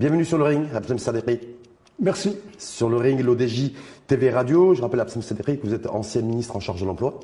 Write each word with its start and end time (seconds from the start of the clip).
Bienvenue 0.00 0.24
sur 0.24 0.38
le 0.38 0.44
ring, 0.44 0.66
Abdel 0.74 0.98
Sadekri. 0.98 1.38
Merci. 2.00 2.34
Sur 2.56 2.88
le 2.88 2.96
ring, 2.96 3.20
l'ODJ 3.20 3.72
TV 4.10 4.30
Radio. 4.30 4.74
Je 4.74 4.82
rappelle 4.82 4.98
Abdel 4.98 5.22
Sadekri 5.22 5.60
que 5.60 5.64
vous 5.64 5.72
êtes 5.72 5.86
ancien 5.86 6.22
ministre 6.22 6.56
en 6.56 6.58
charge 6.58 6.80
de 6.80 6.84
l'emploi 6.84 7.20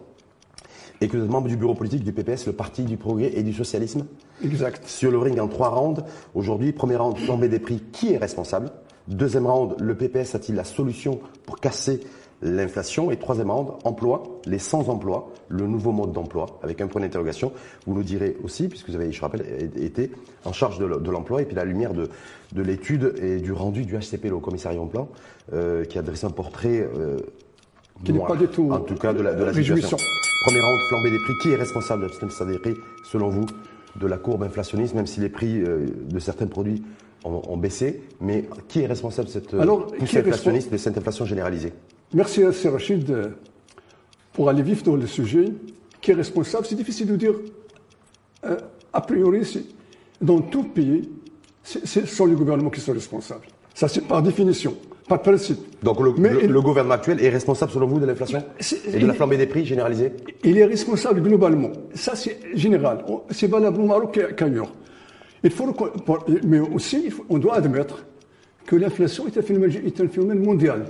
et 1.01 1.09
que 1.09 1.17
vous 1.17 1.25
êtes 1.25 1.29
membre 1.29 1.49
du 1.49 1.57
bureau 1.57 1.75
politique 1.75 2.05
du 2.05 2.13
PPS, 2.13 2.47
le 2.47 2.53
Parti 2.53 2.85
du 2.85 2.97
Progrès 2.97 3.33
et 3.35 3.43
du 3.43 3.53
Socialisme. 3.53 4.07
Exact. 4.45 4.87
Sur 4.87 5.11
le 5.11 5.19
ring 5.19 5.41
en 5.41 5.49
trois 5.49 5.71
rounds. 5.71 6.05
Aujourd'hui, 6.37 6.71
premier 6.71 6.95
round, 6.95 7.19
flambée 7.19 7.49
des 7.49 7.59
prix. 7.59 7.83
Qui 7.91 8.13
est 8.13 8.19
responsable? 8.19 8.71
Deuxième 9.09 9.49
round, 9.49 9.75
le 9.81 9.97
PPS 9.97 10.37
a-t-il 10.37 10.55
la 10.55 10.63
solution 10.63 11.19
pour 11.45 11.59
casser 11.59 12.03
l'inflation 12.43 13.11
et 13.11 13.17
troisième 13.17 13.51
round, 13.51 13.71
emploi, 13.85 14.23
les 14.47 14.59
sans-emploi, 14.59 15.33
le 15.49 15.67
nouveau 15.67 15.93
mode 15.93 16.13
d'emploi, 16.13 16.47
avec 16.63 16.81
un 16.81 16.87
point 16.87 17.01
d'interrogation. 17.01 17.53
Vous 17.87 17.95
nous 17.95 18.03
direz 18.03 18.37
aussi, 18.45 18.69
puisque 18.69 18.89
vous 18.89 18.97
avez, 18.97 19.11
je 19.11 19.21
rappelle, 19.21 19.71
été 19.77 20.11
en 20.45 20.53
charge 20.53 20.79
de 20.79 21.11
l'emploi 21.11 21.43
et 21.43 21.45
puis 21.45 21.57
la 21.57 21.65
lumière 21.65 21.95
de, 21.95 22.09
de 22.53 22.63
l'étude 22.63 23.15
et 23.23 23.39
du 23.39 23.53
rendu 23.53 23.85
du 23.85 23.97
HCP, 23.97 24.25
le 24.29 24.39
commissariat 24.39 24.81
en 24.81 24.87
plan, 24.87 25.09
euh, 25.53 25.85
qui 25.85 25.99
a 25.99 26.03
dressé 26.03 26.27
un 26.27 26.31
portrait 26.31 26.89
euh, 26.97 27.19
qui 28.05 28.13
n'est 28.13 28.19
pas 28.21 28.37
du 28.37 28.49
tout 28.49 28.71
en 28.71 28.81
tout 28.81 28.95
cas 28.95 29.15
de 29.15 29.23
la, 29.23 29.35
de 29.35 29.45
la 29.45 29.55
situation. 29.55 29.97
Premier 30.45 30.61
round, 30.61 30.79
flambée 30.89 31.11
des 31.11 31.19
prix. 31.19 31.35
Qui 31.43 31.51
est 31.53 31.57
responsable 31.57 32.05
de 32.05 32.13
cette 32.13 32.61
prix, 32.61 32.75
selon 33.05 33.29
vous, 33.29 33.47
de 33.99 34.07
la 34.07 34.19
courbe 34.19 34.43
inflationniste, 34.43 34.95
même 34.95 35.07
si 35.07 35.21
les 35.21 35.29
prix 35.29 35.61
euh, 35.61 35.87
de 36.09 36.19
certains 36.19 36.47
produits 36.47 36.83
ont, 37.25 37.57
baissé, 37.57 38.03
mais 38.21 38.45
qui 38.69 38.83
est 38.83 38.87
responsable 38.87 39.27
de 39.27 39.33
cette 39.33 39.53
Alors, 39.55 39.87
poussée 39.89 40.19
inflationniste, 40.19 40.71
de 40.71 40.77
cette 40.77 40.97
inflation 40.97 41.25
généralisée 41.25 41.73
Merci 42.15 42.43
à 42.45 42.51
Rachid 42.71 43.33
pour 44.33 44.49
aller 44.49 44.63
vif 44.63 44.83
dans 44.83 44.97
le 44.97 45.07
sujet. 45.07 45.53
Qui 46.01 46.11
est 46.13 46.15
responsable 46.15 46.67
C'est 46.67 46.77
difficile 46.77 47.07
de 47.07 47.17
dire. 47.17 47.33
Euh, 48.45 48.57
a 48.93 49.01
priori, 49.01 49.43
dans 50.21 50.41
tout 50.41 50.65
pays, 50.65 51.11
ce 51.63 52.07
sont 52.07 52.27
les 52.27 52.35
gouvernements 52.35 52.71
qui 52.71 52.81
sont 52.81 52.93
responsables. 52.93 53.47
Ça, 53.75 53.89
c'est 53.89 54.03
par 54.03 54.23
définition, 54.23 54.75
par 55.09 55.21
principe. 55.21 55.59
Donc 55.83 56.01
le, 56.01 56.13
le, 56.47 56.61
gouvernement 56.63 56.95
actuel 56.95 57.23
est 57.23 57.29
responsable, 57.29 57.73
selon 57.73 57.87
vous, 57.87 57.99
de 57.99 58.07
l'inflation 58.07 58.43
et 58.93 58.99
de 58.99 59.07
la 59.07 59.13
flambée 59.13 59.37
des 59.37 59.47
prix 59.47 59.67
généralisée? 59.67 60.13
Il 60.45 60.57
est 60.57 60.65
responsable 60.65 61.21
globalement. 61.21 61.73
Ça, 61.95 62.17
c'est 62.17 62.39
général. 62.55 63.05
C'est 63.31 63.49
valable 63.49 63.81
au 63.81 63.87
Maroc 63.87 64.19
qu'ailleurs. 64.37 64.73
Il 65.45 65.51
faut, 65.51 65.75
mais 66.45 66.61
aussi, 66.61 67.11
on 67.29 67.39
doit 67.39 67.57
admettre 67.57 68.07
que 68.65 68.77
l'inflation 68.77 69.27
est 69.27 69.37
un 69.37 69.43
phénomène, 69.43 69.73
est 69.85 70.01
un 70.01 70.09
phénomène 70.09 70.39
mondial. 70.39 70.87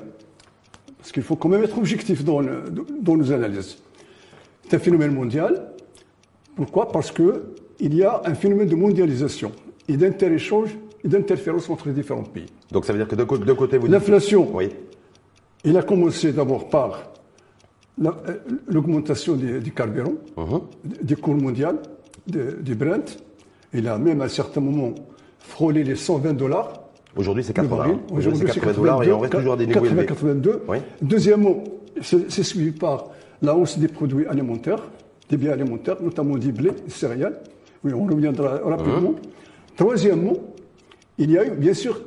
Parce 1.07 1.13
qu'il 1.13 1.23
faut 1.23 1.37
quand 1.37 1.49
même 1.49 1.63
être 1.63 1.79
objectif 1.79 2.25
dans, 2.25 2.43
dans 3.01 3.17
nos 3.17 3.31
analyses. 3.31 3.79
C'est 4.65 4.75
un 4.75 4.81
phénomène 4.81 5.15
mondial. 5.15 5.69
Pourquoi? 6.57 6.91
Parce 6.91 7.13
qu'il 7.13 7.95
y 7.95 8.03
a 8.03 8.23
un 8.25 8.35
phénomène 8.35 8.67
de 8.67 8.75
mondialisation 8.75 9.53
et 9.87 9.97
d'inter-échange 9.97 10.77
et 11.05 11.09
d'interférence 11.09 11.71
entre 11.71 11.87
les 11.87 11.95
différents 11.95 12.25
pays. 12.25 12.47
Donc 12.73 12.87
ça 12.87 12.93
veut 12.93 12.99
dire 12.99 13.07
que 13.07 13.15
de, 13.15 13.23
côté, 13.53 13.79
vous 13.79 13.87
L'inflation, 13.87 14.51
oui. 14.53 14.71
il 15.63 15.77
a 15.77 15.85
commencé 15.85 16.33
d'abord 16.33 16.69
par 16.69 17.13
euh, 18.05 18.11
l'augmentation 18.67 19.37
du 19.37 19.71
carburant, 19.71 20.15
uh-huh. 20.37 20.61
du 21.05 21.17
cours 21.17 21.37
mondial, 21.37 21.79
du 22.27 22.75
Brent. 22.75 23.17
Il 23.73 23.87
a 23.87 23.97
même 23.97 24.23
à 24.23 24.25
un 24.25 24.29
certain 24.29 24.61
moment 24.61 24.93
frôlé 25.39 25.85
les 25.85 25.95
120 25.95 26.33
dollars. 26.33 26.86
Aujourd'hui, 27.17 27.45
c'est 27.45 27.55
80. 27.55 28.01
Aujourd'hui, 28.13 28.47
c'est 28.47 28.61
80 28.61 28.73
dollars 28.75 29.03
et 29.03 29.13
on 29.13 29.21
reste 29.21 29.35
toujours 29.35 29.55
à 29.55 29.57
des 29.57 29.67
niveaux 29.67 29.81
80, 29.81 30.05
82. 30.05 30.63
Deuxièmement, 31.01 31.65
c'est 32.03 32.43
suivi 32.43 32.73
par 32.73 33.09
la 33.43 33.57
hausse 33.57 33.79
des 33.79 33.89
produits 33.89 34.27
alimentaires, 34.27 34.83
des 35.29 35.37
biens 35.37 35.53
alimentaires, 35.53 35.97
notamment 36.03 36.37
du 36.37 36.53
blé, 36.53 36.71
des 36.71 36.91
céréales. 36.91 37.41
Oui, 37.85 37.93
on 37.95 38.05
reviendra 38.05 38.59
rapidement. 38.65 39.15
Hein? 39.17 39.29
Troisièmement, 39.77 40.37
il 41.19 41.31
y 41.31 41.39
a 41.39 41.47
eu, 41.47 41.51
bien 41.51 41.75
sûr, 41.75 42.01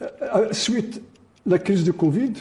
euh, 0.00 0.06
euh, 0.36 0.48
suite 0.52 1.02
la 1.46 1.58
crise 1.58 1.84
de 1.84 1.92
Covid, 1.92 2.32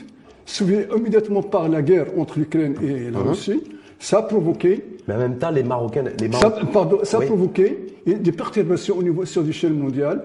suivie 0.45 0.85
immédiatement 0.95 1.41
par 1.41 1.69
la 1.69 1.81
guerre 1.81 2.07
entre 2.17 2.39
l'Ukraine 2.39 2.75
et 2.83 3.09
la 3.09 3.19
hein? 3.19 3.23
Russie, 3.29 3.63
ça 3.99 4.19
a 4.19 4.21
provoqué. 4.23 4.83
Mais 5.07 5.15
en 5.15 5.19
même 5.19 5.37
temps, 5.37 5.51
les 5.51 5.63
Marocains. 5.63 6.03
Les 6.19 6.31
Ça, 6.31 6.51
pardon, 6.71 6.99
ça 7.03 7.17
a 7.17 7.21
provoqué 7.21 7.95
des 8.05 8.31
perturbations 8.31 8.97
au 8.97 9.03
niveau 9.03 9.25
sur 9.25 9.43
l'échelle 9.43 9.73
mondiale 9.73 10.23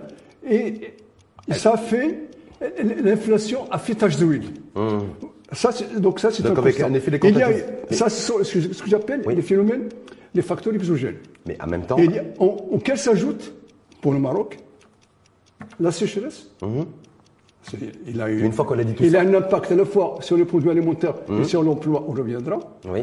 et 0.49 0.95
ça 1.55 1.73
a 1.73 1.77
fait 1.77 2.29
l'inflation 3.05 3.71
à 3.71 3.79
fait 3.79 3.95
tache 3.95 4.17
d'huile. 4.17 4.45
Ça, 5.53 5.71
donc 5.97 6.19
ça, 6.19 6.31
c'est 6.31 6.45
un, 6.45 6.57
un 6.57 6.95
effet 6.95 7.21
il 7.23 7.39
y 7.39 7.43
a, 7.43 7.51
Ça, 7.91 8.09
c'est 8.09 8.43
ce 8.45 8.83
que 8.83 8.89
j'appelle 8.89 9.23
les 9.29 9.43
phénomènes, 9.43 9.89
les 10.35 10.43
facteurs 10.43 10.75
exogènes. 10.75 11.19
Mais 11.47 11.57
en 11.63 11.67
même 11.67 11.87
temps. 11.87 11.99
Et 11.99 12.09
auquel 12.39 12.99
s'ajoute, 12.99 13.53
pour 14.01 14.13
le 14.13 14.19
Maroc, 14.19 14.59
la 15.81 15.93
sécheresse. 15.93 16.49
Hum. 16.63 16.87
Il 18.07 18.21
a 18.21 18.31
eu, 18.31 18.45
Une 18.45 18.53
fois 18.53 18.65
qu'on 18.65 18.79
a 18.79 18.85
dit 18.85 18.95
tout 18.95 19.03
il 19.03 19.17
a 19.17 19.23
un 19.23 19.35
impact 19.35 19.73
à 19.73 19.75
la 19.75 19.85
fois 19.85 20.19
sur 20.21 20.37
les 20.37 20.45
produits 20.45 20.71
alimentaires 20.71 21.15
et 21.29 21.33
hum. 21.33 21.45
sur 21.45 21.63
l'emploi, 21.65 22.05
on 22.07 22.13
reviendra. 22.13 22.61
Oui. 22.89 23.01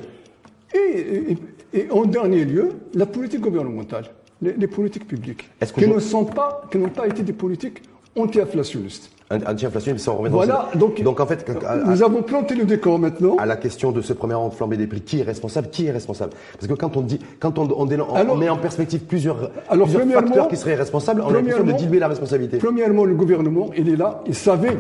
Et, 0.73 1.35
et, 1.73 1.91
en 1.91 2.05
dernier 2.05 2.45
lieu, 2.45 2.69
la 2.93 3.05
politique 3.05 3.41
gouvernementale, 3.41 4.05
les, 4.41 4.67
politiques 4.67 5.07
publiques, 5.07 5.49
qui 5.75 5.87
ne 5.87 5.99
sont 5.99 6.25
pas, 6.25 6.63
qui 6.71 6.77
n'ont 6.77 6.89
pas 6.89 7.07
été 7.07 7.23
des 7.23 7.33
politiques 7.33 7.81
anti-inflationnistes. 8.15 9.09
Anti-inflationniste, 9.31 10.05
ça 10.05 10.11
on 10.11 10.29
Voilà, 10.29 10.69
donc, 10.75 11.01
donc 11.01 11.19
en 11.19 11.25
fait, 11.25 11.49
nous 11.87 12.03
avons 12.03 12.21
planté 12.21 12.55
le 12.55 12.65
décor 12.65 12.99
maintenant. 12.99 13.35
À 13.37 13.45
la 13.45 13.55
question 13.55 13.91
de 13.91 14.01
ce 14.01 14.13
premier 14.13 14.35
flambée 14.51 14.77
des 14.77 14.85
prix, 14.85 15.01
qui 15.01 15.19
est 15.19 15.23
responsable 15.23 15.69
Qui 15.69 15.87
est 15.87 15.91
responsable? 15.91 16.33
Parce 16.53 16.67
que 16.67 16.73
quand 16.73 16.95
on 16.97 17.01
dit, 17.01 17.19
quand 17.39 17.57
on, 17.57 17.67
on, 17.75 18.35
met 18.35 18.49
en 18.49 18.57
perspective 18.57 19.01
plusieurs, 19.01 19.49
alors, 19.69 19.87
plusieurs 19.87 20.07
facteurs 20.07 20.47
qui 20.47 20.57
seraient 20.57 20.75
responsables, 20.75 21.21
on 21.21 21.29
a 21.29 21.33
l'impression 21.33 21.63
de 21.63 21.71
diluer 21.71 21.99
la 21.99 22.09
responsabilité. 22.09 22.57
Premièrement, 22.57 23.05
le 23.05 23.15
gouvernement, 23.15 23.71
il 23.75 23.89
est 23.89 23.95
là, 23.95 24.21
il 24.27 24.35
savait, 24.35 24.77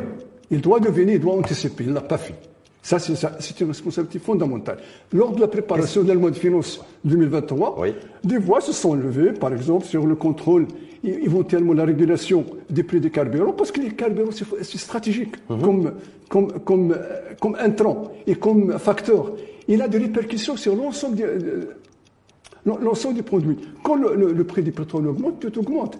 il 0.51 0.61
doit 0.61 0.79
devenir, 0.79 1.15
il 1.15 1.21
doit 1.21 1.33
anticiper, 1.33 1.85
il 1.85 1.89
ne 1.89 1.95
l'a 1.95 2.01
pas 2.01 2.17
fait. 2.17 2.35
Ça, 2.83 2.99
c'est 2.99 3.61
une 3.61 3.67
responsabilité 3.69 4.19
fondamentale. 4.19 4.77
Lors 5.13 5.31
de 5.31 5.39
la 5.39 5.47
préparation 5.47 6.03
de 6.03 6.09
la 6.09 6.15
loi 6.15 6.31
de 6.31 6.35
finances 6.35 6.81
2023, 7.05 7.81
des 8.25 8.37
voix 8.37 8.59
se 8.59 8.73
sont 8.73 8.93
levées, 8.93 9.31
par 9.31 9.53
exemple, 9.53 9.85
sur 9.85 10.05
le 10.05 10.15
contrôle 10.15 10.67
éventuellement 11.03 11.73
la 11.73 11.85
régulation 11.85 12.45
des 12.69 12.83
prix 12.83 12.99
des 12.99 13.09
carburants, 13.09 13.53
parce 13.53 13.71
que 13.71 13.81
les 13.81 13.91
carburants, 13.91 14.31
c'est 14.31 14.77
stratégique 14.77 15.35
mhm. 15.49 15.61
comme, 15.61 15.91
comme, 16.29 16.51
comme, 16.59 16.97
comme 17.39 17.57
intrant 17.59 18.11
et 18.25 18.35
comme 18.35 18.77
facteur. 18.79 19.33
Il 19.67 19.81
a 19.81 19.87
des 19.87 19.97
répercussions 19.97 20.57
sur 20.57 20.75
l'ensemble 20.75 21.15
des, 21.15 21.25
l'ensemble 22.65 23.15
des 23.15 23.23
produits. 23.23 23.57
Quand 23.83 23.95
le, 23.95 24.43
prix 24.43 24.63
du 24.63 24.71
pétrole 24.71 25.07
augmente, 25.07 25.39
tout 25.39 25.59
augmente. 25.59 25.97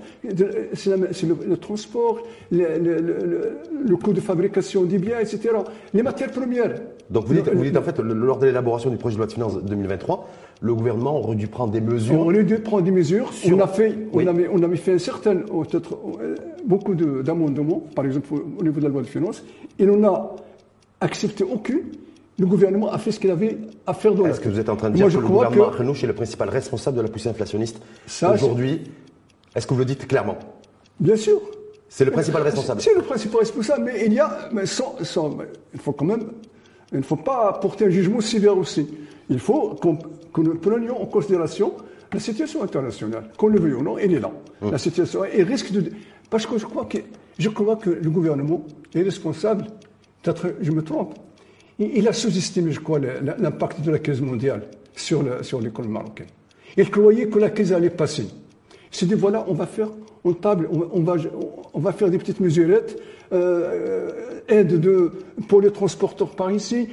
C'est 0.74 0.96
le, 0.96 1.58
transport, 1.58 2.19
le, 2.52 3.96
coût 3.96 4.13
de 4.13 4.22
fabrication 4.22 4.84
des 4.84 4.97
biens, 4.97 5.19
etc. 5.19 5.50
Les 5.94 6.03
matières 6.03 6.31
premières. 6.31 6.74
Donc 7.09 7.25
vous 7.25 7.34
dites, 7.34 7.50
vous 7.50 7.63
dites 7.63 7.78
en 7.78 7.81
fait, 7.81 8.00
lors 8.00 8.40
de 8.40 8.46
l'élaboration 8.46 8.90
du 8.90 8.97
projet 8.97 9.16
de 9.16 9.19
loi 9.19 9.28
de 9.28 9.34
finances 9.34 9.62
2023, 9.63 10.30
le 10.63 10.74
gouvernement 10.74 11.19
aurait 11.19 11.35
dû 11.35 11.47
prendre 11.47 11.74
des 11.74 11.81
mesures. 11.81 12.16
On 12.19 12.24
aurait 12.24 12.44
dû 12.44 12.57
prendre 12.59 12.84
des 12.84 12.91
mesures. 12.91 13.31
On, 13.46 13.59
a 13.59 13.68
fait, 13.68 13.96
on, 14.13 14.25
avait, 14.25 14.47
on 14.51 14.63
avait 14.63 14.78
fait 14.78 14.94
un 14.94 14.97
certain, 14.97 15.35
peut-être 15.35 15.97
euh, 16.22 16.35
beaucoup 16.66 16.96
d'amendements, 16.96 17.84
par 17.94 18.06
exemple 18.06 18.29
au 18.34 18.63
niveau 18.63 18.79
de 18.79 18.85
la 18.85 18.90
loi 18.90 19.01
de 19.01 19.07
finances, 19.07 19.44
et 19.78 19.88
on 19.90 19.97
n'a 19.97 20.31
accepté 21.01 21.44
aucune 21.44 21.84
le 22.40 22.46
gouvernement 22.47 22.91
a 22.91 22.98
fait 22.98 23.12
ce 23.12 23.19
qu'il 23.19 23.30
avait 23.30 23.57
à 23.86 23.94
faire 23.94 24.15
dans 24.15 24.25
Est-ce 24.25 24.39
que 24.39 24.50
vous 24.50 24.60
êtes 24.60 24.69
en 24.69 24.75
train 24.75 24.89
de 24.89 24.95
dire 24.95 25.07
que 25.07 25.13
le 25.13 25.19
gouvernement 25.19 25.69
que... 25.69 25.83
Est 25.83 26.07
le 26.07 26.13
principal 26.13 26.50
responsable 26.50 26.98
de 26.98 27.01
la 27.04 27.07
poussée 27.07 27.30
inflationniste 27.30 27.80
aujourd'hui? 28.24 28.81
Est-ce 29.56 29.68
que 29.68 29.74
vous 29.74 29.80
le 29.81 29.86
dites 29.86 30.07
clairement? 30.07 30.38
Bien 31.00 31.16
sûr. 31.16 31.39
C'est 31.89 32.06
le 32.06 32.12
principal 32.12 32.42
responsable 32.42 32.81
C'est 32.81 32.95
le 32.95 33.04
principal 33.04 33.42
responsable, 33.42 33.83
mais 33.86 34.06
il 34.07 34.13
y 34.13 34.19
a, 34.19 34.50
mais 34.51 34.66
sans, 34.66 34.95
il 35.74 35.80
faut 35.80 35.92
quand 35.92 36.06
même, 36.06 36.31
il 36.92 36.98
ne 36.98 37.04
faut 37.04 37.18
pas 37.18 37.54
porter 37.62 37.86
un 37.86 37.89
jugement 37.89 38.19
sévère 38.19 38.57
aussi. 38.57 38.88
Il 39.33 39.39
faut 39.39 39.75
que 40.33 40.41
nous 40.41 40.56
prenions 40.56 41.01
en 41.01 41.06
considération 41.07 41.74
la 42.13 42.19
situation 42.19 42.62
internationale. 42.62 43.31
Qu'on 43.35 43.47
le 43.47 43.59
veuille 43.59 43.74
ou 43.74 43.81
non, 43.81 43.97
elle 43.97 44.13
est 44.13 44.19
là. 44.19 44.31
Hum. 44.62 44.71
La 44.71 44.77
situation, 44.77 45.25
et 45.25 45.41
risque 45.41 45.71
de, 45.71 45.89
parce 46.30 46.45
que 46.45 46.57
je 46.59 46.65
crois 46.65 46.85
que, 46.85 47.00
je 47.39 47.50
crois 47.50 47.75
que 47.75 47.89
le 47.89 48.09
gouvernement 48.09 48.63
est 48.94 49.01
responsable. 49.01 49.65
Peut-être, 50.21 50.53
je 50.62 50.71
me 50.71 50.83
trompe, 50.83 51.15
il 51.80 52.07
a 52.07 52.13
sous-estimé, 52.13 52.71
je 52.71 52.80
crois, 52.80 53.00
l'impact 53.00 53.81
de 53.81 53.91
la 53.91 54.00
crise 54.00 54.21
mondiale 54.21 54.68
sur 54.95 55.24
l'économie 55.59 55.94
marocaine. 55.94 56.27
Il 56.77 56.89
croyait 56.89 57.27
que 57.27 57.39
la 57.39 57.50
crise 57.50 57.74
allait 57.74 57.89
passer. 57.89 58.27
Il 58.91 58.95
s'est 58.95 59.07
dit, 59.07 59.15
voilà, 59.15 59.44
on 59.47 59.53
va 59.53 59.65
faire 59.65 59.89
on 60.24 60.33
table, 60.33 60.69
on, 60.71 61.01
va, 61.01 61.15
on 61.74 61.80
va 61.80 61.91
faire 61.91 62.09
des 62.09 62.18
petites 62.18 62.39
mesurettes, 62.39 62.97
aide 64.47 64.80
de, 64.80 65.12
pour 65.47 65.62
les 65.62 65.71
transporteurs 65.71 66.30
par 66.30 66.51
ici, 66.51 66.89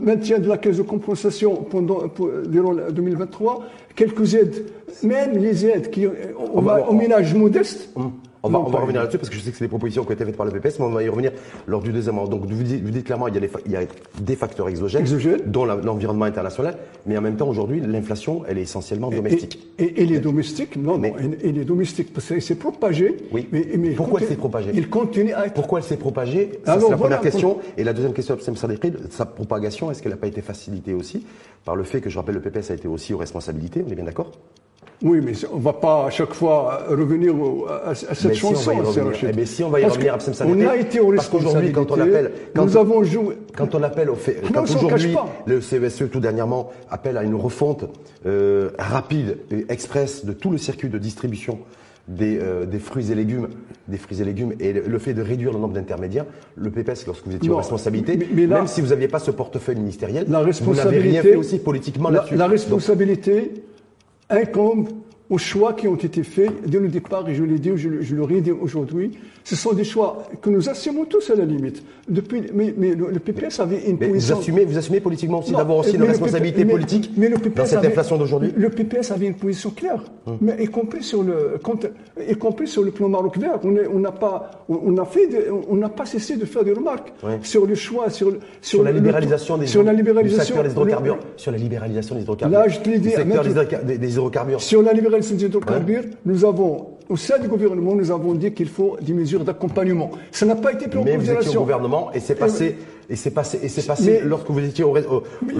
maintien 0.00 0.38
de 0.38 0.48
la 0.48 0.58
caisse 0.58 0.78
de 0.78 0.82
compensation 0.82 1.56
pendant, 1.56 2.08
pour, 2.08 2.30
durant 2.46 2.74
2023, 2.74 3.64
quelques 3.94 4.34
aides, 4.34 4.66
même 5.02 5.36
les 5.36 5.66
aides 5.66 5.90
qui, 5.90 6.06
aux, 6.06 6.92
ménages 6.92 7.34
modestes. 7.34 7.90
Hum. 7.96 8.12
On 8.44 8.50
va, 8.50 8.58
on 8.58 8.68
va 8.68 8.78
revenir 8.78 9.00
là-dessus 9.00 9.18
parce 9.18 9.30
que 9.30 9.36
je 9.36 9.40
sais 9.40 9.50
que 9.50 9.56
c'est 9.56 9.64
des 9.64 9.68
propositions 9.68 10.04
qui 10.04 10.10
ont 10.10 10.14
été 10.14 10.24
faites 10.24 10.36
par 10.36 10.44
le 10.44 10.52
PPS, 10.52 10.78
mais 10.78 10.84
on 10.84 10.90
va 10.90 11.02
y 11.02 11.08
revenir 11.08 11.32
lors 11.66 11.80
du 11.80 11.92
deuxième 11.92 12.18
round. 12.18 12.30
Donc 12.30 12.44
vous 12.44 12.62
dites, 12.62 12.82
vous 12.84 12.90
dites 12.90 13.04
clairement 13.06 13.26
il 13.28 13.34
y, 13.34 13.38
a 13.38 13.48
il 13.64 13.72
y 13.72 13.76
a 13.76 13.80
des 14.20 14.36
facteurs 14.36 14.68
exogènes, 14.68 15.04
dont 15.46 15.64
l'environnement 15.64 16.26
international, 16.26 16.76
mais 17.06 17.16
en 17.16 17.22
même 17.22 17.36
temps 17.36 17.48
aujourd'hui 17.48 17.80
l'inflation 17.80 18.42
elle 18.46 18.58
est 18.58 18.62
essentiellement 18.62 19.08
domestique. 19.08 19.58
Et, 19.78 20.02
et, 20.02 20.06
les 20.06 20.20
domestiques, 20.20 20.76
non, 20.76 20.98
mais, 20.98 21.10
non, 21.10 21.30
et, 21.42 21.52
les 21.52 21.64
domestiques 21.64 22.12
parce 22.12 22.28
que 22.28 22.40
c'est 22.40 22.54
propagé. 22.54 23.16
Oui. 23.32 23.48
Mais, 23.50 23.66
mais 23.78 23.90
pourquoi 23.90 24.20
elle 24.20 24.28
s'est 24.28 24.36
propagée 24.36 24.70
Il 24.74 24.88
continue 24.88 25.32
à 25.32 25.46
être. 25.46 25.54
Pourquoi 25.54 25.78
elle 25.78 25.84
s'est 25.84 25.96
propagée 25.96 26.60
C'est 26.64 26.90
la 26.90 26.96
première 26.96 27.20
question. 27.20 27.58
Et 27.78 27.84
la 27.84 27.92
deuxième 27.92 28.12
question, 28.12 28.36
sa 29.10 29.26
propagation, 29.26 29.90
est-ce 29.90 30.02
qu'elle 30.02 30.12
n'a 30.12 30.18
pas 30.18 30.26
été 30.26 30.42
facilitée 30.42 30.92
aussi 30.92 31.24
par 31.64 31.76
le 31.76 31.84
fait 31.84 32.00
que 32.00 32.10
je 32.10 32.18
rappelle 32.18 32.34
le 32.34 32.40
PPS 32.40 32.70
a 32.70 32.74
été 32.74 32.88
aussi 32.88 33.14
aux 33.14 33.18
responsabilités, 33.18 33.82
on 33.86 33.90
est 33.90 33.94
bien 33.94 34.04
d'accord 34.04 34.30
oui, 35.02 35.20
mais 35.22 35.32
on 35.52 35.56
ne 35.56 35.62
va 35.62 35.72
pas 35.72 36.06
à 36.06 36.10
chaque 36.10 36.32
fois 36.34 36.84
revenir 36.88 37.34
à, 37.84 37.94
cette 37.94 38.24
mais 38.24 38.34
chanson. 38.34 38.72
Si 39.14 39.26
mais 39.26 39.32
eh 39.38 39.46
si 39.46 39.64
on 39.64 39.70
va 39.70 39.80
y 39.80 39.84
revenir, 39.84 40.16
on 40.44 40.68
a 40.68 40.76
été 40.76 41.00
au 41.00 41.12
Parce 41.12 41.28
qu'aujourd'hui, 41.28 41.72
quand 41.72 41.90
on 41.90 42.00
appelle, 42.00 42.32
quand 42.54 42.64
nous 42.64 42.76
avons 42.76 43.02
joué, 43.02 43.36
quand 43.56 43.74
on 43.74 43.82
appelle 43.82 44.10
au 44.10 44.14
fait, 44.14 44.40
quand 44.52 44.62
aujourd'hui 44.62 45.14
le 45.46 45.60
CESE 45.60 46.04
tout 46.10 46.20
dernièrement 46.20 46.70
appelle 46.90 47.16
à 47.16 47.22
une 47.22 47.34
refonte 47.34 47.84
euh, 48.26 48.70
rapide 48.78 49.38
et 49.50 49.66
express 49.68 50.24
de 50.24 50.32
tout 50.32 50.50
le 50.50 50.58
circuit 50.58 50.88
de 50.88 50.98
distribution 50.98 51.58
des, 52.08 52.38
euh, 52.38 52.66
des, 52.66 52.78
fruits 52.78 53.10
et 53.10 53.14
légumes, 53.14 53.48
des 53.88 53.96
fruits 53.96 54.20
et 54.20 54.24
légumes, 54.24 54.52
et 54.60 54.72
le, 54.72 54.98
fait 54.98 55.14
de 55.14 55.22
réduire 55.22 55.52
le 55.52 55.58
nombre 55.58 55.74
d'intermédiaires, 55.74 56.26
le 56.56 56.70
PPS, 56.70 57.06
lorsque 57.06 57.26
vous 57.26 57.34
étiez 57.34 57.50
en 57.50 57.56
responsabilité, 57.56 58.16
même 58.16 58.66
si 58.66 58.80
vous 58.80 58.88
n'aviez 58.88 59.08
pas 59.08 59.18
ce 59.18 59.30
portefeuille 59.30 59.76
ministériel, 59.76 60.26
vous 60.62 60.74
n'avez 60.74 60.98
rien 60.98 61.22
fait 61.22 61.36
aussi 61.36 61.58
politiquement 61.58 62.10
là-dessus. 62.10 62.36
La 62.36 62.46
responsabilité, 62.46 63.52
Hij 64.26 64.50
aux 65.30 65.38
choix 65.38 65.72
qui 65.72 65.88
ont 65.88 65.96
été 65.96 66.22
faits 66.22 66.50
dès 66.66 66.78
le 66.78 66.88
départ, 66.88 67.28
et 67.28 67.34
je 67.34 67.44
l'ai 67.44 67.58
dit, 67.58 67.70
je, 67.76 68.02
je 68.02 68.14
le 68.14 68.22
redis 68.22 68.52
aujourd'hui, 68.52 69.12
ce 69.44 69.56
sont 69.56 69.72
des 69.72 69.84
choix 69.84 70.26
que 70.40 70.48
nous 70.48 70.68
assumons 70.70 71.04
tous 71.04 71.30
à 71.30 71.34
la 71.34 71.44
limite. 71.44 71.82
Depuis, 72.08 72.42
mais, 72.52 72.74
mais 72.76 72.94
le, 72.94 73.18
PPS 73.18 73.60
avait 73.60 73.82
une 73.88 73.98
position. 73.98 74.36
Vous 74.36 74.40
assumez, 74.40 74.64
vous 74.64 74.78
assumez 74.78 75.00
politiquement 75.00 75.40
aussi 75.40 75.52
d'avoir 75.52 75.78
aussi 75.78 75.96
une 75.96 76.02
responsabilité 76.02 76.64
politique 76.64 77.10
mais, 77.16 77.28
le 77.28 77.36
PPS 77.36 77.56
dans 77.56 77.66
cette 77.66 77.84
inflation 77.84 78.16
d'aujourd'hui? 78.16 78.52
Le 78.56 78.70
PPS 78.70 79.10
avait 79.10 79.26
une 79.26 79.34
position 79.34 79.70
claire, 79.70 80.02
hum. 80.26 80.38
mais 80.40 80.56
y 80.62 80.66
compris 80.66 81.02
sur 81.02 81.22
le, 81.22 81.58
y 82.26 82.34
compris 82.36 82.66
sur 82.66 82.82
le 82.82 82.90
plan 82.90 83.08
Maroc 83.08 83.38
vert. 83.38 83.60
On 83.64 83.98
n'a 83.98 84.12
pas, 84.12 84.64
on 84.68 84.96
a 84.98 85.04
fait, 85.04 85.28
on 85.68 85.76
n'a 85.76 85.90
pas 85.90 86.06
cessé 86.06 86.36
de 86.36 86.44
faire 86.46 86.64
des 86.64 86.72
remarques 86.72 87.12
sur 87.42 87.66
le 87.66 87.74
choix, 87.74 88.08
sur, 88.10 88.30
sur, 88.30 88.40
sur 88.62 88.82
la 88.82 88.92
libéralisation 88.92 89.58
des, 89.58 89.66
sur 89.66 89.82
la 89.82 89.92
libéralisation 89.92 90.40
du 90.40 90.46
secteur 90.46 90.64
des 90.64 90.70
hydrocarbures, 90.70 91.18
sur 91.36 91.52
la 91.52 91.58
libéralisation 91.58 92.14
des 92.14 92.22
hydrocarbures. 92.22 92.58
Là, 92.58 92.68
je 92.68 92.80
te 92.80 92.88
l'ai 92.88 92.98
dit, 92.98 93.10
des, 93.84 93.98
des 93.98 94.12
hydrocarbures. 94.12 94.60
Sur 94.60 94.82
la 94.82 94.92
libéralisation 94.92 95.02
des 95.02 95.02
hydrocarbures, 95.02 95.13
nous 96.24 96.44
avons 96.44 96.94
au 97.08 97.16
sein 97.16 97.38
du 97.38 97.48
gouvernement, 97.48 97.94
nous 97.94 98.10
avons 98.10 98.34
dit 98.34 98.52
qu'il 98.52 98.68
faut 98.68 98.96
des 99.00 99.12
mesures 99.12 99.44
d'accompagnement. 99.44 100.10
Ça 100.30 100.46
n'a 100.46 100.56
pas 100.56 100.72
été 100.72 100.88
pris 100.88 100.98
en 100.98 101.02
considération. 101.04 101.32
Mais 101.32 101.36
vous 101.36 101.46
étiez 101.46 101.56
au 101.56 101.60
gouvernement 101.60 102.10
et 102.12 102.20
c'est 102.20 102.34
passé, 102.34 102.76
et 103.10 103.16
c'est 103.16 103.30
passé, 103.30 103.60
et 103.62 103.68
c'est 103.68 103.86
passé 103.86 104.20
lorsque 104.24 104.48
vous 104.50 104.60
étiez 104.60 104.84
au, 104.84 104.96
au, 104.96 105.22
mais, 105.46 105.52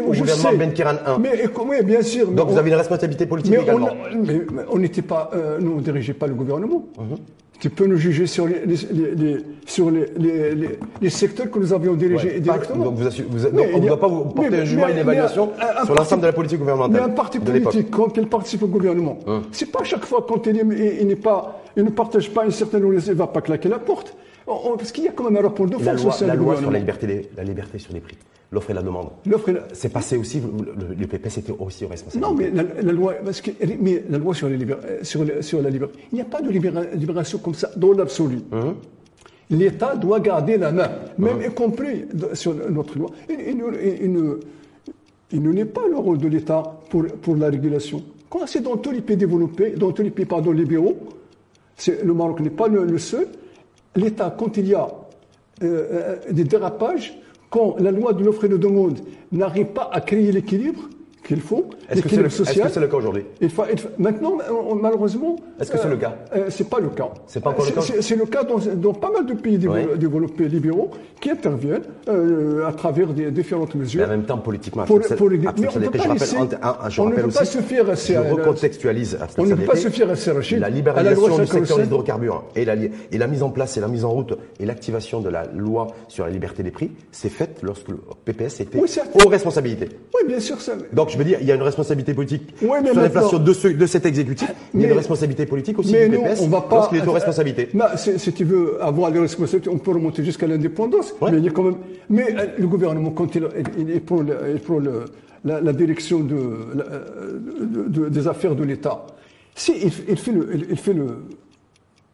au 0.00 0.12
gouvernement 0.12 0.58
Ben 0.58 0.72
Kiran 0.72 0.96
1. 1.06 1.18
Mais, 1.18 1.30
oui, 1.64 1.76
bien 1.82 2.02
sûr. 2.02 2.30
Donc 2.30 2.50
vous 2.50 2.58
avez 2.58 2.70
une 2.70 2.76
responsabilité 2.76 3.26
politique 3.26 3.54
également. 3.54 3.88
On, 4.12 4.22
mais, 4.22 4.40
on 4.70 4.78
n'était 4.78 5.02
pas, 5.02 5.30
euh, 5.34 5.58
nous, 5.60 5.72
on 5.78 5.80
dirigeait 5.80 6.12
pas 6.14 6.26
le 6.26 6.34
gouvernement. 6.34 6.84
Mhm. 6.98 7.16
Tu 7.62 7.70
peux 7.70 7.86
nous 7.86 7.96
juger 7.96 8.26
sur 8.26 8.48
les, 8.48 8.66
les, 8.66 9.36
sur 9.66 9.88
les, 9.88 10.06
les, 11.00 11.10
secteurs 11.10 11.48
que 11.48 11.60
nous 11.60 11.72
avions 11.72 11.94
dirigés 11.94 12.40
directement. 12.40 12.86
Donc, 12.86 12.96
vous, 12.96 13.08
vous 13.30 13.50
donc 13.50 13.66
on 13.72 13.78
ne 13.78 13.86
doit 13.86 14.00
pas 14.00 14.08
vous 14.08 14.24
porter 14.24 14.56
un 14.56 14.64
jugement 14.64 14.88
et 14.88 14.90
une 14.90 14.98
évaluation 14.98 15.52
sur 15.84 15.94
l'ensemble 15.94 16.22
de 16.22 16.26
la 16.26 16.32
politique 16.32 16.58
gouvernementale. 16.58 17.00
Mais 17.00 17.06
un 17.06 17.14
parti 17.14 17.38
politique, 17.38 17.88
quand 17.88 18.16
il 18.16 18.26
participe 18.26 18.64
au 18.64 18.66
gouvernement, 18.66 19.16
hein. 19.28 19.42
c'est 19.52 19.70
pas 19.70 19.82
à 19.82 19.84
chaque 19.84 20.04
fois 20.04 20.26
quand 20.28 20.44
il, 20.48 20.56
il, 20.56 21.06
n'est 21.06 21.14
pas, 21.14 21.62
il 21.76 21.84
ne 21.84 21.90
partage 21.90 22.32
pas 22.32 22.44
une 22.44 22.50
certaine 22.50 22.82
il 22.84 22.94
ne 22.94 23.14
va 23.14 23.28
pas 23.28 23.40
claquer 23.40 23.68
la 23.68 23.78
porte. 23.78 24.16
parce 24.44 24.90
qu'il 24.90 25.04
y 25.04 25.08
a 25.08 25.12
quand 25.12 25.30
même 25.30 25.36
un 25.36 25.42
rapport 25.42 25.66
de 25.66 25.76
force 25.76 26.04
au 26.04 26.10
sein 26.10 26.26
La 26.26 26.34
loi 26.34 26.56
sur 26.56 26.68
la 26.68 26.80
liberté, 26.80 27.30
la 27.36 27.44
liberté 27.44 27.78
sur 27.78 27.92
les 27.92 28.00
prix 28.00 28.16
l'offre 28.52 28.70
et 28.70 28.74
la 28.74 28.82
demande. 28.82 29.08
L'offre 29.26 29.50
C'est 29.72 29.88
passé 29.88 30.16
aussi, 30.16 30.40
le, 30.40 31.06
PPS 31.06 31.38
était 31.38 31.54
aussi 31.58 31.86
responsable. 31.86 32.22
Non, 32.24 32.34
mais 32.34 32.50
la, 32.50 32.92
loi, 32.92 33.14
parce 33.24 33.40
que, 33.40 33.50
mais 33.80 34.04
la 34.08 34.18
loi 34.18 34.34
sur, 34.34 34.48
les 34.48 34.66
sur, 35.02 35.24
sur, 35.40 35.62
la 35.62 35.70
liberté, 35.70 35.98
il 36.12 36.16
n'y 36.16 36.20
a 36.20 36.26
pas 36.26 36.42
de 36.42 36.50
libération 36.50 37.38
comme 37.38 37.54
ça 37.54 37.70
dans 37.76 37.92
l'absolu. 37.92 38.40
Hein? 38.52 38.74
L'État 39.50 39.96
doit 39.96 40.20
garder 40.20 40.58
la 40.58 40.70
main, 40.70 40.90
même 41.18 41.38
hein? 41.40 41.48
y 41.50 41.54
compris 41.54 42.04
sur 42.34 42.54
notre 42.70 42.98
loi. 42.98 43.10
Il, 43.28 43.62
il, 45.32 45.40
ne, 45.40 45.52
n'est 45.52 45.64
pas 45.64 45.86
le 45.88 45.96
rôle 45.96 46.18
de 46.18 46.28
l'État 46.28 46.62
pour, 46.90 47.06
pour 47.06 47.36
la 47.36 47.48
régulation. 47.48 48.02
Quand 48.28 48.46
c'est 48.46 48.60
dans 48.60 48.76
tous 48.76 48.90
les 48.90 49.00
pays 49.00 49.16
développés, 49.16 49.70
dans 49.70 49.92
tous 49.92 50.02
les 50.02 50.10
pays 50.10 50.26
pardon, 50.26 50.52
libéraux, 50.52 50.96
le 51.86 52.14
Maroc 52.14 52.40
n'est 52.40 52.50
pas 52.50 52.68
le, 52.68 52.98
seul, 52.98 53.26
l'État, 53.96 54.34
quand 54.38 54.56
il 54.56 54.68
y 54.68 54.74
a 54.74 54.88
euh, 55.62 56.16
euh, 56.26 56.32
des 56.32 56.44
dérapages, 56.44 57.18
quand 57.52 57.76
la 57.78 57.90
loi 57.90 58.14
de 58.14 58.24
l'offre 58.24 58.46
et 58.46 58.48
de 58.48 58.56
demande 58.56 58.98
n'arrive 59.30 59.66
pas 59.66 59.88
à 59.92 60.00
créer 60.00 60.32
l'équilibre, 60.32 60.88
qu'il 61.22 61.40
faut. 61.40 61.70
Est-ce 61.92 62.02
que 62.02 62.08
c'est 62.68 62.80
le, 62.80 62.86
cas 62.86 62.96
aujourd'hui? 62.96 63.24
Maintenant, 63.98 64.38
malheureusement. 64.80 65.36
Est-ce 65.60 65.70
que 65.70 65.78
c'est 65.78 65.88
le 65.88 65.96
cas? 65.96 66.16
euh, 66.34 66.38
euh 66.38 66.46
C'est 66.48 66.68
pas 66.68 66.80
le 66.80 66.88
cas. 66.88 67.10
C'est 67.26 67.42
pas 67.42 67.50
encore 67.50 67.66
le 67.66 67.72
cas. 67.72 67.80
C'est 68.00 68.16
le 68.16 68.26
cas 68.26 68.44
dans, 68.44 68.92
pas 68.94 69.10
mal 69.10 69.26
de 69.26 69.34
pays 69.34 69.58
développés 69.58 70.48
libéraux 70.48 70.90
qui 71.20 71.30
interviennent 71.30 71.82
euh, 72.08 72.66
à 72.66 72.72
travers 72.72 73.08
des 73.08 73.30
différentes 73.30 73.74
mesures. 73.74 74.00
Mais 74.00 74.06
en 74.06 74.16
même 74.16 74.24
temps, 74.24 74.38
politiquement, 74.38 74.84
pour, 74.84 75.00
pour 75.00 75.28
les, 75.28 75.38
mais 75.38 75.48
on 75.48 75.78
ne 75.78 75.88
peut 75.88 75.98
pas, 75.98 76.12
laisser, 76.12 76.36
je 76.88 77.00
on 77.00 77.08
ne 77.08 77.14
peut 77.14 77.28
pas 77.28 77.44
se 77.44 77.58
fier 77.58 77.88
à 77.88 77.94
Je 77.94 78.14
recontextualise. 78.14 79.18
On 79.38 79.44
ne 79.44 79.54
peut 79.54 79.64
pas 79.64 79.76
se 79.76 79.88
fier 79.88 80.10
à 80.10 80.16
ces 80.16 80.58
La 80.58 80.70
libéralisation 80.70 81.38
du 81.38 81.46
secteur 81.46 81.78
des 81.78 81.84
hydrocarbures 81.84 82.44
et 82.56 82.64
la, 82.64 82.74
et 82.74 83.18
la 83.18 83.26
mise 83.26 83.42
en 83.42 83.50
place 83.50 83.76
et 83.76 83.80
la 83.80 83.88
mise 83.88 84.04
en 84.04 84.10
route 84.10 84.38
et 84.58 84.66
l'activation 84.66 85.20
de 85.20 85.28
la 85.28 85.44
loi 85.46 85.88
sur 86.08 86.24
la 86.24 86.30
liberté 86.30 86.62
des 86.62 86.70
prix, 86.70 86.90
c'est 87.10 87.28
faite 87.28 87.58
lorsque 87.62 87.88
le 87.88 87.98
PPS 88.24 88.60
était 88.60 88.78
aux 88.78 89.28
responsabilités. 89.28 89.88
Oui, 90.14 90.26
bien 90.26 90.40
sûr. 90.40 90.56
Donc, 90.92 91.10
je 91.10 91.18
veux 91.18 91.24
dire, 91.24 91.38
il 91.40 91.46
y 91.46 91.52
a 91.52 91.54
une 91.54 91.62
responsabilité 91.62 91.81
politique 92.14 92.42
sur 92.58 93.00
l'inflation 93.00 93.38
de, 93.38 93.72
de 93.72 93.86
cet 93.86 94.06
exécutif, 94.06 94.52
mais, 94.74 94.82
il 94.82 94.86
y 94.86 94.86
a 94.86 94.92
une 94.92 94.98
responsabilité 94.98 95.46
politique 95.46 95.78
aussi 95.78 95.92
mais 95.92 96.08
du 96.08 96.16
PPS 96.16 96.40
on 96.40 96.48
va 96.48 96.60
pas, 96.62 96.76
lorsqu'il 96.76 96.98
est 96.98 97.06
aux 97.06 97.12
responsabilités. 97.12 97.68
si, 97.96 98.32
tu 98.32 98.44
veux 98.44 98.82
avoir 98.82 99.12
des 99.12 99.18
responsabilités, 99.18 99.70
on 99.70 99.78
peut 99.78 99.92
remonter 99.92 100.24
jusqu'à 100.24 100.46
l'indépendance, 100.46 101.14
mais 101.22 101.38
il 101.38 101.44
y 101.44 101.48
a 101.48 101.50
quand 101.50 101.64
même. 101.64 101.76
Mais 102.10 102.34
euh, 102.36 102.46
le 102.58 102.66
gouvernement, 102.66 103.10
quand 103.10 103.34
il, 103.34 103.46
il, 103.78 104.00
prend, 104.00 104.22
la, 105.44 105.72
direction 105.72 106.20
de, 106.20 108.08
des 108.08 108.28
affaires 108.28 108.54
de 108.54 108.64
l'État, 108.64 109.06
si 109.54 109.72
il, 109.82 110.16
fait 110.16 110.32
le, 110.32 110.48
il, 110.70 110.76
fait 110.76 110.94
le 110.94 111.06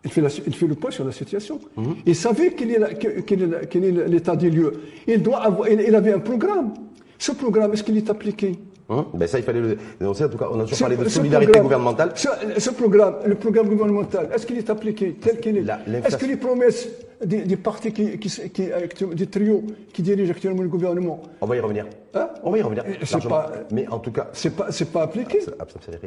il 0.04 0.10
fait, 0.10 0.22
il 0.46 0.54
fait, 0.54 0.66
le 0.66 0.75
point 0.75 0.90
sur 0.90 1.04
la 1.04 1.12
situation. 1.12 1.58
Mhm. 1.76 1.96
Il 2.06 2.16
savait 2.16 2.52
quel 2.52 2.70
est 2.72 4.08
l'état 4.08 4.37
des 4.37 4.50
lieux. 4.50 4.72
Il, 5.06 5.22
doit 5.22 5.38
avoir, 5.38 5.68
il 5.68 5.94
avait 5.94 6.12
un 6.12 6.20
programme. 6.20 6.72
Ce 7.18 7.32
programme, 7.32 7.72
est-ce 7.72 7.82
qu'il 7.82 7.96
est 7.96 8.08
appliqué? 8.08 8.58
Hein 8.90 9.07
ben 9.12 9.28
ça, 9.28 9.38
il 9.38 9.45
fallait 9.45 9.61
le 9.61 9.76
dénoncer. 10.00 10.25
En 10.25 10.28
tout 10.28 10.38
cas, 10.38 10.49
on 10.50 10.61
a 10.61 10.62
toujours 10.62 10.78
parlé 10.78 10.97
de 10.97 11.09
solidarité 11.09 11.61
gouvernementale. 11.61 12.12
Ce, 12.14 12.71
programme, 12.71 13.16
le 13.26 13.35
programme 13.35 13.68
gouvernemental, 13.68 14.30
est-ce 14.35 14.47
qu'il 14.47 14.57
est 14.57 14.71
appliqué 14.71 15.14
tel 15.21 15.40
qu'il 15.40 15.59
est? 15.59 15.64
Est-ce 16.04 16.16
que 16.16 16.26
les 16.26 16.37
promesses 16.37 16.88
des, 17.25 17.42
des 17.42 17.57
partis 17.57 17.92
qui, 17.92 18.18
qui, 18.18 18.28
qui, 18.50 19.04
des 19.14 19.26
trios 19.26 19.64
qui 19.92 20.02
dirigent 20.02 20.30
actuellement 20.30 20.62
le 20.62 20.68
gouvernement 20.68 21.21
On 21.40 21.47
va 21.47 21.57
y 21.57 21.61
revenir. 21.61 21.87
Hein 22.14 22.28
on 22.42 22.50
va 22.50 22.59
y 22.59 22.62
revenir. 22.62 22.85
Pas, 23.28 23.52
Mais 23.73 23.87
en 23.88 23.99
tout 23.99 24.12
cas, 24.12 24.28
c'est 24.33 24.54
pas, 24.57 24.71
c'est 24.71 24.90
pas 24.90 25.02
appliqué. 25.02 25.40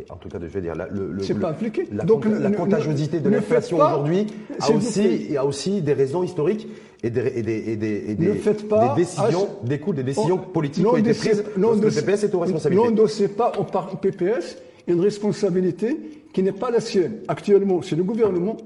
En 0.09 0.15
tout 0.15 0.29
cas, 0.29 0.39
je 0.41 0.47
vais 0.47 0.61
dire, 0.61 0.73
le, 0.89 1.21
c'est 1.21 1.39
pas 1.39 1.49
appliqué. 1.49 1.87
La, 1.91 2.03
Donc, 2.03 2.25
la 2.25 2.51
contagiosité 2.51 3.19
de 3.19 3.29
l'inflation 3.29 3.77
aujourd'hui 3.77 4.27
a 4.59 4.71
aussi, 4.71 5.35
a 5.37 5.45
aussi 5.45 5.81
des 5.81 5.93
raisons 5.93 6.23
historiques 6.23 6.67
et 7.03 7.09
des, 7.09 7.21
et 7.35 7.41
des, 7.41 7.53
et 7.71 7.75
des, 7.75 7.87
et 8.11 8.15
des, 8.15 8.33
des 8.33 8.95
décisions, 8.95 9.49
des 9.63 9.79
coups, 9.79 9.95
des 9.97 10.03
décisions 10.03 10.37
politiques 10.37 10.83
qui 10.83 10.89
ont 10.89 10.97
été 10.97 11.13
prises 11.13 11.43
non, 11.57 11.73
le 11.73 11.89
PPS 11.89 12.23
est 12.25 12.35
aux 12.35 12.39
responsabilités. 12.39 12.91
Non, 12.91 13.07
c'est 13.07 13.35
pas 13.35 13.51
au 13.57 13.63
PPS 13.63 14.57
une 14.87 14.99
responsabilité 14.99 15.97
qui 16.33 16.43
n'est 16.43 16.51
pas 16.51 16.69
la 16.69 16.79
sienne. 16.79 17.19
Actuellement, 17.27 17.81
c'est 17.81 17.95
le 17.95 18.03
gouvernement. 18.03 18.57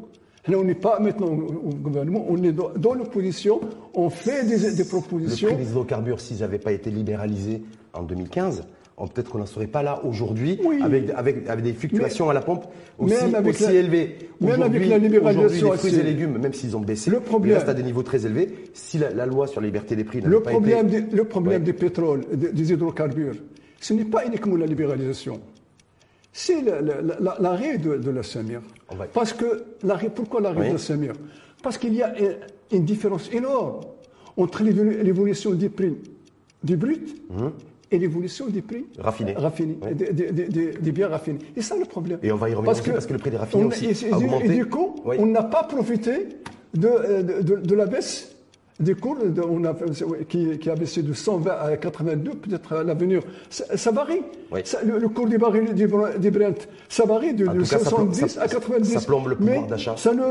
Là, 0.47 0.57
on 0.59 0.63
n'est 0.63 0.75
pas 0.75 0.99
maintenant 0.99 1.27
au 1.27 1.73
gouvernement, 1.73 2.23
on 2.29 2.41
est 2.43 2.51
dans, 2.51 2.93
l'opposition, 2.93 3.61
on 3.95 4.11
fait 4.11 4.43
des, 4.45 4.73
des 4.73 4.83
propositions. 4.83 5.47
Le 5.49 5.55
prix 5.55 5.63
des 5.63 5.71
hydrocarbures, 5.71 6.19
s'ils 6.19 6.41
n'avaient 6.41 6.59
pas 6.59 6.71
été 6.71 6.91
libéralisés 6.91 7.63
en 7.93 8.03
2015, 8.03 8.63
peut-être 8.97 9.29
qu'on 9.29 9.39
n'en 9.39 9.45
serait 9.45 9.67
pas 9.67 9.83
là 9.83 10.01
aujourd'hui, 10.05 10.59
avec, 10.81 11.09
avec, 11.09 11.47
avec, 11.47 11.63
des 11.63 11.73
fluctuations 11.73 12.29
à 12.29 12.33
la 12.33 12.41
pompe 12.41 12.65
aussi, 12.97 13.15
aussi 13.45 13.63
élevées. 13.65 14.17
Même 14.39 14.61
avec 14.61 14.87
la 14.87 14.97
libéralisation 14.97 15.71
les 15.73 15.77
fruits 15.77 15.95
et 15.95 16.03
légumes, 16.03 16.37
même 16.37 16.53
s'ils 16.53 16.77
ont 16.77 16.81
baissé, 16.81 17.11
le 17.11 17.19
problème, 17.19 17.51
ils 17.51 17.55
restent 17.55 17.69
à 17.69 17.73
des 17.73 17.83
niveaux 17.83 18.03
très 18.03 18.25
élevés. 18.25 18.49
Si 18.73 18.97
la, 18.97 19.25
loi 19.25 19.47
sur 19.47 19.59
la 19.59 19.67
liberté 19.67 19.95
des 19.95 20.05
prix 20.05 20.21
le 20.21 20.41
pas 20.41 20.51
problème 20.51 20.87
été... 20.87 21.15
le 21.15 21.25
problème 21.25 21.63
des 21.63 21.73
pétroles, 21.73 22.21
des, 22.33 22.71
hydrocarbures, 22.71 23.35
ce 23.81 23.93
n'est 23.93 24.05
pas 24.05 24.25
uniquement 24.25 24.55
la 24.55 24.65
libéralisation. 24.65 25.41
C'est 26.31 26.61
l'arrêt 27.39 27.77
de, 27.77 27.97
de, 27.97 28.11
la 28.11 28.23
Samir. 28.23 28.61
Parce 29.13 29.33
que, 29.33 29.63
pourquoi 30.15 30.41
l'arrêt 30.41 30.69
de 30.69 30.73
la 30.73 30.79
Samir? 30.79 31.13
Parce 31.61 31.77
qu'il 31.77 31.93
y 31.95 32.01
a 32.01 32.13
une 32.71 32.85
différence 32.85 33.29
énorme 33.33 33.81
entre 34.37 34.63
l'évolution 34.63 35.51
des 35.51 35.69
prix 35.69 35.97
du 36.63 36.77
brut 36.77 37.15
mhm. 37.29 37.51
Et 37.95 37.99
l'évolution 37.99 38.47
des 38.47 38.61
prix 38.61 38.85
raffinés, 38.99 39.35
des, 39.93 40.91
biens 40.91 41.07
raffinés. 41.07 41.39
Et 41.55 41.61
ça 41.61 41.75
le 41.77 41.85
problème. 41.85 42.19
Et 42.23 42.31
on 42.31 42.37
va 42.37 42.49
y 42.49 42.53
revenir 42.53 42.73
parce, 42.73 42.81
que, 42.81 42.91
parce 42.91 43.05
que 43.05 43.13
le 43.13 43.19
prix 43.19 43.31
des 43.31 43.37
raffinés 43.37 43.65
aussi 43.65 44.07
a 44.11 44.17
augmenté. 44.17 44.45
Et 44.45 44.49
du 44.49 44.65
coup, 44.65 44.95
on 45.05 45.25
n'a 45.25 45.43
pas 45.43 45.63
profité 45.63 46.27
de, 46.73 47.21
de, 47.41 47.75
la 47.75 47.85
baisse 47.85 48.35
des 48.79 48.93
cours 48.93 49.17
on 49.49 49.63
a, 49.63 49.73
qui, 50.27 50.57
qui, 50.59 50.69
a 50.69 50.75
baissé 50.75 51.01
de 51.01 51.13
120 51.13 51.49
à 51.49 51.77
82, 51.77 52.31
peut-être 52.31 52.73
à 52.73 52.83
l'avenir. 52.83 53.21
Ça, 53.49 53.91
varie. 53.91 54.21
le, 54.51 55.07
cours 55.07 55.27
des 55.27 55.37
barils 55.37 55.73
des, 55.73 55.87
Brent, 55.87 56.67
ça 56.89 57.05
varie 57.05 57.33
de, 57.33 57.63
70 57.63 58.37
à 58.37 58.47
90. 58.49 58.93
Ça 58.93 59.01
plombe 59.01 59.29
le 59.29 59.37
pouvoir 59.37 59.67
d'achat. 59.67 59.95
Ça 59.95 60.13
ne, 60.13 60.23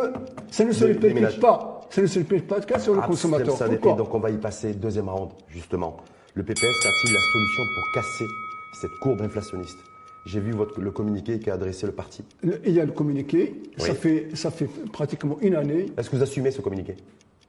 ça 0.50 0.64
ne 0.64 0.72
se 0.72 0.84
répète 0.84 1.40
pas. 1.40 1.80
Ça 1.88 2.02
ne 2.02 2.06
se 2.06 2.18
répète 2.18 2.46
pas 2.46 2.78
sur 2.78 2.94
le 2.94 3.00
ah, 3.02 3.06
consommateur. 3.06 3.56
donc 3.96 4.14
on 4.14 4.18
va 4.18 4.30
y 4.30 4.36
passer 4.36 4.74
deuxième 4.74 5.08
round, 5.08 5.30
justement. 5.48 5.96
Le 6.36 6.42
PPS 6.42 6.64
a-t-il 6.64 7.12
la 7.14 7.20
solution 7.20 7.62
pour 7.76 7.92
casser 7.92 8.24
cette 8.72 8.90
courbe 9.00 9.22
inflationniste? 9.22 9.78
J'ai 10.26 10.40
vu 10.40 10.50
votre, 10.50 10.80
le 10.80 10.90
communiqué 10.90 11.38
qui 11.38 11.48
a 11.48 11.54
adressé 11.54 11.86
le 11.86 11.92
parti. 11.92 12.24
Il 12.64 12.72
y 12.72 12.80
a 12.80 12.84
le 12.84 12.90
communiqué, 12.90 13.54
ça, 13.76 13.94
fait, 13.94 14.28
ça 14.34 14.50
fait 14.50 14.68
pratiquement 14.92 15.38
une 15.42 15.54
année. 15.54 15.86
Est-ce 15.96 16.10
que 16.10 16.16
vous 16.16 16.22
assumez 16.22 16.50
ce 16.50 16.60
communiqué? 16.60 16.96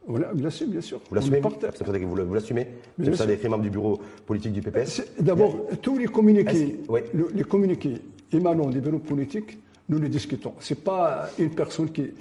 Voilà, 0.05 0.31
bien 0.35 0.51
sûr, 0.51 0.67
bien 0.67 0.81
sûr. 0.81 1.01
Vous 1.09 1.15
l'assumez 1.15 1.39
Vous 1.39 2.33
l'assumez? 2.35 2.67
C'est 3.03 3.15
ça 3.15 3.25
des 3.25 3.49
membres 3.49 3.63
du 3.63 3.71
bureau 3.71 3.99
politique 4.23 4.53
du 4.53 4.61
PPS 4.61 5.01
D'abord, 5.19 5.65
tous 5.81 5.97
les 5.97 6.05
communiqués, 6.05 6.79
les 7.33 7.43
communiqués 7.43 8.01
émanant 8.31 8.69
des 8.69 8.81
bureaux 8.81 8.99
politiques, 8.99 9.57
nous 9.89 9.99
les 9.99 10.09
discutons. 10.09 10.53
Ce 10.59 10.75
n'est 10.75 10.79
pas 10.79 11.29
une 11.39 11.55
personne 11.55 11.89
qui. 11.91 12.11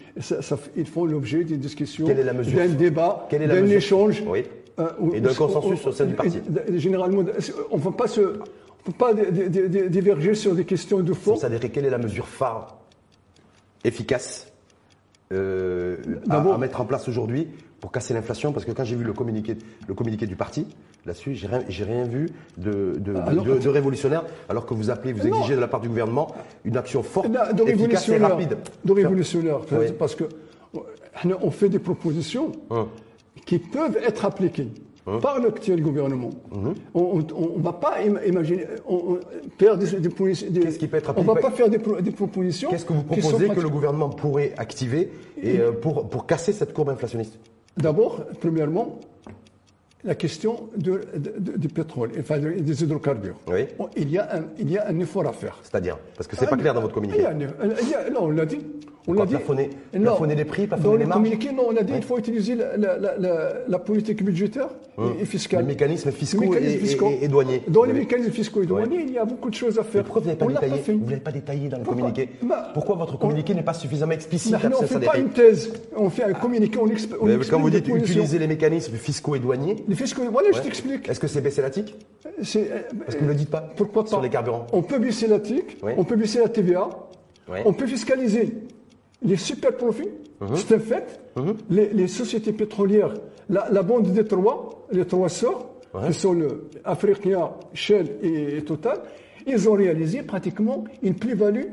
ils 0.77 0.87
font 0.87 1.05
l'objet 1.05 1.45
d'une 1.45 1.61
discussion, 1.61 2.07
d'un 2.07 2.69
débat, 2.69 3.29
d'un 3.31 3.67
échange. 3.67 4.23
Oui. 4.27 4.45
Euh, 4.79 4.91
et 5.13 5.21
d'un 5.21 5.35
consensus 5.35 5.87
au 5.87 5.93
sein 5.93 6.05
du 6.05 6.15
parti. 6.15 6.41
Généralement, 6.75 7.25
on 7.71 7.77
ne 7.77 7.83
peut 7.83 7.93
pas, 7.93 8.09
se, 8.09 8.21
peut 8.21 8.93
pas 8.99 9.15
diverger 9.15 10.35
sur 10.35 10.55
des 10.55 10.65
questions 10.65 11.01
de 11.01 11.13
fond. 11.13 11.37
Ça 11.37 11.49
quelle 11.51 11.85
est 11.85 11.91
la 11.91 11.99
mesure 11.99 12.27
phare, 12.27 12.77
efficace, 13.85 14.53
euh, 15.33 15.97
à, 16.29 16.59
mettre 16.59 16.81
en 16.81 16.87
place 16.87 17.09
aujourd'hui 17.09 17.49
pour 17.81 17.93
casser 17.93 18.15
l'inflation? 18.15 18.53
Parce 18.53 18.65
que 18.65 18.73
quand 18.73 18.85
j'ai 18.85 18.97
vu 18.97 19.05
le 19.05 19.13
communiqué, 19.13 19.57
le 19.87 19.95
communiqué 19.95 20.27
du 20.27 20.35
parti, 20.35 20.67
là-dessus, 21.07 21.37
j'ai 21.37 21.47
rien, 21.47 21.63
rien 21.69 22.05
vu 22.05 22.31
de, 22.57 22.95
de, 22.99 23.69
révolutionnaire, 23.69 24.25
alors 24.49 24.67
que 24.67 24.75
vous 24.75 24.91
appelez, 24.91 25.13
vous 25.13 25.27
exigez 25.27 25.55
de 25.55 25.61
la 25.61 25.69
part 25.69 25.81
du 25.81 25.89
gouvernement 25.89 26.35
une 26.65 26.77
action 26.77 27.05
forte, 27.05 27.29
efficace 27.65 28.09
et 28.09 28.19
rapide. 28.19 28.59
De 28.85 28.93
révolutionnaire, 28.93 29.61
parce 29.99 30.17
que 30.17 30.25
on 31.41 31.51
fait 31.53 31.69
des 31.69 31.79
propositions 31.79 32.51
hein. 32.71 32.89
Qui 33.45 33.59
peuvent 33.59 33.99
être 34.03 34.25
appliquées. 34.25 34.69
Hein? 35.07 35.19
par 35.21 35.39
l'actuel 35.39 35.83
gouvernement. 35.83 36.31
Hein. 36.55 36.73
On 36.95 37.19
ne 37.19 37.63
va 37.63 37.75
pas 37.75 38.03
imaginer 38.03 38.65
faire 39.59 39.77
des, 39.77 40.01
des, 40.01 40.09
Qu'est-ce 40.09 40.79
qui 40.79 40.87
peut 40.87 40.97
être 40.97 41.13
On 41.17 41.23
va 41.23 41.35
pas 41.35 41.51
faire 41.51 41.69
des, 41.69 41.79
propositions. 41.79 42.71
Qu'est-ce 42.71 42.87
que 42.87 42.95
vous 42.95 43.03
proposez 43.03 43.49
que 43.51 43.61
le 43.61 43.69
gouvernement 43.69 44.09
pourrait 44.09 44.55
activer 44.57 45.11
et, 45.43 45.59
euh, 45.59 45.73
pour, 45.73 46.09
pour 46.09 46.27
casser 46.27 46.53
cette 46.53 46.73
courbe 46.73 46.89
inflationniste? 46.89 47.39
D'abord, 47.77 48.25
premièrement, 48.41 48.99
la 50.05 50.15
question 50.15 50.69
de, 50.77 51.01
du 51.57 51.69
pétrole, 51.69 52.11
enfin 52.21 52.39
des 52.39 52.83
hydrocarbures. 52.83 53.37
Oui. 53.49 53.67
Il, 53.97 54.11
y 54.11 54.19
a 54.19 54.37
un, 54.37 54.45
il 54.59 54.71
y 54.71 54.79
a 54.79 54.87
un 54.89 54.99
effort 55.01 55.27
à 55.27 55.33
faire. 55.33 55.59
C'est-à-dire 55.63 55.99
Parce 56.17 56.27
que 56.27 56.37
ce 56.37 56.43
n'est 56.43 56.47
pas 56.49 56.57
ah, 56.59 56.61
clair 56.61 56.75
dans 56.75 56.83
votre 56.83 56.95
communiqué. 56.95 57.23
non, 58.13 58.21
on 58.21 58.31
l'a 58.31 58.47
dit. 58.47 58.61
On 59.07 59.19
a 59.19 59.27
dit. 59.27 59.35
Plafonner, 59.35 59.71
plafonner 59.93 60.35
les 60.35 60.45
prix, 60.45 60.67
plafonner 60.67 60.99
les 60.99 61.05
marges 61.05 61.19
Dans 61.19 61.25
le 61.25 61.31
communiqué, 61.31 61.53
non, 61.53 61.65
on 61.69 61.77
a 61.77 61.83
dit 61.83 61.93
qu'il 61.93 62.03
faut 62.03 62.19
utiliser 62.19 62.55
la, 62.55 62.77
la, 62.77 63.53
la, 63.69 63.79
politique 63.79 64.25
budgétaire 64.25 64.69
hum. 64.97 65.13
et 65.21 65.27
fiscale. 65.27 65.61
Les 65.61 65.67
mécanismes 65.67 66.11
fiscaux, 66.11 66.55
et, 66.55 67.29
douaniers. 67.29 67.63
Dans 67.69 67.85
les 67.85 67.93
mécanismes 67.93 68.31
fiscaux 68.31 68.63
et 68.63 68.67
douaniers, 68.67 69.05
il 69.07 69.13
y 69.13 69.19
a 69.19 69.25
beaucoup 69.25 69.51
de 69.51 69.55
choses 69.55 69.79
à 69.79 69.85
faire. 69.85 70.05
pourquoi 70.05 70.23
vous 70.23 70.29
n'avez 70.29 70.39
pas, 70.39 70.47
détaillé, 70.47 70.83
vous 70.95 71.21
pas 71.21 71.33
détaillé 71.33 71.69
dans 71.69 71.79
le 71.79 71.85
communiqué 71.85 72.31
bah, 72.43 72.71
Pourquoi 72.73 72.97
votre 72.97 73.19
communiqué 73.19 73.55
n'est 73.55 73.63
pas 73.63 73.75
suffisamment 73.75 74.13
explicite 74.13 74.57
On 74.65 74.83
ne 74.83 74.87
fait 74.87 75.01
pas 75.01 75.19
une 75.19 75.31
thèse, 75.31 75.73
on 75.97 76.09
fait 76.09 76.25
un 76.25 76.33
communiqué, 76.33 76.79
on, 76.79 76.89
explique. 76.89 77.19
Quand 77.51 77.61
vous 77.61 77.71
dites 77.71 77.89
utiliser 77.89 78.39
les 78.39 78.47
mécanismes 78.47 78.97
fiscaux 78.97 79.35
et 79.37 79.39
douaniers. 79.39 79.77
Les 79.95 79.99
fiscaux, 79.99 80.23
voilà, 80.29 80.49
je 80.53 80.61
t'explique. 80.61 81.09
Est-ce 81.09 81.21
que 81.21 81.29
c'est 81.29 81.41
baisser 81.41 81.63
la 81.63 81.71
TIC 81.71 81.95
Parce 82.21 82.53
que 82.53 83.19
vous 83.19 83.27
ne 83.27 83.29
le 83.29 83.35
dites 83.37 83.51
pas. 83.51 83.61
Pourquoi 83.77 84.03
pas? 84.03 84.09
Sur 84.09 84.21
les 84.21 84.29
carburants. 84.29 84.67
On 84.73 84.83
peut 84.83 84.99
baisser 84.99 85.29
la 85.29 85.39
TIC, 85.39 85.79
on 85.97 86.03
peut 86.03 86.17
baisser 86.17 86.41
la 86.41 86.49
TVA, 86.49 86.89
on 87.65 87.73
peut 87.73 87.87
fiscaliser 87.87 88.55
les 89.23 89.37
super 89.37 89.77
profits, 89.77 90.11
uh-huh. 90.43 90.57
c'est 90.57 90.75
un 90.75 90.81
fait. 90.81 91.21
Uh-huh. 91.37 91.55
les, 91.71 92.09
sociétés 92.09 92.53
pétrolières, 92.53 93.15
la, 93.49 93.83
bande 93.85 94.13
des 94.13 94.25
trois, 94.25 94.85
les 94.91 95.07
trois 95.07 95.29
sœurs, 95.29 95.65
qui 96.07 96.13
sont 96.13 96.33
le 96.33 96.69
Africa, 96.85 97.53
Shell 97.73 98.17
et, 98.21 98.63
Total, 98.63 98.99
ils 99.47 99.69
ont 99.69 99.75
réalisé 99.75 100.23
pratiquement 100.23 100.83
une 101.05 101.15
plus-value 101.15 101.67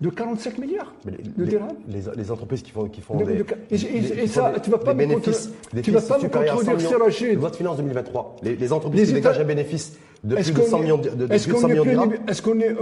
de 0.00 0.10
45 0.10 0.58
milliards 0.58 0.92
de 1.04 1.44
dirhams. 1.44 1.68
Les, 1.88 2.30
entreprises 2.30 2.62
qui 2.62 2.70
font, 2.70 2.88
qui 2.88 3.00
font 3.00 3.16
des, 3.16 3.44
Et, 3.70 4.26
ça, 4.28 4.52
tu 4.62 4.70
ne 4.70 4.76
vas 4.76 4.82
pas 4.82 4.94
me 4.94 4.98
bénéfices, 4.98 5.50
tu 5.82 5.90
vas 5.90 6.00
pas 6.00 6.18
me 6.18 6.28
contredire, 6.28 7.00
Rachid. 7.00 7.38
Votre 7.38 7.56
finance 7.56 7.76
2023, 7.78 8.36
les, 8.42 8.72
entreprises 8.72 9.08
qui 9.08 9.14
dégagent 9.14 9.40
un 9.40 9.44
bénéfice 9.44 9.96
de 10.22 10.36
plus 10.36 10.52
de 10.52 10.62
100 10.62 10.78
millions 10.80 10.98
de, 10.98 11.10
de, 11.10 11.32
est-ce 11.32 11.48
qu'on 11.48 11.68
est, 11.68 11.76
est, 11.76 12.42
qu'on 12.42 12.60
est, 12.60 12.76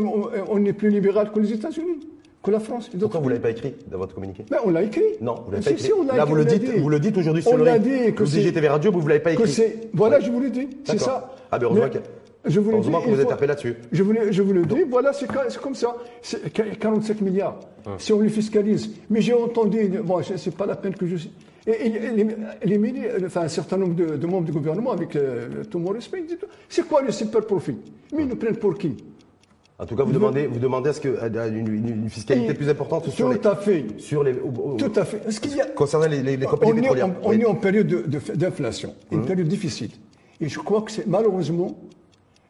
on 0.49 0.65
est 0.65 0.73
plus 0.73 0.91
libéral 0.91 1.31
que 1.33 1.41
les 1.41 1.53
États-Unis 1.53 2.01
que 2.47 2.51
la 2.53 2.61
France. 2.61 2.89
Pourquoi 2.99 3.21
vous 3.21 3.27
ne 3.27 3.31
l'avez 3.31 3.43
pas 3.43 3.51
écrit 3.51 3.75
dans 3.91 3.99
votre 3.99 4.15
communiqué? 4.15 4.45
Ben, 4.49 4.59
On 4.65 4.71
l'a 4.71 4.83
écrit. 4.83 5.03
Non, 5.21 5.35
vous 5.45 5.51
l'avez 5.51 5.65
pas 5.65 5.71
écrit. 5.73 5.91
Là, 6.15 6.25
vous, 6.25 6.37
le 6.37 6.45
dites, 6.45 6.79
vous 6.79 6.89
le 6.89 7.01
dites 7.01 7.19
aujourd'hui 7.19 7.43
sur 7.43 7.57
le, 7.57 7.79
dit 7.79 8.15
que 8.15 8.23
le 8.23 8.29
DGTV 8.29 8.69
Radio, 8.69 8.93
vous 8.93 9.03
ne 9.03 9.09
l'avez 9.09 9.21
pas 9.21 9.33
écrit. 9.33 9.63
voilà, 9.93 10.21
je 10.21 10.31
vous 10.31 10.41
le 10.41 10.51
dis. 10.51 10.69
C'est 10.85 11.01
ça. 11.01 11.35
Ah, 11.51 11.59
ben 11.59 11.67
heureusement, 11.67 11.89
que, 11.89 11.99
je 12.47 12.61
vous, 12.61 12.71
heureusement 12.71 13.01
que 13.01 13.11
vous 13.11 13.21
êtes 13.21 13.29
tapé 13.29 13.47
là-dessus. 13.47 13.75
Je 13.93 14.03
vous, 14.03 14.15
je 14.31 14.43
vous 14.43 14.53
le 14.53 14.65
dis, 14.65 14.83
voilà, 14.89 15.13
c'est 15.13 15.27
comme 15.61 15.75
ça. 15.75 15.97
47 16.81 17.21
milliards, 17.21 17.59
hum. 17.87 17.95
si 17.99 18.13
on 18.13 18.21
les 18.21 18.29
fiscalise. 18.29 18.91
Mais 19.11 19.21
j'ai 19.21 19.35
entendu, 19.35 19.89
bon, 20.03 20.21
c'est 20.23 20.57
pas 20.57 20.67
la 20.67 20.77
peine 20.77 20.95
que 20.95 21.07
je... 21.07 21.17
Et, 21.69 21.89
les, 22.65 23.11
enfin, 23.25 23.43
un 23.43 23.49
certain 23.49 23.77
nombre 23.77 23.95
de, 23.95 24.27
membres 24.27 24.47
du 24.47 24.53
gouvernement, 24.53 24.93
avec 24.93 25.17
euh, 25.17 25.65
tout 25.69 25.81
mon 25.81 25.91
respect, 25.91 26.21
ils 26.21 26.27
disent, 26.27 26.39
c'est 26.69 26.87
quoi 26.87 27.03
le 27.03 27.11
super 27.11 27.45
profit? 27.45 27.77
Mais 28.15 28.23
ils 28.23 28.29
nous 28.29 28.37
prennent 28.37 28.57
pour 28.57 28.79
qui? 28.79 28.97
En 29.79 29.85
tout 29.85 29.95
cas, 29.95 30.05
vous 30.05 30.13
demandez, 30.13 30.47
vous 30.47 30.59
demandez 30.59 30.89
à 30.89 30.93
ce 30.95 31.01
que 31.01 31.09
une, 31.09 32.09
fiscalité 32.09 32.55
plus 32.55 32.69
importante 32.71 33.11
sur 33.11 33.39
tout 33.39 33.49
à 33.49 33.57
fait. 33.57 33.85
sur 33.99 34.23
les 34.25 34.35
tout 34.35 34.93
à 34.95 35.05
fait. 35.05 35.31
Ce 35.31 35.55
y 35.55 35.61
a, 35.61 35.67
concernant 35.67 36.07
les, 36.07 36.23
les, 36.23 36.39
compagnies 36.47 36.73
on 36.73 36.77
pétrolières. 36.77 37.07
Est, 37.09 37.13
on, 37.23 37.33
est 37.33 37.45
en 37.45 37.55
période 37.57 37.87
d'inflation, 38.35 38.95
une 39.13 39.21
mmh. 39.21 39.27
période 39.27 39.49
difficile, 39.49 39.91
et 40.41 40.49
je 40.49 40.59
crois 40.61 40.81
que 40.81 40.91
c'est 40.91 41.07
malheureusement 41.07 41.77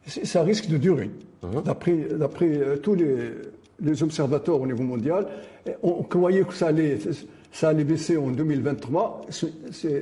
ça 0.07 0.43
risque 0.43 0.67
de 0.67 0.77
durer. 0.77 1.09
Mmh. 1.43 1.61
D'après 1.65 2.47
euh, 2.47 2.77
tous 2.77 2.95
les, 2.95 3.31
les, 3.81 4.03
observateurs 4.03 4.59
au 4.59 4.65
niveau 4.65 4.83
mondial, 4.83 5.27
on 5.83 6.03
croyait 6.03 6.43
que 6.43 6.53
ça 6.53 6.67
allait 6.67 6.97
ça 7.51 7.69
allait 7.69 7.83
baisser 7.83 8.17
en 8.17 8.27
2023. 8.27 9.21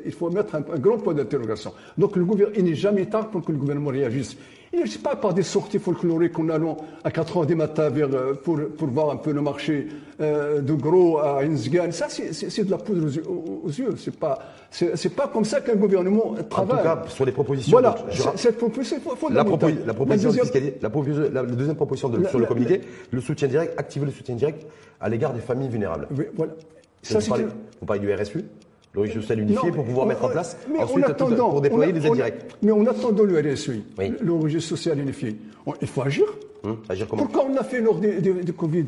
il 0.05 0.11
faut 0.11 0.29
mettre 0.29 0.55
un, 0.55 0.63
un 0.73 0.79
grand 0.79 0.97
point 0.97 1.13
d'interrogation. 1.13 1.73
Donc 1.97 2.15
le 2.15 2.25
gouvernement, 2.25 2.57
il 2.57 2.65
n'est 2.65 2.75
jamais 2.75 3.05
tard 3.05 3.29
pour 3.29 3.43
que 3.43 3.51
le 3.51 3.57
gouvernement 3.57 3.91
réagisse. 3.91 4.37
Il 4.75 4.81
ne 4.81 4.97
pas 4.97 5.15
par 5.15 5.33
des 5.33 5.43
sorties 5.43 5.79
folkloriques 5.79 6.33
qu'on 6.33 6.49
allons 6.49 6.75
à 7.03 7.11
4 7.11 7.37
heures 7.37 7.45
du 7.45 7.55
matin 7.55 7.89
vers, 7.89 8.09
euh, 8.13 8.33
pour, 8.33 8.59
pour 8.77 8.87
voir 8.89 9.09
un 9.11 9.15
peu 9.15 9.31
le 9.31 9.41
marché 9.41 9.87
euh, 10.19 10.59
de 10.59 10.73
gros 10.73 11.19
à 11.19 11.43
Inzgan. 11.43 11.91
Ça, 11.91 12.07
c'est 12.09 12.63
de 12.63 12.71
la 12.71 12.77
poudre 12.77 13.07
aux, 13.63 13.69
yeux. 13.69 13.95
C'est 13.97 14.15
pas, 14.15 14.37
c'est 14.71 15.15
pas 15.15 15.27
comme 15.27 15.45
ça 15.45 15.61
qu'un 15.61 15.75
gouvernement 15.75 16.35
travaille. 16.49 16.79
En 16.79 16.95
tout 16.95 17.03
cas, 17.03 17.03
sur 17.07 17.25
les 17.25 17.31
propositions. 17.31 17.71
Voilà, 17.71 17.95
cette 18.35 18.57
proposition 18.57 18.97
la, 19.29 19.35
la, 19.35 19.45
proposition 19.45 20.31
la, 20.31 20.89
deuxième, 20.89 21.33
la, 21.33 21.43
deuxième 21.43 21.75
proposition 21.75 22.09
de, 22.09 22.27
sur 22.27 22.39
le 22.39 22.45
communiqué, 22.45 22.81
le 23.11 23.21
soutien 23.21 23.47
direct, 23.47 23.79
activer 23.79 24.05
le 24.05 24.11
soutien 24.11 24.35
direct 24.35 24.65
à 24.99 25.07
l'égard 25.07 25.33
des 25.33 25.41
familles 25.41 25.69
vulnérables. 25.69 26.07
Oui, 26.11 26.25
voilà. 26.35 26.53
Ça, 27.05 27.19
vous, 27.19 27.27
parlez, 27.29 27.45
vous 27.79 27.85
parlez 27.85 28.01
du 28.01 28.13
RSU 28.13 28.43
le 28.95 29.01
régime 29.01 29.21
social 29.21 29.39
unifié 29.41 29.71
pour 29.71 29.83
pouvoir 29.83 30.05
mettre 30.07 30.24
en 30.24 30.29
place 30.29 30.57
ensuite 30.79 31.13
pour 31.17 31.62
déployer 31.62 31.91
les 31.91 32.07
aides 32.07 32.13
directes. 32.13 32.57
Mais 32.62 32.71
en 32.71 32.85
attendant 32.85 33.24
le 33.24 33.39
RSU, 33.39 33.83
le 34.21 34.33
régime 34.33 34.62
social 34.62 35.00
unifié, 35.00 35.35
il 35.81 35.88
faut 35.88 36.01
agir. 36.01 36.25
Hum, 36.63 36.77
agir 36.89 37.07
comment 37.07 37.24
Pourquoi 37.24 37.45
on 37.45 37.53
l'a 37.53 37.63
fait 37.63 37.81
lors 37.81 38.00
du 38.00 38.53
Covid? 38.53 38.85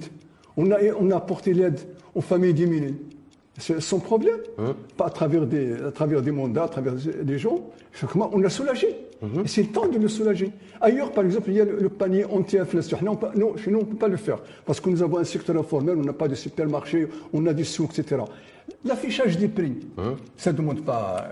On 0.56 0.72
a, 0.72 0.78
on 1.00 1.12
a 1.12 1.18
apporté 1.18 1.54
l'aide 1.54 1.80
aux 2.16 2.22
familles 2.22 2.54
diminuées. 2.54 2.96
C'est 3.58 3.82
son 3.82 4.00
problème. 4.00 4.40
Hum. 4.58 4.76
Pas 4.96 5.08
à 5.08 5.10
travers, 5.10 5.46
des, 5.46 5.74
à 5.74 5.92
travers 5.92 6.22
des 6.22 6.32
mandats, 6.32 6.66
à 6.66 6.70
travers 6.70 6.94
des 6.94 7.38
gens. 7.38 7.70
On 8.32 8.40
l'a 8.40 8.50
soulagé. 8.50 8.96
Et 9.44 9.48
c'est 9.48 9.64
le 9.64 9.70
temps 9.70 9.88
de 9.88 9.98
le 9.98 10.08
soulager. 10.08 10.52
Ailleurs, 10.80 11.12
par 11.12 11.24
exemple, 11.26 11.50
il 11.50 11.56
y 11.56 11.62
a 11.62 11.66
le, 11.66 11.90
panier 11.90 12.26
anti-inflation. 12.26 13.00
Non, 13.02 13.20
non, 13.36 13.58
chez 13.58 13.72
nous, 13.72 13.80
on 13.80 13.82
ne 13.82 13.88
peut 13.88 13.98
pas 13.98 14.08
le 14.08 14.18
faire. 14.18 14.40
Parce 14.66 14.80
que 14.80 14.90
nous 14.90 15.02
avons 15.02 15.18
un 15.18 15.24
secteur 15.24 15.58
informel, 15.58 15.98
on 15.98 16.04
n'a 16.04 16.14
pas 16.14 16.28
de 16.28 16.36
supermarché, 16.36 17.08
on 17.34 17.46
a 17.48 17.54
des 17.54 17.64
sous, 17.64 17.86
etc. 17.86 18.22
L'affichage 18.86 19.38
des 19.38 19.48
prix, 19.48 19.80
hein? 19.98 20.16
ça 20.36 20.52
ne 20.52 20.58
demande 20.58 20.84
pas. 20.84 21.28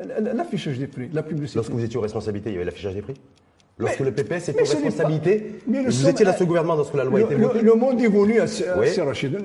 Euh, 0.00 0.34
l'affichage 0.34 0.78
des 0.78 0.86
prix, 0.86 1.08
la 1.12 1.22
publicité. 1.22 1.58
Lorsque 1.58 1.72
vous 1.72 1.84
étiez 1.84 1.96
aux 1.96 2.02
responsabilités, 2.02 2.50
il 2.50 2.54
y 2.54 2.56
avait 2.56 2.64
l'affichage 2.64 2.94
des 2.94 3.02
prix? 3.02 3.14
Lorsque 3.78 4.00
le 4.00 4.12
PPS 4.12 4.48
était 4.50 4.62
en 4.62 4.64
responsabilité. 4.64 5.52
vous 5.66 6.08
étiez 6.08 6.24
dans 6.24 6.36
ce 6.36 6.44
gouvernement 6.44 6.76
lorsque 6.76 6.94
la 6.94 7.04
loi 7.04 7.20
a 7.20 7.22
été 7.22 7.34
votée. 7.34 7.62
Le, 7.62 7.74
monde 7.74 8.00
évolue 8.00 8.40
assez, 8.40 8.64
Rachid. 9.00 9.36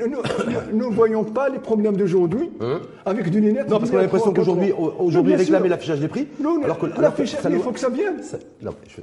Nous 0.73 0.89
ne 0.89 0.95
voyons 0.95 1.23
pas 1.23 1.49
les 1.49 1.59
problèmes 1.59 1.95
d'aujourd'hui 1.95 2.49
hein 2.59 2.81
avec 3.05 3.29
du 3.29 3.39
lunettes. 3.41 3.69
Non, 3.69 3.79
parce 3.79 3.91
qu'on 3.91 3.97
a 3.97 4.01
l'impression 4.01 4.33
qu'aujourd'hui, 4.33 4.71
aujourd'hui, 4.71 5.35
réclamer 5.35 5.69
l'affichage 5.69 5.99
des 5.99 6.07
prix. 6.07 6.27
Non, 6.39 6.61
alors 6.63 6.79
que 6.79 6.87
l'affichage, 6.99 7.41
il 7.49 7.59
faut 7.59 7.71
que 7.71 7.79
ça 7.79 7.89
vienne. 7.89 8.21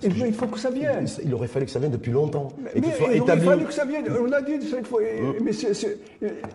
il 0.02 0.34
faut 0.34 0.46
que 0.46 0.58
ça 0.58 0.70
vienne. 0.70 1.06
Il 1.24 1.34
aurait 1.34 1.48
fallu 1.48 1.66
que 1.66 1.72
ça 1.72 1.78
vienne 1.78 1.92
depuis 1.92 2.12
longtemps. 2.12 2.48
Et 2.74 2.80
qu'il 2.80 2.92
soit 2.92 3.08
il 3.12 3.20
aurait 3.22 3.38
fallu 3.38 3.64
que 3.64 3.72
ça 3.72 3.84
vienne. 3.84 4.04
On 4.20 4.24
l'a 4.24 4.42
dit 4.42 4.60
cette 4.68 4.86
fois. 4.86 5.00
Hein 5.02 5.34
mais 5.42 5.52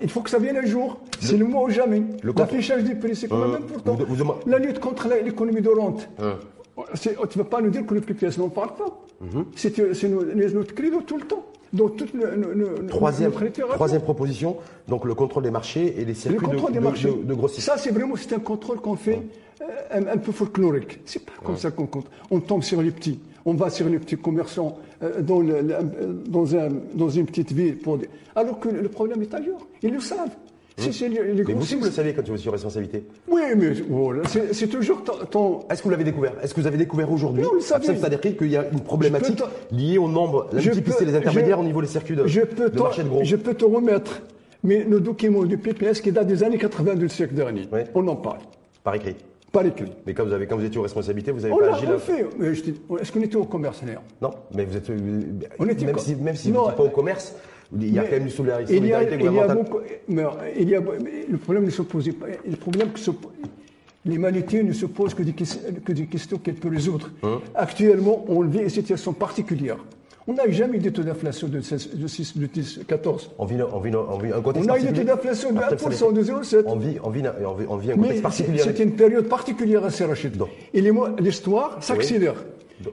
il 0.01 0.09
faut 0.09 0.21
que 0.21 0.29
ça 0.29 0.39
vienne 0.39 0.57
un 0.57 0.65
jour. 0.65 0.99
C'est 1.19 1.37
le 1.37 1.45
ou 1.45 1.69
jamais. 1.69 2.01
L'affichage 2.35 2.83
des 2.83 2.95
prix, 2.95 3.15
c'est 3.15 3.27
quand 3.27 3.37
même 3.37 3.55
hein 3.55 3.59
important. 3.63 4.37
La 4.45 4.59
lutte 4.59 4.79
contre 4.79 5.07
l'économie 5.23 5.61
de 5.61 5.69
rente. 5.69 6.09
Tu 7.01 7.09
ne 7.09 7.25
peux 7.25 7.43
pas 7.43 7.61
nous 7.61 7.69
dire 7.69 7.85
que 7.85 7.93
le 7.93 8.01
PPS 8.01 8.37
n'en 8.37 8.49
parle 8.49 8.75
pas. 8.75 8.99
Mhm. 9.21 9.45
C'est 9.55 10.53
notre 10.53 10.75
credo 10.75 11.01
tout 11.01 11.17
le 11.17 11.25
temps. 11.25 11.45
Donc, 11.73 11.97
toute 11.97 12.13
troisième, 12.87 13.33
troisième 13.73 14.01
proposition, 14.01 14.57
donc 14.87 15.03
le 15.03 15.13
contrôle 15.13 15.43
des 15.43 15.51
marchés 15.51 15.99
et 15.99 16.05
les 16.05 16.13
circuits 16.13 16.47
de, 16.47 16.71
des 16.71 16.79
marchés. 16.79 17.11
de, 17.11 17.33
grossissement. 17.33 17.75
Ça, 17.75 17.81
c'est 17.81 17.91
vraiment 17.91 18.15
c'est 18.15 18.33
un 18.33 18.39
contrôle 18.39 18.79
qu'on 18.79 18.95
fait 18.95 19.21
euh, 19.61 20.13
un, 20.13 20.17
peu 20.17 20.31
folklorique. 20.31 21.01
C'est 21.05 21.25
pas 21.25 21.33
comme 21.43 21.57
ça 21.57 21.71
qu'on 21.71 21.87
compte. 21.87 22.07
On 22.31 22.39
tombe 22.39 22.63
sur 22.63 22.81
les 22.81 22.91
petits. 22.91 23.19
On 23.45 23.55
va 23.55 23.69
sur 23.69 23.89
les 23.89 23.99
petits 23.99 24.17
commerçants 24.17 24.77
euh, 25.03 25.21
dans, 25.21 25.41
dans, 26.27 26.55
un, 26.55 26.69
dans, 26.93 27.09
une 27.09 27.25
petite 27.25 27.51
ville. 27.51 27.77
Pour... 27.77 27.99
Alors 28.35 28.59
que 28.59 28.69
le 28.69 28.87
problème 28.87 29.21
est 29.21 29.33
ailleurs. 29.33 29.59
Ils 29.83 29.91
le 29.91 29.99
savent. 29.99 30.35
Si, 30.77 30.91
c'est 30.91 31.07
les, 31.07 31.21
mais 31.21 31.53
vous 31.53 31.61
vous 31.61 31.85
le 31.85 31.91
savez 31.91 32.13
quand 32.13 32.27
vous 32.27 32.33
êtes 32.33 32.39
sur 32.39 32.51
responsabilité. 32.51 33.05
Oui, 33.29 33.41
mais 33.55 33.71
voilà, 33.89 34.23
c'est 34.51 34.67
toujours 34.67 35.03
ton. 35.31 35.61
Est-ce 35.69 35.79
que 35.79 35.85
vous 35.85 35.91
l'avez 35.91 36.03
découvert? 36.03 36.33
Est-ce 36.43 36.53
que 36.53 36.59
vous 36.59 36.67
avez 36.67 36.77
découvert 36.77 37.09
aujourd'hui 37.09 37.43
Non, 37.43 37.51
C'est-à-dire 37.61 38.19
qu'il 38.19 38.51
y 38.51 38.57
a 38.57 38.65
une 38.71 38.81
problématique 38.81 39.41
liée 39.71 39.97
au 39.97 40.09
nombre, 40.09 40.49
la 40.51 40.61
multiplicité 40.61 41.05
des 41.05 41.15
intermédiaires 41.15 41.59
au 41.59 41.63
niveau 41.63 41.81
des 41.81 41.87
circuits 41.87 42.15
de, 42.15 42.27
je 42.27 42.41
peux 42.41 42.69
de 42.69 42.79
marché 42.79 43.03
de 43.03 43.07
gros. 43.09 43.23
Je 43.23 43.37
peux 43.37 43.53
te 43.53 43.63
remettre 43.63 44.21
mais 44.65 44.83
nos 44.83 44.99
documents 44.99 45.43
du 45.43 45.57
PPS 45.57 46.01
qui 46.01 46.11
datent 46.11 46.27
des 46.27 46.43
années 46.43 46.57
80 46.57 46.95
du 46.95 47.07
siècle 47.07 47.35
dernier. 47.35 47.67
On 47.93 48.07
en 48.07 48.15
parle. 48.15 48.39
Par 48.83 48.95
écrit 48.95 49.15
Par 49.51 49.65
écrit. 49.65 49.91
Mais 50.05 50.13
quand 50.13 50.25
vous, 50.25 50.33
avez, 50.33 50.47
quand 50.47 50.57
vous 50.57 50.65
étiez 50.65 50.79
aux 50.79 50.83
responsabilités, 50.83 51.31
vous 51.31 51.45
avez 51.45 51.53
on 51.53 51.57
pas 51.57 51.75
agi 51.75 51.85
là 51.85 51.97
fait. 51.99 52.25
Est-ce 52.99 53.11
qu'on 53.11 53.21
était 53.21 53.35
au 53.35 53.45
commerce 53.45 53.81
d'ailleurs? 53.83 54.03
Non, 54.21 54.31
mais 54.53 54.65
vous 54.65 54.75
êtes. 54.75 54.89
Euh, 54.89 55.21
on 55.59 55.67
était 55.67 55.85
même, 55.85 55.99
si, 55.99 56.15
même 56.15 56.35
si 56.35 56.51
vous 56.51 56.65
n'êtes 56.65 56.75
pas 56.75 56.83
au 56.83 56.89
commerce, 56.89 57.35
il 57.73 57.93
y 57.93 57.99
a 57.99 58.03
quand 58.03 58.11
même 58.11 58.23
une 58.23 58.29
solidarité, 58.29 58.77
il 58.77 58.85
y 58.85 58.93
a, 58.93 59.03
il 59.03 59.33
y 59.33 59.39
a 59.39 59.47
beaucoup, 59.47 59.79
mais 60.07 60.23
il 60.57 60.69
y 60.69 60.75
a, 60.75 60.81
le 60.81 61.37
problème 61.37 61.65
ne 61.65 61.71
se 61.71 61.81
pose 61.81 62.09
pas. 62.13 62.27
Le 62.47 62.55
problème 62.55 62.89
que 62.91 62.99
l'humanité 64.05 64.63
ne 64.63 64.73
se 64.73 64.85
pose 64.85 65.13
que 65.13 65.23
des, 65.23 65.33
que 65.33 65.91
des 65.91 66.05
questions 66.05 66.37
qu'elle 66.37 66.55
peut 66.55 66.69
résoudre. 66.69 67.09
Hein? 67.23 67.41
Actuellement, 67.55 68.23
on 68.27 68.41
vit 68.41 68.59
une 68.59 68.69
situation 68.69 69.13
particulière. 69.13 69.77
On 70.27 70.33
n'a 70.33 70.49
jamais 70.49 70.77
eu 70.77 70.79
de 70.79 70.89
taux 70.89 71.03
d'inflation 71.03 71.47
de, 71.47 71.61
6, 71.61 72.37
de 72.37 72.45
10, 72.47 72.79
14. 72.87 73.31
On 73.37 73.45
vit, 73.45 73.61
on 73.61 73.79
vit, 73.79 73.91
on 73.95 74.17
vit 74.17 74.33
un 74.33 74.41
contexte 74.41 74.69
On 74.69 74.73
a 74.73 74.79
eu 74.79 74.83
des 74.83 74.93
taux 74.93 75.03
d'inflation 75.03 75.51
de 75.51 75.59
1%, 75.59 76.13
de 76.13 76.23
0,7. 76.23 76.63
On 76.65 76.75
vit, 76.77 76.97
on, 77.03 77.09
vit, 77.11 77.23
on, 77.69 77.77
vit, 77.77 77.91
un 77.91 77.95
contexte 77.95 78.23
particulier. 78.23 78.59
C'est 78.63 78.79
une 78.79 78.93
période 78.93 79.27
particulière 79.27 79.85
à 79.85 79.91
Serrachid. 79.91 80.35
Et 80.73 80.81
l'histoire 81.19 81.77
s'accélère. 81.83 82.35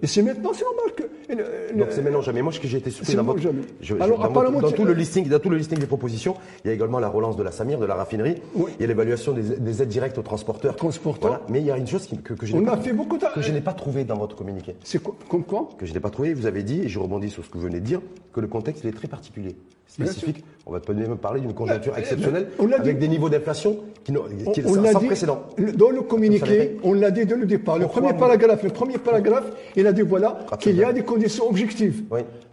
Et 0.02 0.06
c'est 0.06 0.22
maintenant, 0.22 0.52
c'est 0.54 0.64
normal 0.64 0.94
que. 0.96 1.74
Donc 1.76 1.88
c'est 1.90 2.02
maintenant 2.02 2.22
jamais. 2.22 2.42
Moi, 2.42 2.52
ce 2.52 2.60
que 2.60 2.68
j'ai 2.68 2.78
été 2.78 2.90
surpris 2.90 3.14
dans, 3.14 3.24
votre, 3.24 3.40
dans, 3.40 4.72
tout 4.72 4.84
le 4.84 4.92
listing, 4.92 5.28
dans 5.28 5.38
tout 5.38 5.50
le 5.50 5.56
listing 5.56 5.78
des 5.78 5.86
propositions, 5.86 6.36
il 6.64 6.68
y 6.68 6.70
a 6.70 6.74
également 6.74 6.98
la 6.98 7.08
relance 7.08 7.36
de 7.36 7.42
la 7.42 7.52
Samir, 7.52 7.78
de 7.78 7.86
la 7.86 7.94
raffinerie. 7.94 8.36
Il 8.56 8.80
y 8.80 8.84
a 8.84 8.86
l'évaluation 8.86 9.32
des, 9.32 9.82
aides 9.82 9.88
directes 9.88 10.18
aux 10.18 10.22
transporteurs. 10.22 10.76
Transporteurs. 10.76 11.42
Mais 11.48 11.60
il 11.60 11.66
y 11.66 11.70
a 11.70 11.76
une 11.76 11.86
chose 11.86 12.08
que, 12.22 12.34
que 12.34 12.46
je 12.46 12.56
n'ai 12.56 12.64
pas, 12.64 12.76
que 12.76 13.42
je 13.42 13.52
n'ai 13.52 13.60
pas 13.60 13.72
trouvé 13.72 14.04
dans 14.04 14.16
votre 14.16 14.36
communiqué. 14.36 14.76
C'est 14.84 15.02
comme 15.02 15.44
quoi? 15.44 15.68
Que 15.78 15.86
je 15.86 15.92
n'ai 15.92 16.00
pas 16.00 16.10
trouvé. 16.10 16.34
Vous 16.34 16.46
avez 16.46 16.62
dit, 16.62 16.82
et 16.82 16.88
je 16.88 16.98
rebondis 16.98 17.30
sur 17.30 17.44
ce 17.44 17.50
que 17.50 17.58
vous 17.58 17.64
venez 17.64 17.80
de 17.80 17.86
dire, 17.86 18.00
que 18.32 18.40
le 18.40 18.46
contexte 18.46 18.84
il 18.84 18.88
est 18.88 18.92
très 18.92 19.08
particulier, 19.08 19.56
spécifique. 19.92 20.44
On 20.64 20.72
va 20.72 20.80
peut 20.80 20.94
même 20.94 21.16
parler 21.16 21.40
d'une 21.40 21.54
conjoncture 21.54 21.96
exceptionnelle 21.98 22.48
avec 22.78 22.98
des 22.98 23.08
niveaux 23.08 23.28
d'inflation 23.28 23.78
qui, 24.04 24.12
qui 24.12 24.62
on, 24.64 24.84
sans 24.84 25.00
dit, 25.00 25.06
précédent. 25.06 25.46
Dans 25.74 25.90
le 25.90 26.02
communiqué, 26.02 26.76
on 26.82 26.94
l'a 26.94 27.10
dit 27.10 27.26
dès 27.26 27.36
le 27.36 27.46
départ. 27.46 27.78
Le 27.78 27.86
premier 27.86 28.12
paragraphe, 28.14 28.62
le 28.62 28.70
premier 28.70 28.98
paragraphe, 28.98 29.46
il 29.76 29.86
a 29.86 29.92
dit 29.92 30.02
voilà 30.02 30.38
qu'il 30.60 30.76
y 30.76 30.84
a 30.84 30.92
des 30.92 31.02
conditions 31.02 31.48
objectives. 31.48 32.04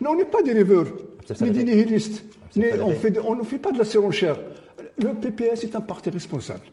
Non, 0.01 0.11
on 0.11 0.15
n'est 0.15 0.25
pas 0.25 0.41
des 0.41 0.53
rêveurs, 0.53 0.87
ni 1.41 1.51
des 1.51 1.63
nihilistes. 1.63 2.23
on, 2.57 2.91
fait 2.91 3.17
on 3.19 3.35
ne 3.35 3.43
fait 3.43 3.59
pas 3.59 3.71
de 3.71 3.77
la 3.77 3.85
surenchère. 3.85 4.37
Le 4.97 5.13
PPS 5.13 5.63
est 5.63 5.75
un 5.75 5.81
parti 5.81 6.09
responsable 6.09 6.65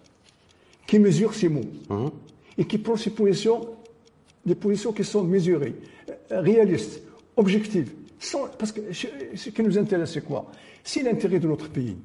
qui 0.87 0.99
mesure 0.99 1.35
ses 1.35 1.49
mots 1.49 1.69
mhm. 1.91 2.11
et 2.59 2.65
qui 2.65 2.79
prend 2.79 2.97
ses 2.97 3.11
positions, 3.11 3.69
des 4.45 4.55
positions 4.55 4.93
qui 4.93 5.05
sont 5.05 5.23
mesurées, 5.23 5.75
réalistes, 6.31 7.03
objectives. 7.37 7.93
Parce 8.59 8.73
que 8.73 8.81
ce 8.93 9.51
qui 9.51 9.63
nous 9.63 9.79
intéresse, 9.79 10.13
c'est 10.13 10.25
quoi? 10.25 10.47
C'est 10.85 11.03
l'intérêt 11.03 11.39
de 11.39 11.49
notre 11.49 11.69
pays. 11.69 11.97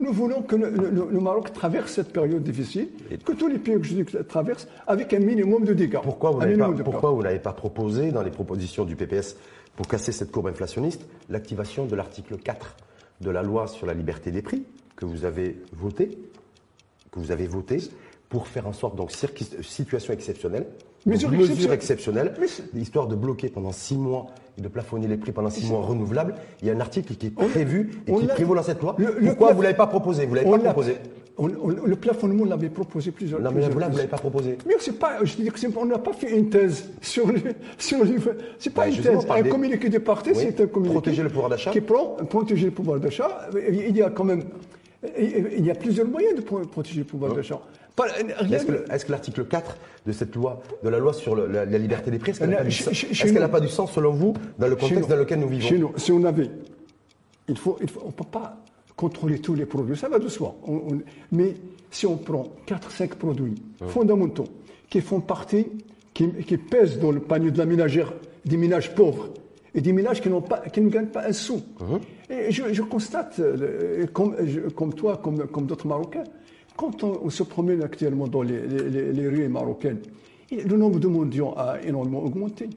Nous 0.00 0.12
voulons 0.12 0.42
que 0.42 0.56
le, 0.56 1.20
Maroc 1.20 1.52
traverse 1.52 1.92
cette 1.92 2.12
période 2.12 2.42
difficile, 2.42 2.88
que 3.24 3.32
tous 3.32 3.46
les 3.46 3.58
pays 3.58 3.78
que 4.04 4.18
traversent 4.22 4.66
avec 4.88 5.12
un 5.14 5.20
minimum 5.20 5.64
de 5.64 5.74
dégâts. 5.74 6.00
Pourquoi 6.02 6.32
vous 6.32 7.22
n'avez 7.22 7.38
pas, 7.38 7.52
proposé 7.52 8.10
dans 8.10 8.22
les 8.22 8.32
propositions 8.32 8.84
du 8.84 8.96
PPS 8.96 9.36
pour 9.76 9.86
casser 9.86 10.10
cette 10.10 10.32
courbe 10.32 10.48
inflationniste 10.48 11.06
l'activation 11.30 11.86
de 11.86 11.94
l'article 11.94 12.36
4 12.36 12.76
de 13.20 13.30
la 13.30 13.42
loi 13.42 13.68
sur 13.68 13.86
la 13.86 13.94
liberté 13.94 14.32
des 14.32 14.42
prix 14.42 14.64
que 14.96 15.04
vous 15.04 15.24
avez 15.24 15.62
voté, 15.72 16.18
que 17.12 17.20
vous 17.20 17.30
avez 17.30 17.46
voté 17.46 17.78
pour 18.28 18.48
faire 18.48 18.66
en 18.66 18.72
sorte 18.72 18.96
donc 18.96 19.12
situation 19.12 20.12
exceptionnelle, 20.12 20.66
mesure, 21.06 21.72
exceptionnelle, 21.72 22.34
histoire 22.74 23.06
de 23.06 23.14
bloquer 23.14 23.50
pendant 23.50 23.72
six 23.72 23.96
mois 23.96 24.26
de 24.58 24.68
plafonner 24.68 25.06
les 25.08 25.16
prix 25.16 25.32
pendant 25.32 25.50
six 25.50 25.66
mois 25.68 25.80
renouvelables. 25.80 26.34
Il 26.60 26.68
y 26.68 26.70
a 26.70 26.74
un 26.74 26.80
article 26.80 27.14
qui 27.14 27.26
est 27.28 27.30
prévu 27.30 28.02
et 28.06 28.14
qui 28.14 28.26
prévaut 28.26 28.54
dans 28.54 28.62
cette 28.62 28.80
loi. 28.80 28.96
Pourquoi 28.96 29.52
vous 29.52 29.58
ne 29.58 29.64
l'avez 29.64 29.76
pas 29.76 29.86
proposé? 29.86 30.26
Vous 30.26 30.34
l'avez 30.34 30.46
pas 30.46 30.72
proposé 30.72 30.96
le 31.38 31.96
plafonnement, 31.96 32.42
on 32.44 32.46
l'avait 32.46 32.68
proposé 32.68 33.10
plusieurs 33.10 33.40
fois. 33.40 33.50
Non, 33.50 33.56
mais 33.56 33.66
vous 33.66 33.74
ne 33.74 33.80
l'avez 33.80 34.06
pas 34.06 34.18
proposé. 34.18 34.58
Mais 34.66 34.74
c'est 34.78 34.98
pas, 34.98 35.24
je 35.24 35.34
dis 35.34 35.46
que 35.46 35.78
on 35.78 35.86
n'a 35.86 35.98
pas 35.98 36.12
fait 36.12 36.30
une 36.36 36.50
thèse 36.50 36.90
sur 37.00 37.32
les, 37.32 37.42
sur 37.78 38.04
les, 38.04 38.16
c'est 38.58 38.72
pas 38.72 38.86
une 38.86 38.96
thèse. 38.96 39.26
Un 39.28 39.42
communiqué 39.44 39.88
de 39.88 39.98
parti, 39.98 40.34
c'est 40.34 40.60
un 40.60 40.66
communiqué. 40.66 40.92
Protéger 40.92 41.22
le 41.22 41.30
pouvoir 41.30 41.48
d'achat. 41.48 41.70
Qui 41.70 41.80
prend, 41.80 42.16
protéger 42.28 42.66
le 42.66 42.72
pouvoir 42.72 43.00
d'achat. 43.00 43.48
Il 43.66 43.96
y 43.96 44.02
a 44.02 44.10
quand 44.10 44.24
même, 44.24 44.44
il 45.18 45.64
y 45.64 45.70
a 45.70 45.74
plusieurs 45.74 46.06
moyens 46.06 46.36
de 46.36 46.42
protéger 46.42 46.98
le 46.98 47.06
pouvoir 47.06 47.34
d'achat. 47.34 47.60
Est-ce 48.90 49.04
que, 49.04 49.12
l'article 49.12 49.44
4 49.44 49.76
de 50.06 50.12
cette 50.12 50.34
loi, 50.34 50.62
de 50.82 50.88
la 50.88 50.98
loi 50.98 51.12
sur 51.12 51.36
la, 51.36 51.64
liberté 51.64 52.10
des 52.10 52.18
prix, 52.18 52.30
est-ce 52.30 52.40
qu'elle 52.40 53.34
n'a 53.34 53.48
pas, 53.48 53.60
du 53.60 53.68
sens 53.68 53.92
selon 53.92 54.12
vous 54.12 54.34
dans 54.58 54.68
le 54.68 54.76
contexte 54.76 55.08
dans 55.08 55.16
lequel 55.16 55.40
nous 55.40 55.48
vivons 55.48 55.68
Chez 55.68 55.78
nous, 55.78 55.92
si 55.96 56.12
on 56.12 56.24
avait, 56.24 56.50
il 57.48 57.58
faut, 57.58 57.78
il 57.80 57.88
faut 57.88 58.00
on 58.04 58.08
ne 58.08 58.12
peut 58.12 58.24
pas 58.24 58.56
contrôler 58.96 59.38
tous 59.38 59.54
les 59.54 59.66
produits, 59.66 59.96
ça 59.96 60.08
va 60.08 60.18
de 60.18 60.28
soi. 60.28 60.54
mais 61.30 61.54
si 61.90 62.06
on 62.06 62.16
prend 62.16 62.48
4-5 62.66 63.08
produits 63.16 63.54
fondamentaux 63.88 64.46
qui 64.88 65.00
font 65.00 65.20
partie, 65.20 65.66
qui, 66.14 66.26
pèsent 66.56 66.98
dans 66.98 67.10
le 67.10 67.20
panier 67.20 67.50
de 67.50 67.58
la 67.58 67.66
ménagère 67.66 68.12
des 68.44 68.56
ménages 68.56 68.94
pauvres 68.94 69.28
et 69.74 69.80
des 69.80 69.92
ménages 69.92 70.20
qui, 70.20 70.28
pas, 70.28 70.58
qui 70.72 70.80
ne 70.80 70.90
gagnent 70.90 71.06
pas 71.06 71.26
un 71.26 71.32
sou. 71.32 71.62
Hum. 71.80 72.00
Et 72.28 72.50
je, 72.50 72.82
constate, 72.82 73.38
euh, 73.38 74.06
comme, 74.12 74.36
comme 74.74 74.94
toi, 74.94 75.18
comme, 75.22 75.46
comme 75.46 75.66
d'autres 75.66 75.86
Marocains, 75.86 76.24
quand 76.76 77.04
on, 77.04 77.30
se 77.30 77.42
promène 77.42 77.82
actuellement 77.82 78.28
dans 78.28 78.42
les, 78.42 78.58
rues 79.28 79.48
marocaines, 79.48 80.00
le 80.50 80.76
nombre 80.76 80.98
de 80.98 81.08
mendiants 81.08 81.54
a 81.56 81.78
énormément 81.82 82.22
augmenté. 82.22 82.68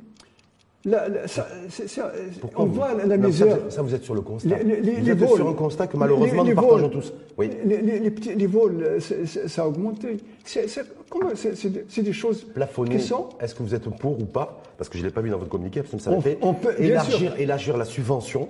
on 2.56 2.66
voit 2.66 2.94
la 2.94 3.18
misère. 3.18 3.58
Ça, 3.70 3.82
vous 3.82 3.94
êtes 3.94 4.04
sur 4.04 4.16
le 4.16 4.22
constat. 4.22 4.58
vous 4.58 5.10
êtes 5.10 5.30
sur 5.30 5.50
un 5.50 5.54
constat 5.54 5.88
que 5.88 5.98
malheureusement 5.98 6.44
nous 6.44 6.56
partageons 6.56 6.90
tous. 6.90 7.14
Oui. 7.38 7.50
Les, 7.66 8.12
petits, 8.12 8.36
les 8.36 8.48
vols, 8.48 9.00
ça 9.00 9.64
a 9.64 9.68
augmenté. 9.68 10.18
C'est 10.44 12.02
des 12.02 12.14
choses 12.14 12.44
Plafonner, 12.44 12.98
qui 12.98 13.02
sont. 13.02 13.30
Est-ce 13.40 13.56
que 13.56 13.64
vous 13.64 13.76
êtes 13.76 13.90
pour 13.90 14.20
ou 14.20 14.26
pas? 14.26 14.62
Parce 14.78 14.90
que 14.90 14.98
je 14.98 15.04
ne 15.04 15.08
l'ai 15.08 15.14
pas 15.14 15.22
vu 15.22 15.30
dans 15.30 15.38
votre 15.38 15.50
communiqué, 15.50 15.82
parce 15.82 15.92
que 15.92 16.00
ça 16.00 16.12
on, 16.12 16.22
fait. 16.22 16.38
On 16.42 16.54
peut, 16.54 16.76
élargir, 16.78 17.36
élargir 17.40 17.78
la 17.78 17.86
subvention 17.86 18.50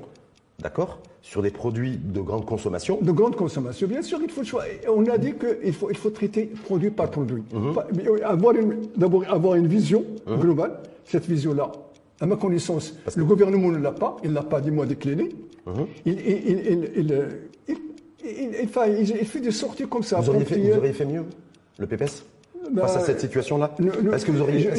d'accord 0.59 0.99
Sur 1.21 1.41
des 1.41 1.51
produits 1.51 1.97
de 1.97 2.21
grande 2.21 2.45
consommation 2.45 2.99
De 3.01 3.11
grande 3.11 3.35
consommation, 3.35 3.87
bien 3.87 4.01
sûr, 4.01 4.19
il 4.21 4.29
faut 4.29 4.43
On 4.89 5.05
a 5.07 5.17
dit 5.17 5.33
qu'il 5.33 5.73
faut, 5.73 5.89
il 5.89 5.97
faut 5.97 6.09
traiter 6.09 6.45
produit 6.65 6.91
par 6.91 7.09
produit. 7.09 7.43
Mhm. 7.53 7.75
D'abord, 8.95 9.23
avoir 9.29 9.55
une 9.55 9.67
vision 9.67 10.05
mhm. 10.27 10.39
globale. 10.39 10.79
Cette 11.05 11.25
vision-là, 11.25 11.71
à 12.19 12.25
ma 12.25 12.35
connaissance, 12.35 12.95
le 13.15 13.23
gouvernement 13.25 13.71
ne 13.71 13.77
l'a 13.77 13.91
pas, 13.91 14.17
il 14.23 14.29
ne 14.29 14.35
l'a 14.35 14.43
pas, 14.43 14.61
dis-moi, 14.61 14.85
décliné. 14.85 15.29
Mhm. 15.65 15.87
Il, 16.05 16.19
il, 18.25 19.25
fait 19.25 19.39
des 19.39 19.51
sorties 19.51 19.87
comme 19.87 20.03
ça. 20.03 20.19
Vous 20.19 20.29
auriez, 20.29 20.45
fait, 20.45 20.57
vous 20.57 20.77
auriez 20.77 20.93
fait 20.93 21.05
mieux, 21.05 21.25
le 21.77 21.87
PPS 21.87 22.23
face 22.75 22.95
à 22.95 22.99
cette 22.99 23.19
situation-là 23.19 23.75
Est-ce 24.13 24.25
que 24.25 24.31
vous 24.31 24.41
auriez, 24.41 24.69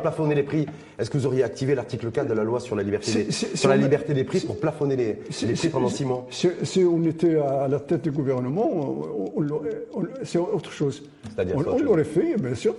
plafonné 0.00 0.34
les 0.34 0.42
prix? 0.42 0.66
Est-ce 0.98 1.10
que 1.10 1.18
vous 1.18 1.26
auriez 1.26 1.42
activé 1.42 1.74
l'article 1.74 2.10
4 2.10 2.28
de 2.28 2.34
la 2.34 2.44
loi 2.44 2.60
sur 2.60 2.76
la 2.76 2.82
liberté, 2.82 3.24
des, 3.24 3.30
sur 3.30 3.68
la 3.68 3.76
liberté 3.76 4.14
des 4.14 4.24
prix 4.24 4.40
pour 4.40 4.58
plafonner 4.58 4.96
les, 4.96 5.12
prix 5.14 5.68
pendant 5.68 5.88
six 5.88 6.04
mois? 6.04 6.26
si, 6.30 6.84
on 6.84 7.02
était 7.04 7.36
à 7.36 7.68
la 7.68 7.80
tête 7.80 8.02
du 8.02 8.10
gouvernement, 8.10 9.02
c'est 10.22 10.38
autre 10.38 10.72
chose. 10.72 11.02
On, 11.54 11.78
l'aurait 11.78 12.04
fait, 12.04 12.36
bien 12.36 12.54
sûr. 12.54 12.74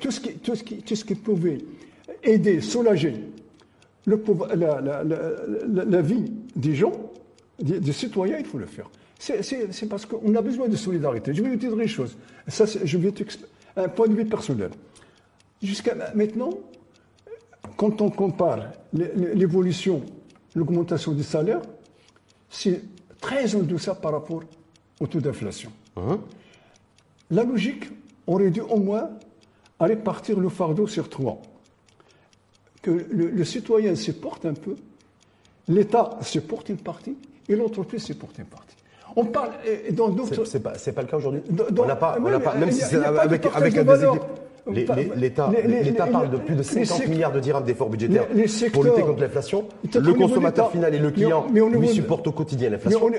Tout 0.00 0.10
ce 0.10 0.20
qui, 0.20 0.34
tout 0.34 0.54
ce 0.54 0.64
qui, 0.64 0.78
tout 0.78 0.96
ce 0.96 1.04
qui 1.04 1.14
pouvait 1.14 1.58
aider, 2.24 2.60
soulager 2.60 3.14
le, 4.06 4.22
la, 5.88 6.02
vie 6.02 6.32
des 6.56 6.74
gens, 6.74 6.92
des, 7.60 7.92
citoyens, 7.92 8.38
il 8.38 8.44
faut 8.44 8.58
le 8.58 8.66
faire. 8.66 8.90
C'est 9.18 9.88
parce 9.88 10.06
qu'on 10.06 10.34
a 10.34 10.40
besoin 10.40 10.68
de 10.68 10.76
solidarité. 10.76 11.34
Je 11.34 11.42
vais 11.42 11.50
vous 11.50 11.56
dire 11.56 11.78
une 11.78 11.86
chose. 11.86 12.16
Ça, 12.48 12.64
je 12.66 12.98
vais 12.98 13.12
un 13.84 13.88
point 13.88 14.08
de 14.08 14.14
vue 14.14 14.26
personnel. 14.26 14.70
Jusqu'à 15.62 15.94
maintenant, 16.14 16.50
quand 17.76 18.00
on 18.00 18.10
compare 18.10 18.72
l'évolution, 18.92 20.02
l'augmentation 20.54 21.12
des 21.12 21.22
salaires, 21.22 21.62
c'est 22.48 22.82
très 23.20 23.54
en 23.54 23.60
deçà 23.60 23.94
par 23.94 24.12
rapport 24.12 24.42
au 25.00 25.06
taux 25.06 25.20
d'inflation. 25.20 25.70
Hein? 25.96 26.20
La 27.30 27.44
logique 27.44 27.84
aurait 28.26 28.50
dû 28.50 28.60
au 28.60 28.78
moins 28.78 29.10
répartir 29.78 30.38
le 30.38 30.48
fardeau 30.48 30.86
sur 30.86 31.08
trois. 31.08 31.40
Que 32.82 32.90
le, 32.90 33.44
citoyen 33.44 33.94
se 33.94 34.10
porte 34.10 34.46
un 34.46 34.54
peu, 34.54 34.74
l'État 35.68 36.18
se 36.22 36.38
porte 36.38 36.70
une 36.70 36.78
partie 36.78 37.16
et 37.48 37.54
l'entreprise 37.54 38.04
se 38.04 38.14
porte 38.14 38.38
une 38.38 38.46
partie. 38.46 38.69
On 39.16 39.24
parle 39.24 39.50
dans 39.92 40.08
d'autres. 40.08 40.44
C'est 40.44 40.62
pas, 40.62 40.72
pas 40.72 41.02
le 41.02 41.08
cas 41.08 41.16
aujourd'hui. 41.16 41.42
On 41.78 41.84
n'a 41.84 41.96
pas, 41.96 42.16
pas, 42.42 42.54
même 42.54 42.70
si 42.70 42.82
c'est 42.82 42.96
avec, 43.04 43.46
avec 43.54 43.76
un 43.76 43.84
déséquilibre. 43.84 44.26
L'État 44.66 46.06
parle 46.06 46.30
de 46.30 46.36
plus 46.36 46.54
de 46.54 46.62
50 46.62 47.08
milliards 47.08 47.32
de 47.32 47.40
dirhams 47.40 47.64
d'efforts 47.64 47.88
budgétaires 47.88 48.26
pour 48.72 48.84
lutter 48.84 49.02
contre 49.02 49.20
l'inflation. 49.20 49.64
Le 49.94 50.12
consommateur 50.14 50.70
final 50.70 50.94
et 50.94 50.98
le 50.98 51.10
client 51.10 51.46
lui 51.52 51.88
supportent 51.88 52.26
au 52.26 52.32
quotidien 52.32 52.70
l'inflation. 52.70 53.10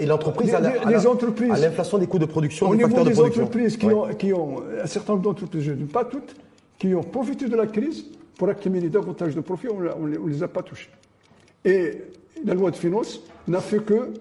Et 0.00 0.06
l'entreprise 0.06 0.54
a 0.54 0.60
l'inflation 1.58 1.98
des 1.98 2.06
coûts 2.06 2.18
de 2.18 2.26
production, 2.26 2.68
au 2.68 2.74
des 2.74 2.82
facteurs 2.82 3.04
de 3.04 3.10
production. 3.10 3.44
entreprises 3.44 3.76
qui 3.76 4.32
ont, 4.32 4.56
un 4.82 4.86
certain 4.86 5.12
nombre 5.14 5.24
d'entreprises, 5.24 5.70
pas 5.92 6.04
toutes, 6.04 6.34
qui 6.78 6.94
ont 6.94 7.02
profité 7.02 7.48
de 7.48 7.56
la 7.56 7.66
crise 7.66 8.06
pour 8.38 8.48
accumuler 8.48 8.88
davantage 8.88 9.34
de 9.34 9.40
profits, 9.40 9.68
on 9.68 10.06
ne 10.06 10.28
les 10.28 10.42
a 10.42 10.48
pas 10.48 10.62
touchés. 10.62 10.88
Et 11.64 12.02
la 12.44 12.54
loi 12.54 12.70
de 12.70 12.76
finances 12.76 13.20
n'a 13.46 13.60
fait 13.60 13.80
que 13.84 14.12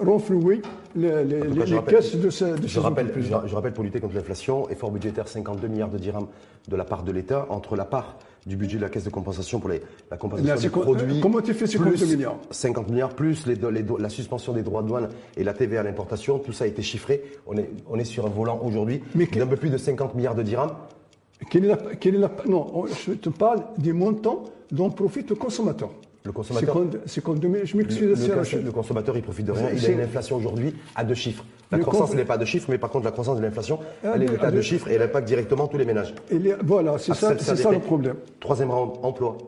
renflouer 0.00 0.62
les, 0.94 1.24
les, 1.24 1.40
caisses 1.86 2.16
de, 2.16 2.30
ces, 2.30 2.52
je, 2.66 2.80
rappelle, 2.80 3.12
je, 3.18 3.54
rappelle, 3.54 3.72
pour 3.72 3.84
lutter 3.84 4.00
contre 4.00 4.14
l'inflation, 4.14 4.68
effort 4.68 4.90
budgétaire 4.90 5.28
52 5.28 5.68
milliards 5.68 5.90
de 5.90 5.98
dirhams 5.98 6.26
de 6.68 6.76
la 6.76 6.84
part 6.84 7.02
de 7.02 7.12
l'État, 7.12 7.46
entre 7.48 7.76
la 7.76 7.84
part 7.84 8.18
du 8.46 8.56
budget 8.56 8.76
de 8.76 8.82
la 8.82 8.88
caisse 8.88 9.04
de 9.04 9.10
compensation 9.10 9.58
pour 9.58 9.70
la 9.70 10.16
compensation 10.16 10.54
des 10.54 10.68
produits. 10.68 11.20
Comment 11.20 11.40
tu 11.40 11.52
fais 11.52 11.66
ces 11.66 11.78
50 11.78 12.00
milliards 12.02 12.36
50 12.50 12.88
milliards, 12.88 13.14
plus 13.14 13.44
la 13.46 14.08
suspension 14.08 14.52
des 14.52 14.62
droits 14.62 14.82
de 14.82 14.88
douane 14.88 15.08
et 15.36 15.44
la 15.44 15.52
TVA 15.52 15.80
à 15.80 15.82
l'importation, 15.82 16.38
tout 16.38 16.52
ça 16.52 16.64
a 16.64 16.66
été 16.66 16.82
chiffré. 16.82 17.22
On 17.46 17.56
est, 17.56 17.70
on 17.88 17.98
est 17.98 18.04
sur 18.04 18.26
un 18.26 18.30
volant 18.30 18.60
aujourd'hui 18.62 19.02
d'un 19.32 19.46
peu 19.46 19.56
plus 19.56 19.70
de 19.70 19.78
50 19.78 20.14
milliards 20.14 20.34
de 20.34 20.42
dirhams. 20.42 20.72
Quelle 21.50 21.64
est 21.66 22.18
la, 22.18 22.30
non, 22.46 22.84
je 23.06 23.12
te 23.12 23.28
parle 23.28 23.62
des 23.78 23.92
montants 23.92 24.44
dont 24.70 24.90
profite 24.90 25.30
le 25.30 25.36
consommateur. 25.36 25.90
Le 26.26 26.32
consommateur. 26.32 26.76
C'est. 27.06 27.24
Le, 27.24 28.62
le, 28.62 28.72
consommateur, 28.72 29.16
il 29.16 29.22
profite 29.22 29.46
de 29.46 29.52
rien. 29.52 29.70
Il 29.72 29.86
a 29.86 29.88
une 29.90 30.00
inflation 30.00 30.36
aujourd'hui 30.36 30.74
à 30.96 31.04
deux 31.04 31.14
chiffres. 31.14 31.44
La 31.70 31.78
croissance 31.78 32.14
n'est 32.14 32.24
pas 32.24 32.36
de 32.36 32.44
chiffres, 32.44 32.66
mais 32.68 32.78
par 32.78 32.90
contre, 32.90 33.04
la 33.04 33.12
croissance 33.12 33.36
de 33.36 33.42
l'inflation, 33.42 33.78
ah, 34.04 34.12
elle 34.14 34.24
est 34.24 34.40
à 34.42 34.50
deux 34.50 34.62
chiffres 34.62 34.88
et 34.88 34.94
elle 34.94 35.02
impacte 35.02 35.26
directement 35.26 35.68
tous 35.68 35.78
les 35.78 35.84
ménages. 35.84 36.14
voilà, 36.64 36.98
c'est 36.98 37.12
ah, 37.12 37.14
ça, 37.14 37.38
ça, 37.38 37.70
le 37.70 37.78
problème. 37.78 38.16
Troisième 38.40 38.70
round, 38.70 38.94
emploi. 39.02 39.38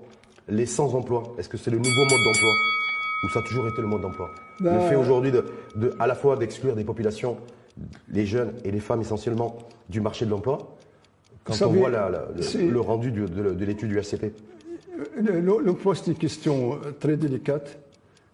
Les 0.49 0.67
sans 0.67 0.95
emploi, 0.95 1.35
est-ce 1.39 1.49
que 1.49 1.59
c'est 1.59 1.71
le 1.71 1.79
nouveau 1.79 2.01
mode 2.03 2.25
d'emploi? 2.25 2.51
Ou 3.25 3.29
ça 3.31 3.41
a 3.41 3.43
toujours 3.43 3.69
été 3.69 3.83
le 3.83 3.89
mode 3.89 4.03
d'emploi? 4.03 4.31
Le 4.61 4.71
ben, 4.71 4.81
fait 4.89 4.95
aujourd'hui 4.95 5.31
de, 5.31 5.45
de, 5.77 5.93
à 5.99 6.07
la 6.07 6.15
fois 6.15 6.37
d'exclure 6.37 6.75
des 6.75 6.85
populations, 6.85 7.37
les 8.11 8.25
jeunes 8.25 8.53
et 8.65 8.71
les 8.71 8.81
femmes 8.81 9.01
essentiellement, 9.01 9.59
du 9.89 10.01
marché 10.01 10.25
de 10.25 10.31
l'emploi, 10.31 10.77
quand 11.45 11.55
on 11.63 11.73
voit 11.73 11.91
le, 11.91 12.81
rendu 12.81 13.11
de, 13.11 13.27
de 13.27 13.65
l'étude 13.65 13.89
du 13.89 14.01
HCP 14.01 14.33
L'emploi, 15.65 15.95
c'est 15.95 16.09
une 16.09 16.17
question 16.17 16.75
euh, 16.75 16.93
très 16.93 17.17
délicate. 17.17 17.79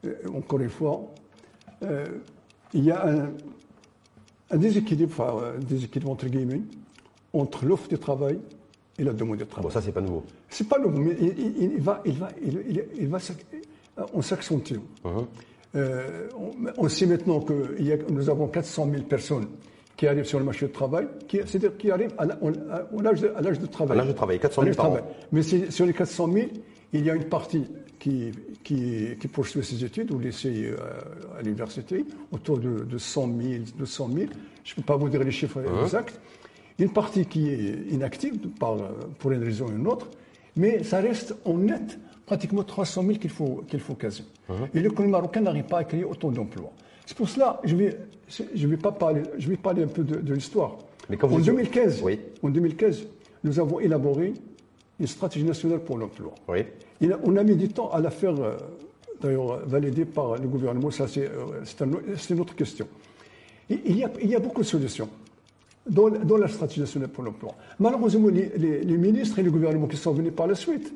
Euh, 0.07 0.15
encore 0.35 0.61
une 0.61 0.71
fois, 0.71 1.13
euh, 1.83 2.07
il 2.73 2.85
y 2.85 2.91
a 2.91 3.07
un, 4.51 4.57
déséquilibre, 4.57 5.13
enfin, 5.13 5.55
un 5.57 5.61
déséquilibre 5.61 6.11
entre 6.11 6.27
guillemets, 6.27 6.63
entre 7.33 7.65
l'offre 7.65 7.89
de 7.89 7.97
travail 7.97 8.39
et 8.99 9.05
la 9.05 9.13
demande 9.13 9.39
de 9.39 9.45
travail. 9.45 9.65
Bon, 9.65 9.71
ça, 9.71 9.83
c'est 9.83 9.93
pas 9.93 10.01
nouveau. 10.01 10.25
C'est 10.49 10.69
pas 10.69 10.79
nouveau, 10.79 10.99
mais 10.99 11.17
il, 11.21 11.81
va, 11.81 12.03
il 12.05 12.19
va, 12.19 12.29
il, 12.43 12.85
il 12.99 13.09
va, 13.09 13.19
on 14.13 14.23
s'accentue. 14.23 14.79
Uh-huh. 15.05 15.27
on, 16.79 16.89
sait 16.89 17.07
maintenant 17.07 17.41
que 17.41 17.77
nous 18.11 18.31
avons 18.31 18.47
400 18.47 18.89
000 18.91 19.03
personnes 19.05 19.49
qui 19.97 20.07
arrivent 20.07 20.25
sur 20.25 20.39
le 20.39 20.45
marché 20.45 20.67
du 20.67 20.73
travail, 20.73 21.07
c'est-à-dire 21.31 21.77
qui 21.77 21.91
arrivent 21.91 22.15
à, 22.19 22.27
l'âge 22.27 23.21
de, 23.21 23.29
de, 23.29 23.67
travail. 23.67 23.97
À 23.97 24.01
l'âge 24.01 24.09
de 24.09 24.13
travail, 24.13 24.39
400 24.39 24.63
000 24.63 24.75
par 24.75 24.93
an. 24.93 24.99
Mais 25.31 25.43
sur 25.43 25.87
les 25.87 25.93
400 25.93 26.33
000, 26.33 26.47
il 26.93 27.05
y 27.05 27.11
a 27.11 27.15
une 27.15 27.25
partie 27.25 27.65
qui, 27.99 28.33
qui, 28.63 29.17
qui 29.19 29.29
poursuit 29.29 29.65
ses 29.65 29.85
études 29.85 30.11
au 30.13 30.19
lycée, 30.19 30.67
euh, 30.67 30.77
à 31.39 31.43
l'université, 31.43 32.05
autour 32.33 32.59
de, 32.59 32.85
de 32.85 32.99
100 32.99 33.29
000, 33.41 33.65
200 33.79 34.11
000. 34.13 34.27
Je 34.65 34.73
ne 34.73 34.77
peux 34.77 34.83
pas 34.83 34.97
vous 34.97 35.09
dire 35.09 35.23
les 35.23 35.31
chiffres 35.31 35.61
hein? 35.61 35.85
exacts. 35.85 36.21
Une 36.79 36.91
partie 36.91 37.27
qui 37.27 37.49
est 37.51 37.93
inactive 37.93 38.37
par, 38.59 38.77
pour 39.19 39.31
une 39.31 39.45
raison 39.45 39.67
ou 39.67 39.77
une 39.77 39.87
autre, 39.87 40.09
mais 40.57 40.83
ça 40.83 41.01
reste 41.01 41.37
en 41.45 41.55
net 41.55 41.99
pratiquement 42.27 42.65
300 42.65 43.03
000 43.03 43.19
qu'il 43.19 43.31
faut, 43.31 43.65
qu'il 43.69 43.81
faut 43.81 43.95
caser. 43.95 44.25
Hein? 44.49 44.69
Et 44.75 44.81
l'économie 44.81 45.13
marocaine 45.13 45.45
n'arrive 45.45 45.65
pas 45.65 45.79
à 45.79 45.85
créer 45.85 46.05
autant 46.05 46.31
d'emplois. 46.31 46.73
C'est 47.07 47.17
pour 47.17 47.29
cela 47.29 47.61
je 47.65 47.77
vais, 47.77 47.99
je 48.29 48.67
vais 48.67 48.77
pas 48.77 48.93
parler, 48.93 49.23
je 49.39 49.49
vais 49.49 49.57
parler 49.57 49.83
un 49.83 49.89
peu 49.89 50.03
de, 50.03 50.35
l'histoire. 50.35 50.79
En 51.23 51.39
2015, 51.39 52.03
en 52.43 52.49
2015, 52.49 53.07
nous 53.45 53.61
avons 53.61 53.81
élaboré 53.81 54.33
une 54.99 55.07
stratégie 55.07 55.45
nationale 55.45 55.81
pour 55.81 55.99
l'emploi. 55.99 56.35
Oui. 56.49 56.65
on 57.25 57.37
a 57.37 57.43
mis 57.43 57.57
du 57.57 57.69
temps 57.69 57.91
à 57.91 58.01
la 58.01 58.11
faire, 58.11 58.35
euh, 58.41 58.57
d'ailleurs, 59.21 59.67
valider 59.67 60.05
par 60.05 60.37
le 60.37 60.49
gouvernement. 60.49 60.91
Ça, 60.91 61.07
c'est 61.09 61.29
euh, 61.29 61.95
une 62.31 62.41
autre 62.41 62.55
question. 62.55 62.87
il, 63.69 63.99
y 63.99 64.05
a, 64.05 64.11
il, 64.23 64.31
y 64.31 64.35
a, 64.35 64.39
beaucoup 64.39 64.63
de 64.63 64.67
solutions 64.67 65.09
dans, 65.89 66.09
dans 66.09 66.37
la 66.39 66.49
stratégie 66.49 66.81
nationale 66.81 67.11
pour 67.11 67.25
l'emploi. 67.25 67.55
Malheureusement, 67.79 68.29
les, 68.29 68.49
les, 68.57 68.97
ministres 68.97 69.39
et 69.39 69.43
le 69.43 69.51
gouvernement 69.51 69.87
qui 69.87 69.97
sont 69.97 70.13
venus 70.13 70.33
par 70.35 70.47
la 70.47 70.55
suite 70.55 70.93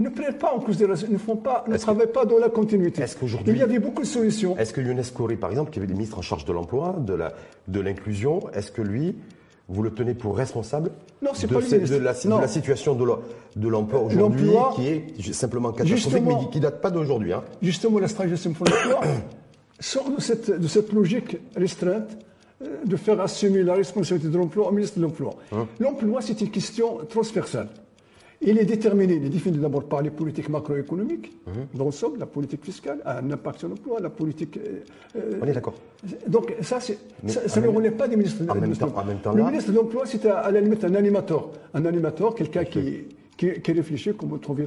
ne 0.00 0.08
prennent 0.08 0.38
pas 0.38 0.52
en 0.52 0.60
considération, 0.60 1.06
ne 1.10 1.18
font 1.18 1.36
pas, 1.36 1.64
ne 1.68 1.76
travaillent 1.76 2.12
pas 2.12 2.24
dans 2.24 2.38
la 2.38 2.48
continuité. 2.48 3.02
Est-ce 3.02 3.16
qu'aujourd'hui, 3.16 3.54
il 3.54 3.58
y 3.58 3.62
avait 3.62 3.78
beaucoup 3.78 4.02
de 4.02 4.06
solutions. 4.06 4.56
Est-ce 4.56 4.72
que 4.72 4.80
Younes 4.80 5.02
par 5.38 5.50
exemple, 5.50 5.70
qui 5.70 5.78
avait 5.78 5.86
des 5.86 5.94
ministres 5.94 6.18
en 6.18 6.22
charge 6.22 6.44
de 6.44 6.52
l'emploi, 6.52 6.96
de 6.98 7.14
la, 7.14 7.34
de 7.68 7.80
l'inclusion, 7.80 8.40
est-ce 8.54 8.72
que 8.72 8.82
lui, 8.82 9.14
vous 9.68 9.82
le 9.82 9.90
tenez 9.90 10.14
pour 10.14 10.36
responsable 10.36 10.90
non, 11.22 11.32
de, 11.32 11.46
pas 11.46 11.60
de, 11.60 11.96
la, 11.96 12.40
la, 12.40 12.48
situation 12.48 12.94
de 12.94 13.68
l'emploi 13.68 14.00
aujourd'hui, 14.00 14.50
qui 14.74 14.88
est 14.88 15.32
simplement 15.32 15.72
catastrophique, 15.72 16.24
mais 16.26 16.50
qui 16.50 16.58
ne 16.58 16.62
date 16.62 16.80
pas 16.80 16.90
d'aujourd'hui. 16.90 17.34
Hein. 17.34 17.44
Justement, 17.60 17.98
la 17.98 18.08
stratégie 18.08 18.42
de 18.42 18.48
l'emploi 18.48 19.00
sort 19.80 20.10
de 20.10 20.20
cette, 20.20 20.50
de 20.50 20.66
cette 20.66 20.92
logique 20.92 21.36
restreinte 21.54 22.16
euh, 22.62 22.84
de 22.84 22.96
faire 22.96 23.20
assumer 23.20 23.62
la 23.62 23.74
responsabilité 23.74 24.30
de 24.30 24.38
l'emploi 24.38 24.68
au 24.68 24.72
ministre 24.72 24.98
de 24.98 25.02
l'Emploi. 25.02 25.34
Hein. 25.52 25.66
L'emploi, 25.78 26.20
c'est 26.20 26.40
une 26.40 26.50
question 26.50 26.98
transversale. 27.08 27.68
Il 28.42 28.58
est 28.58 28.64
déterminé, 28.64 29.14
il 29.14 29.26
est 29.26 29.28
défini 29.28 29.58
d'abord 29.58 29.84
par 29.84 30.00
les 30.00 30.08
politiques 30.08 30.48
macroéconomiques, 30.48 31.30
mmh. 31.46 31.76
dans 31.76 31.84
le 31.84 31.90
somme, 31.90 32.16
la 32.18 32.24
politique 32.24 32.64
fiscale, 32.64 33.00
un 33.04 33.30
impact 33.30 33.58
sur 33.58 33.68
l'emploi, 33.68 34.00
la 34.00 34.08
politique. 34.08 34.56
Euh, 34.56 34.80
euh, 35.16 35.38
On 35.42 35.46
est 35.46 35.52
d'accord. 35.52 35.74
Donc 36.26 36.54
ça, 36.62 36.80
ça, 36.80 36.94
ça 37.26 37.60
ne 37.60 37.68
relève 37.68 37.96
pas 37.96 38.08
des 38.08 38.16
ministres 38.16 38.42
de 38.42 38.46
l'Emploi. 38.46 39.04
Le 39.34 39.42
ministre 39.42 39.72
de 39.72 39.76
l'Emploi, 39.76 40.04
c'est 40.06 40.24
à, 40.24 40.50
la 40.50 40.60
limite 40.62 40.82
un 40.84 40.94
animateur. 40.94 41.50
Un 41.74 41.84
animateur, 41.84 42.34
quelqu'un 42.34 42.64
qui, 42.64 43.08
qui, 43.36 43.60
qui, 43.60 43.72
réfléchit 43.72 44.12
comment 44.16 44.38
trouver 44.38 44.64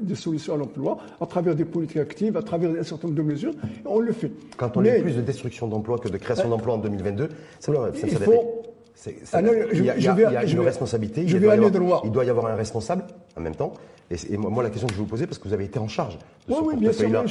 des 0.00 0.14
solutions 0.14 0.54
à 0.54 0.56
l'emploi 0.56 0.98
à 1.20 1.26
travers 1.26 1.56
des 1.56 1.64
politiques 1.64 1.96
actives, 1.96 2.36
à 2.36 2.42
travers 2.42 2.70
un 2.78 2.84
certain 2.84 3.08
nombre 3.08 3.18
de 3.18 3.26
mesures. 3.26 3.54
On 3.84 3.98
le 3.98 4.12
fait. 4.12 4.30
Quand 4.56 4.76
on 4.76 4.84
a 4.84 5.00
plus 5.00 5.16
de 5.16 5.22
destruction 5.22 5.66
d'emplois 5.66 5.98
que 5.98 6.08
de 6.08 6.16
création 6.16 6.48
d'emplois 6.48 6.74
en 6.74 6.78
2022, 6.78 7.28
ça, 7.58 7.72
ça, 7.72 7.92
ça, 7.92 8.06
il 8.06 8.16
faut, 8.18 8.62
il 9.06 9.84
y 9.84 9.90
a, 9.90 10.44
une 10.44 10.60
responsabilité. 10.60 11.22
il, 11.22 11.40
doit 11.40 11.52
avoir, 11.52 12.02
il 12.04 12.10
doit 12.10 12.24
y 12.24 12.30
avoir 12.30 12.46
un 12.46 12.54
responsable 12.54 13.04
en 13.36 13.40
même 13.40 13.54
temps. 13.54 13.74
Et, 14.10 14.36
moi, 14.36 14.62
la 14.62 14.70
question 14.70 14.86
que 14.86 14.94
je 14.94 14.98
vais 14.98 15.04
vous 15.04 15.10
poser, 15.10 15.26
parce 15.26 15.38
que 15.38 15.48
vous 15.48 15.54
avez 15.54 15.64
été 15.64 15.78
en 15.78 15.88
charge 15.88 16.18
de 16.48 16.54
ce 16.54 16.60
portefeuille-là 16.60 17.24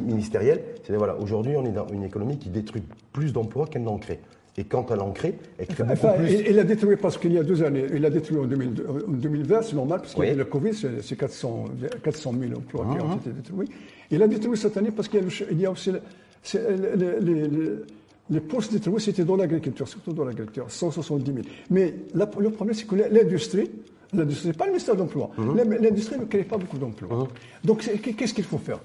ministériel, 0.00 0.62
c'est 0.84 0.94
voilà, 0.96 1.16
aujourd'hui, 1.16 1.54
on 1.56 1.64
est 1.64 1.72
dans 1.72 1.86
une 1.88 2.02
économie 2.02 2.38
qui 2.38 2.48
détruit 2.48 2.82
plus 3.12 3.32
d'emplois 3.32 3.66
qu'elle 3.66 3.84
n'en 3.84 3.98
crée. 3.98 4.20
Et 4.56 4.64
quand 4.64 4.90
elle 4.90 5.00
en 5.00 5.12
crée, 5.12 5.38
elle 5.56 5.68
crée 5.68 5.84
beaucoup 5.84 6.08
plus. 6.16 6.32
Il 6.32 6.56
l'a 6.56 6.64
détruit 6.64 6.96
parce 6.96 7.16
qu'il 7.16 7.32
y 7.32 7.38
a 7.38 7.44
deux 7.44 7.62
années. 7.62 7.86
Il 7.94 8.02
l'a 8.02 8.10
détruit 8.10 8.38
en, 8.38 8.44
2020, 8.44 9.62
c'est 9.62 9.76
normal, 9.76 10.00
parce 10.00 10.14
que 10.16 10.22
le 10.22 10.44
Covid, 10.44 10.74
c'est 10.74 11.16
400, 11.16 11.66
400 12.02 12.34
000 12.40 12.58
emplois 12.58 12.86
qui 12.92 13.00
ont 13.00 13.08
uh-huh. 13.08 13.16
été 13.18 13.30
détruits. 13.30 13.68
Il 14.10 14.18
l'a 14.18 14.26
détruit 14.26 14.56
cette 14.56 14.76
année 14.76 14.90
parce 14.90 15.06
qu'il 15.06 15.60
y, 15.60 15.66
a 15.66 15.70
aussi 15.70 15.92
les, 15.92 17.20
les 17.20 17.68
postes 18.40 18.72
de 18.72 18.78
travaux, 18.78 18.98
c'était 18.98 19.24
dans 19.24 19.36
l'agriculture, 19.36 19.88
surtout 19.88 20.12
dans 20.12 20.24
l'agriculture, 20.24 20.70
170 20.70 21.32
000. 21.32 21.46
Mais 21.70 21.94
le 22.14 22.26
problème, 22.50 22.74
c'est 22.74 22.86
que 22.86 22.94
l'industrie, 22.94 23.70
l'industrie, 24.12 24.52
pas 24.52 24.66
le 24.66 24.72
ministère 24.72 24.94
de 24.94 25.00
l'Emploi, 25.00 25.30
mhm. 25.36 25.78
l'industrie 25.80 26.18
ne 26.18 26.24
crée 26.24 26.44
pas 26.44 26.58
beaucoup 26.58 26.78
d'emplois. 26.78 27.16
Mhm. 27.16 27.26
Donc, 27.64 27.88
qu'est-ce 28.16 28.34
qu'il 28.34 28.44
faut 28.44 28.58
faire? 28.58 28.80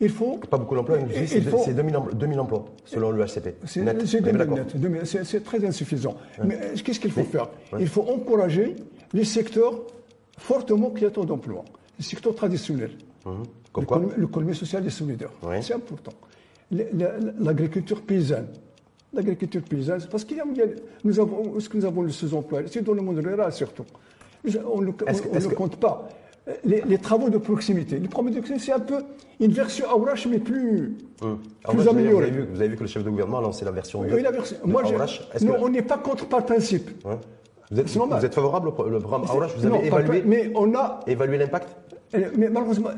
Il 0.00 0.10
faut. 0.10 0.38
Pas 0.48 0.58
beaucoup 0.58 0.76
d'emplois, 0.76 0.98
c'est 1.26 1.40
2000, 1.74 2.40
emplois, 2.40 2.64
selon 2.84 3.10
le 3.10 3.24
HCP. 3.24 3.56
C'est 3.66 5.44
très 5.44 5.64
insuffisant. 5.64 6.16
Mais 6.44 6.58
qu'est-ce 6.84 7.00
qu'il 7.00 7.10
faut 7.10 7.24
faire? 7.24 7.48
Il 7.78 7.88
faut 7.88 8.02
encourager 8.02 8.76
les 9.12 9.24
secteurs 9.24 9.82
fortement 10.36 10.90
créateurs 10.90 11.24
d'emplois, 11.24 11.64
les 11.98 12.04
secteurs 12.04 12.34
traditionnels. 12.34 12.92
L'économie 14.16 14.54
sociale 14.54 14.86
et 14.86 14.90
solidaire. 14.90 15.30
C'est 15.60 15.74
important. 15.74 16.12
L'agriculture 16.70 18.02
paysanne. 18.02 18.48
L'agriculture 19.12 19.62
paysanne, 19.62 20.02
parce 20.10 20.24
que 20.24 20.34
nous 21.04 21.20
avons, 21.20 21.58
ce 21.60 21.68
que 21.68 21.78
nous 21.78 21.84
avons 21.86 22.02
le 22.02 22.10
sous-emploi, 22.10 22.60
c'est 22.66 22.82
dans 22.82 22.92
le 22.92 23.00
monde 23.00 23.18
rural 23.24 23.52
surtout. 23.52 23.84
On 24.70 24.82
ne 24.82 24.90
compte 25.54 25.76
pas. 25.76 26.08
Les, 26.64 26.98
travaux 26.98 27.28
de 27.28 27.38
proximité. 27.38 27.98
Les 27.98 28.08
travaux 28.08 28.28
de 28.28 28.34
proximité, 28.34 28.64
c'est 28.64 28.72
un 28.72 28.80
peu 28.80 29.02
une 29.40 29.52
version 29.52 29.86
Aurash, 29.94 30.26
mais 30.26 30.38
plus, 30.38 30.96
hum. 31.20 31.38
plus 31.68 31.88
améliorée. 31.88 32.30
Vous 32.30 32.60
avez, 32.60 32.68
vu, 32.68 32.76
que 32.76 32.82
le 32.82 32.86
chef 32.88 33.04
de 33.04 33.10
gouvernement 33.10 33.38
a 33.38 33.42
lancé 33.42 33.64
la 33.64 33.70
version 33.70 34.00
Oui, 34.00 34.22
la 34.22 34.30
version. 34.30 34.56
Moi, 34.64 34.82
non, 35.42 35.54
on 35.60 35.68
n'est 35.68 35.82
pas 35.82 35.98
contre 35.98 36.26
par 36.26 36.44
principe. 36.44 36.90
Vous, 37.70 37.80
êtes, 37.80 37.88
vous 37.88 38.24
êtes, 38.24 38.34
favorable 38.34 38.68
au 38.68 38.72
programme 38.72 39.24
Aurash 39.24 39.56
Vous 39.56 39.66
avez 39.66 39.86
évalué, 39.86 40.22
mais 40.24 40.50
on 40.54 40.74
a 40.74 41.00
évalué 41.06 41.38
l'impact? 41.38 41.68
Mais 42.36 42.48
malheureusement, 42.48 42.90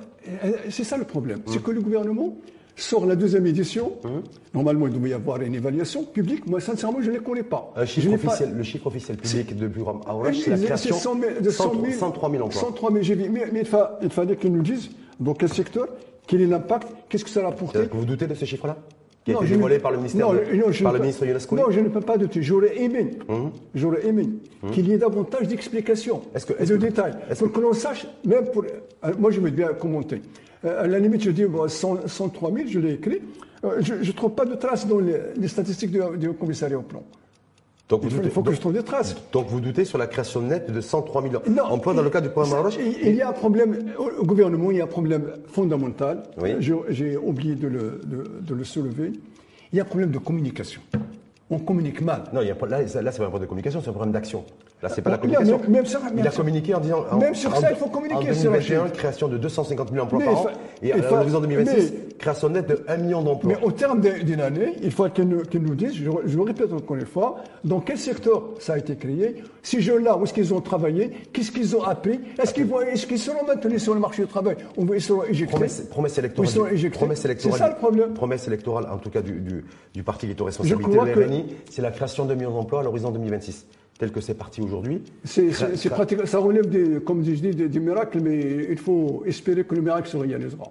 c'est 0.69 0.85
ça 0.85 0.97
le 0.97 1.05
problème. 1.05 1.41
C'est 1.47 1.57
hum. 1.57 1.63
que 1.63 1.71
le 1.73 1.81
gouvernement 1.81 2.37
sort 2.83 3.07
la 3.07 3.17
deuxième 3.17 3.47
édition. 3.47 3.93
Hum. 4.05 4.23
Normalement, 4.55 4.87
il 4.87 4.93
devait 4.93 5.11
y 5.11 5.13
avoir 5.13 5.41
une 5.41 5.55
évaluation 5.55 6.05
publique. 6.05 6.47
Moi, 6.47 6.61
sincèrement, 6.61 7.01
je 7.01 7.11
ne 7.11 7.17
les 7.17 7.23
connais 7.23 7.43
pas. 7.43 7.73
Le 7.77 7.85
chiffre 7.87 8.87
officiel 8.87 9.17
public 9.17 9.57
de 9.57 9.67
Buram 9.69 10.01
Aourash, 10.07 10.39
c'est 10.39 10.51
la 10.51 10.59
création 10.59 11.15
de 11.15 11.51
103 11.51 12.31
000 12.31 12.45
emplois. 12.45 12.61
103 12.61 12.93
000, 12.93 13.03
j'ai 13.03 13.15
vu. 13.15 13.31
Mais, 13.31 13.63
il, 14.03 14.11
fallait 14.11 14.37
qu'ils 14.37 14.53
nous 14.53 14.63
disent 14.63 14.91
dans 15.19 15.35
quel 15.35 15.49
secteur, 15.49 15.87
quel 16.27 16.41
est 16.43 16.47
l'impact, 16.47 16.89
qu'est-ce 17.09 17.25
que 17.25 17.31
ça 17.31 17.45
a 17.45 17.49
apporté. 17.49 17.81
Vous 17.93 18.05
doutez 18.05 18.27
de 18.27 18.35
ces 18.35 18.47
chiffres-là 18.47 18.77
qui 19.25 19.33
a 19.33 19.35
été 19.35 19.47
dévoilé 19.49 19.79
par 19.79 19.91
le 19.91 19.99
ministère 19.99 20.27
non, 20.27 20.41
par 20.83 20.93
le 20.95 20.99
ministre 20.99 21.27
Younes 21.27 21.39
Non, 21.53 21.71
je 21.71 21.81
ne 21.81 21.89
peux 21.89 22.01
pas 22.01 22.17
douter. 22.17 22.43
J'aurais 22.43 22.81
aimé, 22.81 23.19
j'aurais 23.75 24.07
aimé 24.07 24.29
hum. 24.63 24.71
qu'il 24.71 24.89
y 24.89 24.93
ait 24.93 24.99
davantage 24.99 25.47
d'explications 25.47 26.23
et 26.59 26.65
de 26.65 26.77
détails 26.77 27.15
pour 27.39 27.53
que 27.53 27.61
l'on 27.61 27.75
sache, 27.75 28.07
même 28.25 28.47
pour. 28.51 28.65
Euh, 28.65 29.13
moi, 29.19 29.31
je 29.31 29.41
vais 29.41 29.51
bien 29.51 29.69
commenter. 29.75 30.23
Euh, 30.65 30.85
à 30.85 30.87
la 30.87 30.99
limite, 30.99 31.23
je 31.23 31.31
dis 31.31 31.45
103 31.69 32.53
000, 32.53 32.69
je 32.69 32.79
l'ai 32.79 32.95
écrit. 32.95 33.21
Euh, 33.65 33.81
je 33.81 33.95
ne 33.95 34.13
trouve 34.13 34.33
pas 34.33 34.45
de 34.45 34.55
traces 34.55 34.87
dans 34.87 35.01
les, 35.01 35.49
statistiques 35.49 35.91
du, 35.91 36.33
commissariat 36.33 36.79
au 36.79 36.83
plan. 36.83 37.03
Donc 37.89 38.03
il 38.05 38.31
faut, 38.31 38.43
que 38.43 38.53
je 38.53 38.61
trouve 38.61 38.73
des 38.73 38.85
traces. 38.85 39.17
Donc 39.33 39.49
vous 39.49 39.61
doutez 39.61 39.85
sur 39.85 39.99
la 39.99 40.07
création 40.07 40.41
nette 40.43 40.71
de 40.71 40.81
103 40.81 41.23
000 41.23 41.35
emplois 41.69 41.93
dans 41.93 42.03
le 42.03 42.11
cadre 42.11 42.29
du 42.29 42.33
programme 42.33 42.53
Maroche 42.55 42.79
il, 42.79 43.17
y 43.17 43.21
a 43.21 43.31
un 43.31 43.33
problème, 43.33 43.93
au 43.99 44.25
gouvernement, 44.25 44.71
il 44.71 44.77
y 44.77 44.81
a 44.81 44.85
un 44.85 44.87
problème 44.87 45.33
fondamental. 45.49 46.23
J'ai 46.61 47.17
oublié 47.17 47.57
de 47.57 47.67
le, 47.67 48.01
de 48.41 48.55
le 48.55 48.65
soulever. 48.65 49.13
Il 49.73 49.77
y 49.77 49.81
a 49.81 49.83
un 49.83 49.87
problème 49.87 50.13
de 50.13 50.19
communication 50.19 50.81
on 51.51 51.59
communique 51.59 52.01
mal. 52.01 52.25
Non, 52.33 52.41
il 52.41 52.49
y 52.49 52.51
a, 52.51 52.67
là, 52.67 52.81
là 52.81 52.87
c'est 52.87 53.03
pas 53.03 53.09
un 53.09 53.13
problème 53.13 53.43
de 53.43 53.47
communication, 53.47 53.81
c'est 53.83 53.91
un 53.91 53.93
problème 53.93 54.13
d'action. 54.13 54.45
Là, 54.83 54.89
c'est 54.89 55.03
pas 55.03 55.11
la 55.11 55.19
communication. 55.19 55.61
Même, 55.69 55.85
ça, 55.85 56.01
il 56.17 56.27
a 56.27 56.31
communiqué 56.31 56.75
en 56.75 56.81
disant. 56.81 57.05
même 57.19 57.35
sur 57.35 57.55
ça, 57.57 57.71
il 57.71 57.77
faut 57.77 57.89
communiquer. 57.89 58.31
En 58.31 58.33
2021, 58.33 58.89
création 58.89 59.29
de 59.29 59.37
250 59.37 59.91
000 59.93 60.05
emplois 60.05 60.25
par 60.25 60.41
an. 60.41 60.47
Et 60.83 60.93
à 60.93 60.97
l'horizon 60.97 61.41
2026, 61.41 61.93
création 62.19 62.49
nette 62.49 62.69
de 62.69 62.83
1 62.89 62.97
million 62.99 63.23
d'emplois. 63.23 63.53
Mais 63.55 63.67
au 63.67 63.73
terme 63.73 64.01
d'une 64.01 64.41
année, 64.41 64.77
il 64.83 64.91
faut 64.91 65.09
qu'ils 65.11 65.29
nous, 65.29 65.43
nous, 65.55 65.75
disent, 65.75 65.95
je, 65.95 66.11
je, 66.25 66.37
le 66.37 66.43
répète 66.43 66.73
encore 66.73 66.97
une 66.97 67.07
fois, 67.07 67.37
dans 67.65 67.81
quel 67.81 67.99
secteur 67.99 68.43
ça 68.59 68.75
a 68.75 68.79
été 68.79 68.97
créé, 68.97 69.43
ces 69.63 69.83
jeunes-là, 69.83 70.17
où 70.17 70.25
est-ce 70.25 70.33
qu'ils 70.33 70.55
ont 70.55 70.61
travaillé, 70.61 71.11
qu'est-ce 71.33 71.51
qu'ils 71.51 71.77
ont 71.77 71.83
appris, 71.83 72.21
est-ce 72.43 72.55
qu'ils 72.55 72.65
est 72.65 73.07
qu'ils 73.07 73.19
seront 73.19 73.45
maintenus 73.47 73.83
sur 73.83 73.95
le 73.95 74.01
marché 74.01 74.23
du 74.23 74.29
travail, 74.29 74.57
ou 74.77 74.95
ils 74.95 75.03
seront 75.03 75.25
éjectés. 75.25 75.53
Promesse, 75.53 75.81
promesse 75.91 76.19
électorale. 76.19 76.91
Promesse 76.91 77.25
électorale. 77.25 77.59
C'est 77.59 77.65
ça 77.65 77.69
le 77.69 77.77
problème. 77.77 78.15
Promesse 78.15 78.47
électorale, 78.47 78.87
en 78.91 78.99
tout 78.99 79.11
cas 79.11 79.21
du, 79.21 79.33
du, 79.41 79.65
du 79.93 80.03
parti 80.03 80.27
qui 80.27 80.33
est 80.33 80.41
aux 80.41 80.45
responsabilités 80.45 80.91
de 80.91 81.21
l'RNI, 81.21 81.57
c'est 81.71 81.83
la 81.83 81.91
création 81.91 82.25
de 82.25 82.35
millions 82.35 82.53
d'emplois 82.53 82.81
à 82.81 82.83
l'horizon 82.83 83.11
2026 83.11 83.67
tel 84.01 84.11
que 84.11 84.21
c'est 84.23 84.35
parti 84.35 84.63
aujourd'hui. 84.63 85.03
C'est 85.25 85.91
pratique, 85.91 86.27
ça 86.27 86.39
relève, 86.39 86.67
des, 86.67 87.01
comme 87.01 87.23
je 87.23 87.33
dis, 87.33 87.51
des, 87.51 87.81
miracles, 87.81 88.21
mais 88.23 88.67
il 88.71 88.79
faut 88.79 89.23
espérer 89.27 89.63
que 89.65 89.75
le 89.75 89.83
miracle 89.83 90.09
se 90.09 90.17
réalisera. 90.17 90.65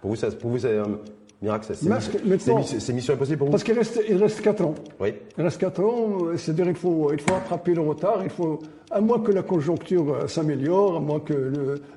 Pour 0.00 0.14
vous, 0.14 0.30
pour 0.40 0.50
vous 0.50 0.58
c'est 0.58 0.78
un 0.78 1.00
miracle, 1.42 1.66
c'est 1.74 2.92
mission 2.92 3.14
impossible 3.14 3.38
pour 3.38 3.48
vous? 3.48 3.50
Parce 3.50 3.64
qu'il 3.64 3.76
reste, 3.76 4.00
il 4.08 4.16
reste 4.18 4.40
4 4.40 4.64
ans. 4.64 4.74
Oui. 5.00 5.14
Il 5.36 5.42
reste 5.42 5.58
4 5.58 5.80
ans, 5.80 6.18
c'est-à-dire 6.36 6.66
qu'il 6.66 6.76
faut, 6.76 7.12
il 7.12 7.20
faut 7.20 7.34
attraper 7.34 7.74
le 7.74 7.80
retard, 7.80 8.20
il 8.22 8.30
faut, 8.30 8.60
à 8.92 9.00
moins 9.00 9.18
que 9.18 9.32
la 9.32 9.42
conjoncture 9.42 10.14
euh, 10.14 10.28
s'améliore, 10.28 10.98
à 10.98 11.00
moins 11.00 11.18
que 11.18 11.34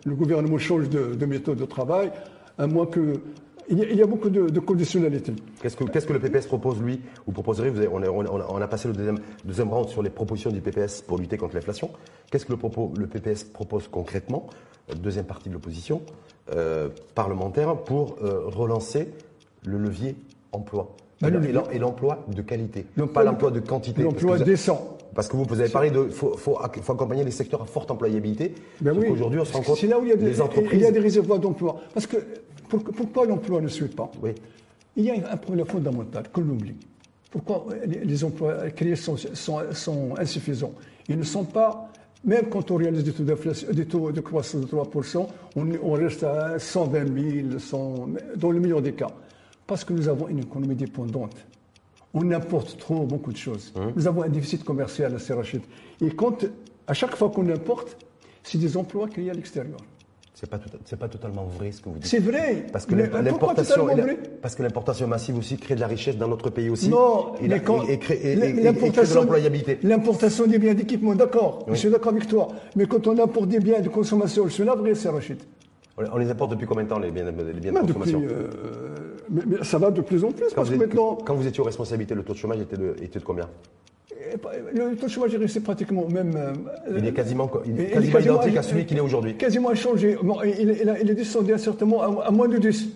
le, 0.05 0.15
gouvernement 0.15 0.57
change 0.57 0.89
de, 0.89 1.13
de 1.13 1.25
méthode 1.27 1.59
de 1.59 1.65
travail, 1.65 2.11
à 2.57 2.65
moins 2.65 2.87
que 2.87 3.13
il 3.69 3.95
y, 3.95 4.01
a, 4.01 4.05
beaucoup 4.07 4.29
de, 4.29 4.59
conditionnalités. 4.59 5.33
Qu'est-ce 5.61 5.77
que, 5.77 6.13
le 6.13 6.19
PPS 6.19 6.47
propose, 6.47 6.81
lui 6.81 7.01
Ou 7.27 7.31
proposerez 7.31 7.69
vous 7.69 7.81
on, 7.83 8.61
a, 8.61 8.67
passé 8.67 8.87
le 8.87 8.93
deuxième, 8.93 9.19
deuxième 9.45 9.69
round 9.69 9.87
sur 9.89 10.01
les 10.01 10.09
propositions 10.09 10.51
du 10.51 10.61
PPS 10.61 11.01
pour 11.01 11.17
lutter 11.17 11.37
contre 11.37 11.55
l'inflation. 11.55 11.91
Qu'est-ce 12.31 12.45
que 12.45 12.53
le, 12.53 13.07
PPS 13.07 13.43
propose 13.43 13.87
concrètement 13.87 14.47
Deuxième 14.95 15.25
partie 15.25 15.49
de 15.49 15.53
l'opposition 15.53 16.01
euh, 16.51 16.89
parlementaire 17.13 17.77
pour 17.77 18.15
euh, 18.23 18.41
relancer 18.45 19.09
le 19.65 19.77
levier 19.77 20.15
emploi? 20.51 20.95
Bah, 21.21 21.27
et 21.71 21.79
l'emploi 21.79 22.25
de 22.29 22.41
qualité, 22.41 22.85
pas 23.13 23.23
l'emploi 23.23 23.51
de 23.51 23.59
quantité. 23.59 24.03
L'emploi 24.03 24.39
décent. 24.39 24.97
Parce 25.13 25.27
que 25.27 25.35
vous, 25.35 25.43
vous 25.43 25.59
avez 25.59 25.69
parlé 25.69 25.91
de 25.91 26.03
faut, 26.05 26.37
faut, 26.37 26.59
accompagner 26.59 27.23
les 27.23 27.31
secteurs 27.31 27.61
à 27.61 27.65
forte 27.65 27.91
employabilité. 27.91 28.53
Ben 28.79 28.95
oui. 28.97 29.07
Aujourd'hui, 29.09 29.39
on 29.39 29.45
se 29.45 29.53
rend 29.53 29.61
compte. 29.61 29.77
C'est 29.77 29.87
là 29.87 29.99
où 29.99 30.03
il 30.03 30.09
y 30.09 30.13
a 30.13 30.15
des, 30.15 30.39
entreprises. 30.39 30.71
Il 30.73 30.81
y 30.81 30.85
a 30.85 30.91
des 30.91 30.99
réservoirs 30.99 31.39
d'emploi. 31.39 31.81
Parce 31.93 32.07
que 32.07 32.17
pourquoi 32.69 33.25
l'emploi 33.25 33.61
ne 33.61 33.67
suit 33.67 33.87
pas 33.87 34.11
oui. 34.21 34.31
Il 34.95 35.05
y 35.05 35.11
a 35.11 35.31
un 35.31 35.37
problème 35.37 35.65
fondamental 35.65 36.29
que 36.31 36.41
l'on 36.41 36.53
oublie. 36.53 36.75
Pourquoi 37.31 37.67
les 37.85 38.23
emplois 38.23 38.69
créés 38.71 38.95
sont, 38.95 39.15
insuffisants? 40.17 40.73
Ils 41.07 41.17
ne 41.17 41.23
sont 41.23 41.45
pas, 41.45 41.89
même 42.23 42.49
quand 42.49 42.71
on 42.71 42.75
réalise 42.75 43.03
des 43.03 43.13
taux, 43.13 43.23
des 43.71 43.85
taux 43.85 44.11
de 44.11 44.19
croissance 44.19 44.61
de 44.61 44.67
3%, 44.67 45.27
on, 45.55 45.91
reste 45.93 46.23
à 46.23 46.57
120 46.57 47.59
000, 47.69 47.87
dans 48.35 48.51
le 48.51 48.59
meilleur 48.59 48.81
des 48.81 48.93
cas. 48.93 49.11
Parce 49.67 49.83
que 49.83 49.93
nous 49.93 50.07
avons 50.07 50.27
une 50.27 50.39
économie 50.39 50.75
dépendante. 50.75 51.35
On 52.15 52.31
importe 52.31 52.79
trop 52.79 53.05
beaucoup 53.05 53.31
de 53.31 53.37
choses. 53.37 53.71
Hein? 53.75 53.91
Nous 53.95 54.07
avons 54.07 54.23
un 54.23 54.29
déficit 54.29 54.63
commercial 54.63 55.13
assez 55.13 55.31
rachid. 55.31 55.61
Et 56.01 56.09
quand, 56.09 56.45
à 56.87 56.93
chaque 56.95 57.15
fois 57.15 57.29
qu'on 57.29 57.47
importe, 57.49 57.95
c'est 58.41 58.57
des 58.57 58.75
emplois 58.75 59.07
créés 59.07 59.29
à 59.29 59.33
l'extérieur. 59.33 59.77
C'est 60.39 60.49
pas, 60.49 60.57
pas 60.57 61.09
totalement 61.09 61.43
vrai 61.43 61.73
ce 61.73 61.81
que 61.81 61.89
vous 61.89 61.95
dites. 61.95 62.05
C'est 62.05 62.19
vrai. 62.19 62.65
Parce 62.71 62.85
que 62.85 62.95
l'importation, 62.95 63.87
parce 64.41 64.55
que 64.55 64.63
l'importation 64.63 65.05
massive 65.05 65.37
aussi 65.37 65.57
crée 65.57 65.75
de 65.75 65.81
la 65.81 65.87
richesse 65.87 66.15
dans 66.15 66.29
notre 66.29 66.49
pays 66.49 66.69
aussi. 66.69 66.87
Non, 66.87 67.33
et, 67.41 67.49
mais 67.49 67.61
quand, 67.61 67.83
et, 67.83 67.99
crée, 67.99 68.35
de 68.35 69.15
l'employabilité. 69.15 69.79
L'importation 69.83 70.47
des 70.47 70.57
biens 70.57 70.73
d'équipement, 70.73 71.13
d'accord. 71.13 71.65
Je 71.67 71.75
suis 71.75 71.89
d'accord 71.89 72.13
avec 72.13 72.27
toi. 72.27 72.47
Mais 72.77 72.85
quand 72.85 73.05
on 73.07 73.19
importe 73.19 73.49
des 73.49 73.59
biens 73.59 73.81
de 73.81 73.89
consommation, 73.89 74.47
je 74.47 74.53
suis 74.53 74.63
navré, 74.63 74.95
c'est 74.95 75.09
Rachid. 75.09 75.39
On 75.97 76.17
les 76.17 76.31
importe 76.31 76.51
depuis 76.51 76.65
combien 76.65 76.85
de 76.85 76.89
temps 76.89 76.99
les 76.99 77.11
biens, 77.11 77.25
les 77.25 77.59
biens 77.59 77.73
de 77.73 77.91
consommation? 77.91 78.21
euh, 78.21 78.47
mais, 79.29 79.61
ça 79.63 79.77
va 79.77 79.91
de 79.91 79.99
plus 79.99 80.23
en 80.23 80.31
plus 80.31 80.45
quand 80.45 80.55
parce 80.55 80.69
que 80.69 80.75
maintenant. 80.75 81.17
Quand 81.25 81.35
vous 81.35 81.47
étiez 81.47 81.59
aux 81.59 81.65
responsabilités, 81.65 82.15
le 82.15 82.23
taux 82.23 82.31
de 82.31 82.37
chômage 82.37 82.61
était 82.61 82.77
de, 82.77 82.95
était 83.01 83.19
de 83.19 83.25
combien? 83.25 83.49
Le 84.73 84.95
taux 84.95 85.07
de 85.07 85.11
chômage 85.11 85.33
est 85.33 85.37
resté 85.37 85.59
pratiquement 85.59 86.07
même. 86.07 86.35
Euh, 86.35 86.53
il 86.97 87.05
est 87.05 87.13
quasiment, 87.13 87.49
il 87.65 87.79
est 87.79 87.89
quasiment, 87.89 88.19
identique 88.19 88.57
à 88.57 88.63
celui 88.63 88.85
qu'il 88.85 88.97
est 88.97 89.01
aujourd'hui. 89.01 89.35
Quasiment 89.35 89.73
changé. 89.75 90.17
il, 90.45 90.77
il, 91.01 91.09
est 91.09 91.15
descendu 91.15 91.57
certainement 91.57 92.01
à, 92.01 92.27
à 92.27 92.31
moins 92.31 92.47
de 92.47 92.57
10. 92.57 92.89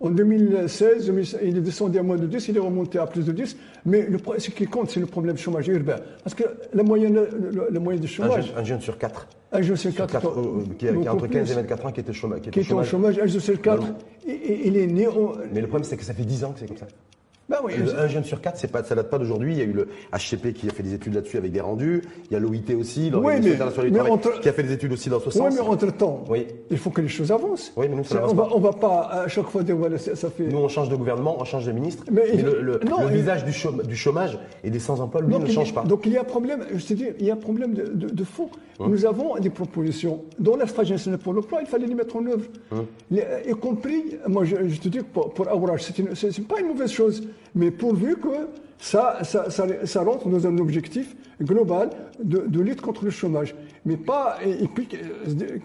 En 0.00 0.10
2016, 0.10 1.12
il 1.42 1.58
est 1.58 1.60
descendu 1.60 1.98
à 1.98 2.04
moins 2.04 2.16
de 2.16 2.26
10, 2.26 2.48
il 2.48 2.56
est 2.56 2.60
remonté 2.60 2.98
à 3.00 3.06
plus 3.06 3.24
de 3.24 3.32
10. 3.32 3.56
Mais 3.84 4.06
le, 4.08 4.18
ce 4.38 4.50
qui 4.50 4.64
compte, 4.66 4.90
c'est 4.90 5.00
le 5.00 5.06
problème 5.06 5.34
du 5.34 5.42
chômage 5.42 5.66
urbain. 5.66 5.96
Parce 6.22 6.34
que 6.34 6.44
la 6.72 6.84
moyenne, 6.84 7.18
le, 7.70 7.80
moyen 7.80 7.98
de 7.98 8.06
chômage. 8.06 8.52
Un 8.56 8.62
jeune, 8.62 8.80
sur 8.80 8.96
4. 8.96 9.26
Un 9.50 9.62
jeune 9.62 9.76
sur 9.76 9.92
4. 9.92 10.26
Euh, 10.26 10.62
qui, 10.78 10.86
a, 10.86 11.12
entre 11.12 11.26
15 11.26 11.50
et 11.50 11.54
24 11.54 11.86
ans 11.86 11.92
qui 11.92 12.00
était, 12.00 12.12
chômage, 12.12 12.42
qui 12.42 12.48
était, 12.48 12.60
qui 12.60 12.72
était 12.72 12.84
chômage. 12.84 13.18
Un 13.18 13.26
jeune 13.26 13.40
sur 13.40 13.60
4. 13.60 13.86
il 14.24 14.76
est 14.76 14.86
né. 14.86 15.08
Mais 15.52 15.60
le 15.60 15.66
problème, 15.66 15.84
c'est 15.84 15.96
que 15.96 16.04
ça 16.04 16.14
fait 16.14 16.22
10 16.22 16.44
ans 16.44 16.52
que 16.52 16.60
c'est 16.60 16.68
comme 16.68 16.76
ça. 16.76 16.86
Ben 17.48 17.56
oui, 17.64 17.72
un 17.96 18.08
jeune 18.08 18.24
sur 18.24 18.42
quatre, 18.42 18.58
c'est 18.58 18.70
pas, 18.70 18.84
ça 18.84 18.94
date 18.94 19.08
pas 19.08 19.18
d'aujourd'hui. 19.18 19.54
Il 19.54 19.58
y 19.58 19.62
a 19.62 19.64
eu 19.64 19.72
le 19.72 19.88
HCP 20.12 20.52
qui 20.52 20.68
a 20.68 20.72
fait 20.72 20.82
des 20.82 20.92
études 20.92 21.14
là-dessus 21.14 21.38
avec 21.38 21.50
des 21.50 21.62
rendus. 21.62 22.02
Il 22.26 22.34
y 22.34 22.36
a 22.36 22.40
l'OIT 22.40 22.74
aussi, 22.78 23.08
l'Organisation 23.08 23.54
internationale 23.54 23.90
du 23.90 24.18
travail, 24.18 24.40
qui 24.40 24.48
a 24.50 24.52
fait 24.52 24.62
des 24.62 24.72
études 24.72 24.92
aussi 24.92 25.08
dans 25.08 25.18
ce 25.18 25.30
sens. 25.30 25.48
Oui, 25.48 25.54
mais 25.54 25.66
entre-temps, 25.66 26.24
oui. 26.28 26.46
il 26.70 26.76
faut 26.76 26.90
que 26.90 27.00
les 27.00 27.08
choses 27.08 27.32
avancent. 27.32 27.72
Oui, 27.74 27.86
mais 27.88 27.96
nous, 27.96 28.04
ça 28.04 28.22
on, 28.28 28.34
va, 28.34 28.48
on 28.52 28.60
va 28.60 28.72
pas 28.72 29.22
à 29.24 29.28
chaque 29.28 29.46
fois 29.46 29.62
voilà, 29.62 29.96
ça, 29.96 30.28
fait... 30.28 30.44
Nous, 30.44 30.58
on 30.58 30.68
change 30.68 30.90
de 30.90 30.96
gouvernement, 30.96 31.36
on 31.40 31.44
change 31.44 31.64
de 31.64 31.72
ministre, 31.72 32.04
mais, 32.10 32.36
le, 32.36 32.80
visage 33.10 33.44
du, 33.44 33.52
chômage, 33.96 34.38
et 34.62 34.70
des 34.70 34.78
sans-emploi, 34.78 35.22
lui, 35.22 35.38
ne 35.38 35.46
change 35.46 35.72
pas. 35.72 35.84
Donc 35.84 36.04
il 36.04 36.12
y 36.12 36.18
a 36.18 36.20
un 36.20 36.24
problème, 36.24 36.64
je 36.74 36.84
te 36.84 36.92
dis, 36.92 37.06
il 37.18 37.24
y 37.24 37.30
a 37.30 37.34
un 37.34 37.38
problème 37.38 37.72
de, 37.74 38.24
fond. 38.24 38.50
Hum. 38.78 38.90
Nous 38.90 39.06
avons 39.06 39.36
des 39.38 39.50
propositions. 39.50 40.22
Dans 40.38 40.56
la 40.56 40.66
stratégie 40.66 40.92
nationale 40.92 41.18
pour 41.18 41.32
l'emploi, 41.32 41.60
il 41.62 41.66
fallait 41.66 41.86
les 41.86 41.94
mettre 41.94 42.14
en 42.16 42.26
œuvre. 42.26 42.44
Hum. 42.70 42.86
y 43.10 43.50
compris, 43.54 44.16
moi, 44.26 44.44
je, 44.44 44.56
te 44.56 44.88
dis, 44.88 45.00
pour, 45.00 45.32
pour 45.32 45.48
Aourage, 45.48 45.82
c'est 45.82 46.46
pas 46.46 46.60
une 46.60 46.68
mauvaise 46.68 46.90
chose, 46.90 47.22
mais 47.54 47.70
pourvu 47.70 48.16
que 48.16 48.48
ça, 48.78 49.18
ça, 49.22 49.50
ça, 49.50 50.02
rentre 50.02 50.28
dans 50.28 50.46
un 50.46 50.56
objectif 50.58 51.16
global 51.42 51.90
de, 52.22 52.38
de, 52.46 52.60
lutte 52.60 52.80
contre 52.80 53.04
le 53.04 53.10
chômage. 53.10 53.54
Mais 53.84 53.96
pas, 53.96 54.38
et, 54.44 54.68
puis, 54.68 54.88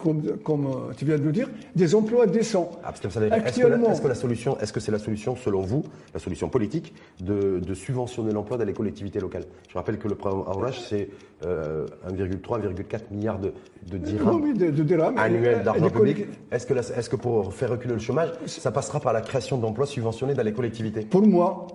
comme, 0.01 0.37
comme, 0.43 0.65
euh, 0.67 0.93
tu 0.97 1.05
viens 1.05 1.17
de 1.17 1.23
le 1.23 1.31
dire, 1.31 1.49
des 1.75 1.95
emplois 1.95 2.25
décents. 2.25 2.71
Ah, 2.83 2.89
Actuellement, 3.31 3.91
est-ce 3.91 4.01
que, 4.01 4.07
la 4.07 4.15
solution, 4.15 4.57
est-ce 4.59 4.73
que 4.73 4.79
c'est 4.79 4.91
la 4.91 4.99
solution, 4.99 5.35
selon 5.35 5.61
vous, 5.61 5.83
la 6.13 6.19
solution 6.19 6.49
politique, 6.49 6.93
de, 7.21 7.59
de 7.59 7.73
subventionner 7.73 8.31
l'emploi 8.31 8.57
dans 8.57 8.65
les 8.65 8.73
collectivités 8.73 9.19
locales? 9.19 9.45
Je 9.69 9.73
rappelle 9.75 9.97
que 9.97 10.07
le 10.07 10.15
programme 10.15 10.41
Aurage, 10.41 10.81
c'est 10.81 11.09
euh, 11.45 11.85
1,3, 12.09 12.61
1,4 12.61 12.99
milliards 13.11 13.39
de, 13.39 13.53
de 13.89 13.97
dirhams, 13.97 14.41
oui, 14.41 14.53
de, 14.53 14.69
de 14.71 14.83
dirhams 14.83 15.17
annuels 15.17 15.63
d'argent 15.63 15.89
public. 15.89 16.25
Est-ce 16.51 16.65
que, 16.65 16.73
est 16.73 17.09
que 17.09 17.15
pour 17.15 17.53
faire 17.53 17.69
reculer 17.69 17.93
le 17.93 17.99
chômage, 17.99 18.29
ça 18.45 18.71
passera 18.71 18.99
par 18.99 19.13
la 19.13 19.21
création 19.21 19.57
d'emplois 19.57 19.85
subventionnés 19.85 20.33
dans 20.33 20.43
les 20.43 20.53
collectivités? 20.53 21.01
Pour 21.01 21.25
moi, 21.27 21.67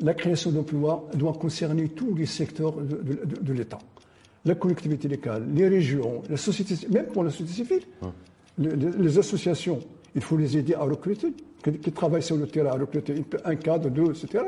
la 0.00 0.14
création 0.14 0.50
d'emplois 0.50 1.08
doit 1.14 1.32
concerner 1.34 1.88
tous 1.88 2.14
les 2.14 2.26
secteurs 2.26 2.74
de, 2.74 3.52
l'État. 3.52 3.78
La 4.44 4.54
collectivité 4.54 5.08
locale, 5.08 5.46
les 5.54 5.68
régions, 5.68 6.22
la 6.28 6.36
société, 6.36 6.74
même 6.88 7.06
pour 7.06 7.24
la 7.24 7.30
société 7.30 7.52
civile, 7.52 7.82
les, 8.58 9.18
associations, 9.18 9.80
il 10.14 10.22
faut 10.22 10.36
les 10.36 10.56
aider 10.56 10.74
à 10.74 10.82
recruter, 10.82 11.32
qui, 11.62 11.92
travaillent 11.92 12.22
sur 12.22 12.36
le 12.36 12.46
terrain 12.46 12.72
recruter 12.72 13.24
un 13.44 13.56
cadre, 13.56 13.88
deux, 13.90 14.10
etc. 14.10 14.44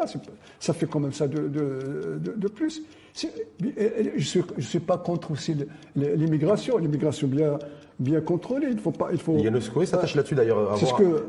Ça 0.59 0.73
fait 0.73 0.87
quand 0.87 1.01
même 1.01 1.13
ça 1.13 1.27
de, 1.27 2.49
plus. 2.49 2.83
Je 3.15 3.27
ne 4.57 4.61
suis, 4.63 4.81
pas 4.81 4.99
contre 4.99 5.33
aussi 5.33 5.57
l'immigration, 5.97 6.79
l'immigration 6.79 7.27
bien 7.27 7.59
bien 8.01 8.21
contrôlé. 8.23 8.69
Il 8.71 8.79
faut 8.79 8.91
pas. 8.91 9.09
Il 9.13 9.19
faut. 9.19 9.37
Il 9.39 9.87
s'attache 9.87 10.15
là-dessus 10.15 10.35
d'ailleurs 10.35 10.77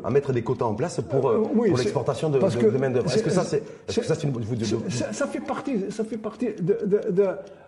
à, 0.04 0.10
mettre 0.10 0.34
des 0.34 0.42
quotas 0.42 0.66
en 0.66 0.74
place 0.74 1.02
pour, 1.08 1.30
euh, 1.30 1.42
pour 1.42 1.78
l'exportation 1.78 2.30
de, 2.30 2.40
de, 2.40 2.78
main 2.78 2.90
d'œuvre. 2.90 3.14
Est-ce 3.14 3.24
que 3.24 3.30
ça, 3.30 3.44
c'est, 3.44 3.58
est, 3.58 4.00
que 4.00 4.06
ça, 4.06 4.16
c'est 4.16 4.28
une, 4.28 4.34
ça, 4.90 5.28
fait 5.28 5.42
partie, 5.42 5.92
ça 5.92 6.04
fait 6.04 6.18
partie 6.18 6.50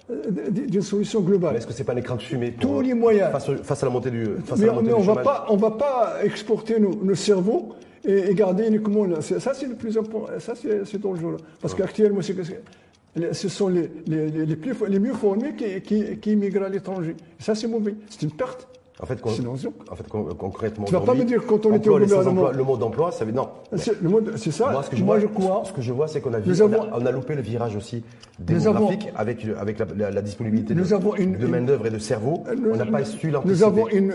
d'une 0.09 0.81
solution 0.81 1.21
globale. 1.21 1.57
Est-ce 1.57 1.67
que 1.67 1.73
c'est 1.73 1.83
pas 1.83 1.93
un 1.93 1.97
écran 1.97 2.15
de 2.15 2.21
fumée 2.21 2.51
pour, 2.51 2.71
Tous 2.71 2.81
les 2.81 2.93
moyens 2.93 3.29
face, 3.63 3.83
à 3.83 3.85
la 3.85 3.91
montée 3.91 4.09
du. 4.09 4.25
Face 4.45 4.59
mais, 4.59 4.65
à 4.65 4.67
la 4.67 4.73
montée 4.73 4.87
mais 4.87 4.93
on 4.93 5.01
va 5.01 5.17
pas, 5.17 5.45
on 5.49 5.57
va 5.57 5.71
pas 5.71 6.15
exporter 6.23 6.79
nos, 6.79 7.15
cerveaux 7.15 7.73
et, 8.05 8.33
garder 8.33 8.67
uniquement 8.67 9.05
là. 9.05 9.21
Ça, 9.21 9.53
c'est 9.53 9.67
le 9.67 9.75
plus 9.75 9.97
important. 9.97 10.39
Ça, 10.39 10.53
c'est 10.55 10.97
dangereux. 10.99 11.37
Parce 11.61 11.73
qu'actuellement, 11.73 12.21
ce 12.21 13.49
sont 13.49 13.67
les, 13.67 13.89
les, 14.07 14.29
les, 14.45 14.55
plus, 14.55 14.75
les 14.87 14.99
mieux 14.99 15.13
formés 15.13 15.55
qui, 15.55 15.81
qui, 15.81 16.17
qui 16.17 16.31
immigrent 16.31 16.63
à 16.63 16.69
l'étranger. 16.69 17.15
Ça, 17.39 17.55
c'est 17.55 17.67
mauvais. 17.67 17.95
C'est 18.09 18.23
une 18.23 18.31
perte. 18.31 18.67
En 19.01 19.07
fait, 19.07 19.19
en 19.25 19.95
fait 19.95 20.07
concrètement, 20.07 20.85
tu 20.85 20.93
vas 20.93 21.01
pas 21.01 21.15
me 21.15 21.23
dire 21.23 21.43
quand 21.47 21.65
on 21.65 21.73
était 21.73 21.89
au 21.89 21.97
gouvernement. 21.97 22.51
le 22.51 22.63
mot 22.63 22.77
d'emploi, 22.77 23.11
ça 23.11 23.25
veut 23.25 23.31
non. 23.31 23.49
C'est 23.75 24.51
ça. 24.51 24.71
Moi, 24.71 24.83
ce 24.83 24.89
que 24.91 24.95
je, 24.95 25.03
vois, 25.03 25.19
je 25.19 25.25
crois. 25.25 25.63
Ce 25.65 25.73
que 25.73 25.81
je 25.81 25.91
vois, 25.91 26.07
c'est 26.07 26.21
qu'on 26.21 26.33
a, 26.33 26.37
on 26.39 27.05
a, 27.05 27.11
loupé 27.11 27.33
le 27.33 27.41
virage 27.41 27.75
aussi 27.75 28.03
démographique 28.37 29.09
avec, 29.15 29.45
avec 29.59 29.79
la, 29.79 30.21
disponibilité 30.21 30.75
de, 30.75 30.81
de 30.81 31.47
main 31.47 31.61
d'œuvre 31.61 31.87
et 31.87 31.89
de 31.89 31.97
cerveau. 31.97 32.43
on 32.47 32.75
n'a 32.75 32.85
pas 32.85 33.03
su 33.03 33.31
l'anticiper. 33.31 33.55
Nous 33.55 33.63
avons 33.63 33.87
une, 33.87 34.13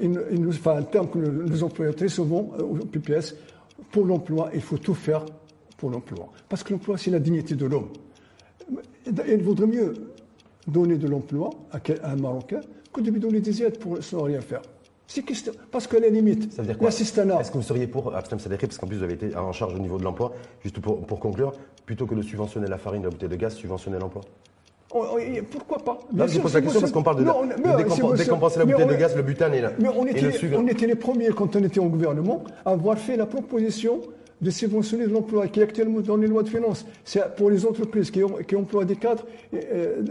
une, 0.00 0.48
enfin, 0.48 0.76
un 0.76 0.82
terme 0.82 1.08
que 1.08 1.18
nous 1.18 1.64
employons 1.64 1.92
très 1.92 2.08
souvent 2.08 2.52
euh, 2.58 2.62
au 2.62 2.74
PPS. 2.76 3.34
Pour 3.90 4.06
l'emploi, 4.06 4.50
il 4.54 4.62
faut 4.62 4.78
tout 4.78 4.94
faire 4.94 5.24
pour 5.76 5.90
l'emploi, 5.90 6.28
parce 6.48 6.62
que 6.62 6.72
l'emploi, 6.72 6.96
c'est 6.96 7.10
la 7.10 7.18
dignité 7.18 7.56
de 7.56 7.66
l'homme. 7.66 7.88
Il 9.26 9.42
vaudrait 9.42 9.66
mieux 9.66 9.92
donner 10.68 10.96
de 10.96 11.08
l'emploi 11.08 11.50
à 11.72 11.80
un 12.04 12.16
Marocain 12.16 12.60
que 12.92 13.00
de 13.00 13.10
donner 13.10 13.40
des 13.40 13.62
aides 13.62 13.78
pour, 13.78 14.02
sans 14.02 14.22
rien 14.22 14.40
faire. 14.40 14.62
C'est 15.06 15.22
question, 15.22 15.52
parce 15.70 15.86
que 15.86 15.96
la 15.96 16.08
limite, 16.08 16.52
ça 16.52 16.62
veut 16.62 16.68
dire 16.68 16.78
quoi 16.78 16.88
Est-ce 16.88 17.50
que 17.50 17.56
vous 17.58 17.62
seriez 17.62 17.86
pour 17.86 18.14
Abstam 18.14 18.38
Sadekri, 18.38 18.66
parce 18.66 18.78
qu'en 18.78 18.86
plus 18.86 18.96
vous 18.96 19.02
avez 19.02 19.14
été 19.14 19.36
en 19.36 19.52
charge 19.52 19.74
au 19.74 19.78
niveau 19.78 19.98
de 19.98 20.04
l'emploi, 20.04 20.32
juste 20.62 20.80
pour, 20.80 21.04
pour 21.04 21.20
conclure, 21.20 21.52
plutôt 21.84 22.06
que 22.06 22.14
de 22.14 22.22
subventionner 22.22 22.66
la 22.66 22.78
farine, 22.78 23.02
la 23.02 23.10
bouteille 23.10 23.28
de 23.28 23.36
gaz, 23.36 23.54
subventionner 23.54 23.98
l'emploi? 23.98 24.22
Oh, 24.94 25.04
oh, 25.12 25.18
pourquoi 25.50 25.78
pas? 25.78 25.98
Sûr, 26.16 26.28
je 26.28 26.40
pose 26.40 26.54
la 26.54 26.60
question 26.60 26.80
parce 26.80 26.92
qu'on 26.92 27.02
parle 27.02 27.18
de, 27.18 27.24
non, 27.24 27.44
de 27.44 28.16
décompenser 28.16 28.58
la 28.58 28.64
bouteille 28.64 28.86
de 28.86 28.94
gaz, 28.94 29.16
le 29.16 29.22
butane 29.22 29.54
et, 29.54 29.60
la, 29.60 29.72
mais 29.78 29.88
on 29.88 30.06
était, 30.06 30.56
On 30.56 30.66
était 30.66 30.86
les 30.86 30.94
premiers, 30.94 31.28
quand 31.28 31.56
on 31.56 31.62
était 31.62 31.80
au 31.80 31.88
gouvernement, 31.88 32.44
à 32.64 32.70
avoir 32.70 32.98
fait 32.98 33.16
la 33.16 33.26
proposition 33.26 34.00
de 34.42 34.50
subventionner 34.50 35.06
l'emploi 35.06 35.46
qui 35.46 35.60
est 35.60 35.62
actuellement 35.62 36.00
dans 36.00 36.16
les 36.16 36.26
lois 36.26 36.42
de 36.42 36.48
finances. 36.48 36.84
C'est 37.04 37.34
pour 37.36 37.48
les 37.48 37.64
entreprises 37.64 38.10
qui, 38.10 38.22
ont, 38.22 38.36
qui 38.46 38.56
emploient 38.56 38.84
des 38.84 38.96
cadres, 38.96 39.24
euh, 39.54 40.02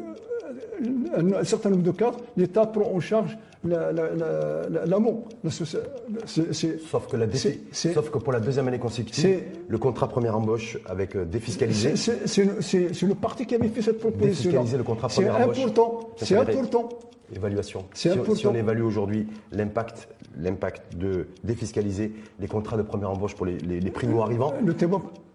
un 1.15 1.43
certain 1.43 1.69
nombre 1.69 1.83
de 1.83 1.91
cadres, 1.91 2.19
l'État 2.37 2.65
prend 2.65 2.91
en 2.91 2.99
charge 2.99 3.37
l'amont. 3.63 5.23
Sauf 5.49 7.07
que, 7.07 7.17
la 7.17 7.27
sauf 7.71 8.09
que 8.09 8.17
pour 8.17 8.33
la 8.33 8.39
deuxième 8.39 8.67
année 8.67 8.79
consécutive, 8.79 9.41
le 9.67 9.77
contrat 9.77 10.07
première 10.07 10.35
embauche 10.35 10.77
avec 10.87 11.15
euh, 11.15 11.25
défiscalisé. 11.25 11.95
C'est 11.95 13.01
le 13.01 13.15
parti 13.15 13.45
qui 13.45 13.55
avait 13.55 13.67
fait 13.67 13.81
cette 13.81 13.99
proposition. 13.99 14.49
Défiscaliser 14.49 14.77
le 14.77 14.83
contrat 14.83 15.07
première 15.09 15.35
embauche. 15.35 15.55
C'est 15.55 15.63
important. 15.63 16.09
C'est 16.17 16.35
important. 16.35 16.89
Évaluation. 17.35 17.85
Si, 17.93 18.09
si, 18.35 18.47
on 18.47 18.55
évalue 18.55 18.83
aujourd'hui 18.83 19.27
l'impact, 19.51 20.09
l'impact 20.37 20.97
de 20.97 21.27
défiscaliser 21.43 22.13
les 22.39 22.47
contrats 22.47 22.77
de 22.77 22.81
première 22.81 23.11
embauche 23.11 23.35
pour 23.35 23.45
les, 23.45 23.57
les, 23.57 23.91
primo-arrivants, 23.91 24.53
le 24.63 24.73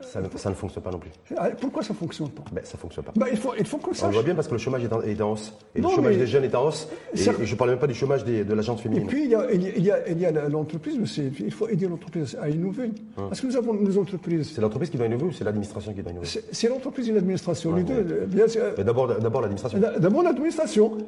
ça, 0.00 0.20
ne, 0.20 0.28
ça 0.36 0.50
ne 0.50 0.54
fonctionne 0.54 0.82
pas 0.82 0.90
non 0.90 0.98
plus. 0.98 1.10
Ah, 1.36 1.48
pourquoi 1.58 1.82
ça 1.82 1.92
ne 1.92 1.98
fonctionne 1.98 2.28
pas? 2.28 2.44
Ben, 2.52 2.64
Ça 2.64 2.76
ne 2.76 2.80
fonctionne 2.80 3.04
pas. 3.04 3.12
Ben, 3.16 3.26
il 3.30 3.38
faut, 3.38 3.54
il 3.58 3.64
faut 3.64 3.78
qu'on 3.78 3.94
sache. 3.94 4.04
On 4.04 4.08
le 4.08 4.14
voit 4.14 4.22
bien 4.22 4.34
parce 4.34 4.46
que 4.46 4.52
le 4.52 4.58
chômage 4.58 4.84
est 4.84 4.92
en, 4.92 5.00
est 5.02 5.20
en 5.20 5.32
hausse. 5.32 5.54
Et 5.74 5.80
le 5.80 5.88
chômage 5.88 6.16
des 6.16 6.26
jeunes 6.26 6.44
est 6.44 6.54
en 6.54 6.66
hausse. 6.66 6.88
Et, 7.14 7.18
je 7.18 7.30
ne 7.30 7.58
parle 7.58 7.70
même 7.70 7.78
pas 7.78 7.86
du 7.86 7.94
chômage 7.94 8.24
des, 8.24 8.44
de 8.44 8.54
l'agence 8.54 8.82
féminine. 8.82 9.04
Et 9.04 9.08
puis, 9.08 9.24
il 9.24 9.30
y 9.30 9.34
a, 9.34 9.50
il 9.52 9.82
y 9.84 9.90
a, 9.90 10.08
il 10.08 10.20
y 10.20 10.26
a 10.26 10.48
l'entreprise, 10.48 10.98
il 11.18 11.52
faut 11.52 11.68
aider 11.68 11.88
l'entreprise 11.88 12.36
à 12.40 12.48
innover. 12.48 12.90
Hum. 13.16 13.28
Parce 13.28 13.40
que 13.40 13.46
nous 13.46 13.56
avons 13.56 13.72
nos 13.72 13.98
entreprises. 13.98 14.52
C'est 14.54 14.60
l'entreprise 14.60 14.90
qui 14.90 14.98
doit 14.98 15.06
innover 15.06 15.24
ou 15.24 15.32
c'est 15.32 15.44
l'administration 15.44 15.92
qui 15.92 16.02
doit 16.02 16.12
innover? 16.12 16.28
C'est 16.52 16.68
l'entreprise 16.68 17.08
et 17.08 17.12
l'administration, 17.12 17.74
les 17.74 17.82
deux. 17.82 18.28
D'abord 18.76 19.06
l'administration. 19.06 19.78
D'abord 19.78 20.22
l'administration. 20.22 20.98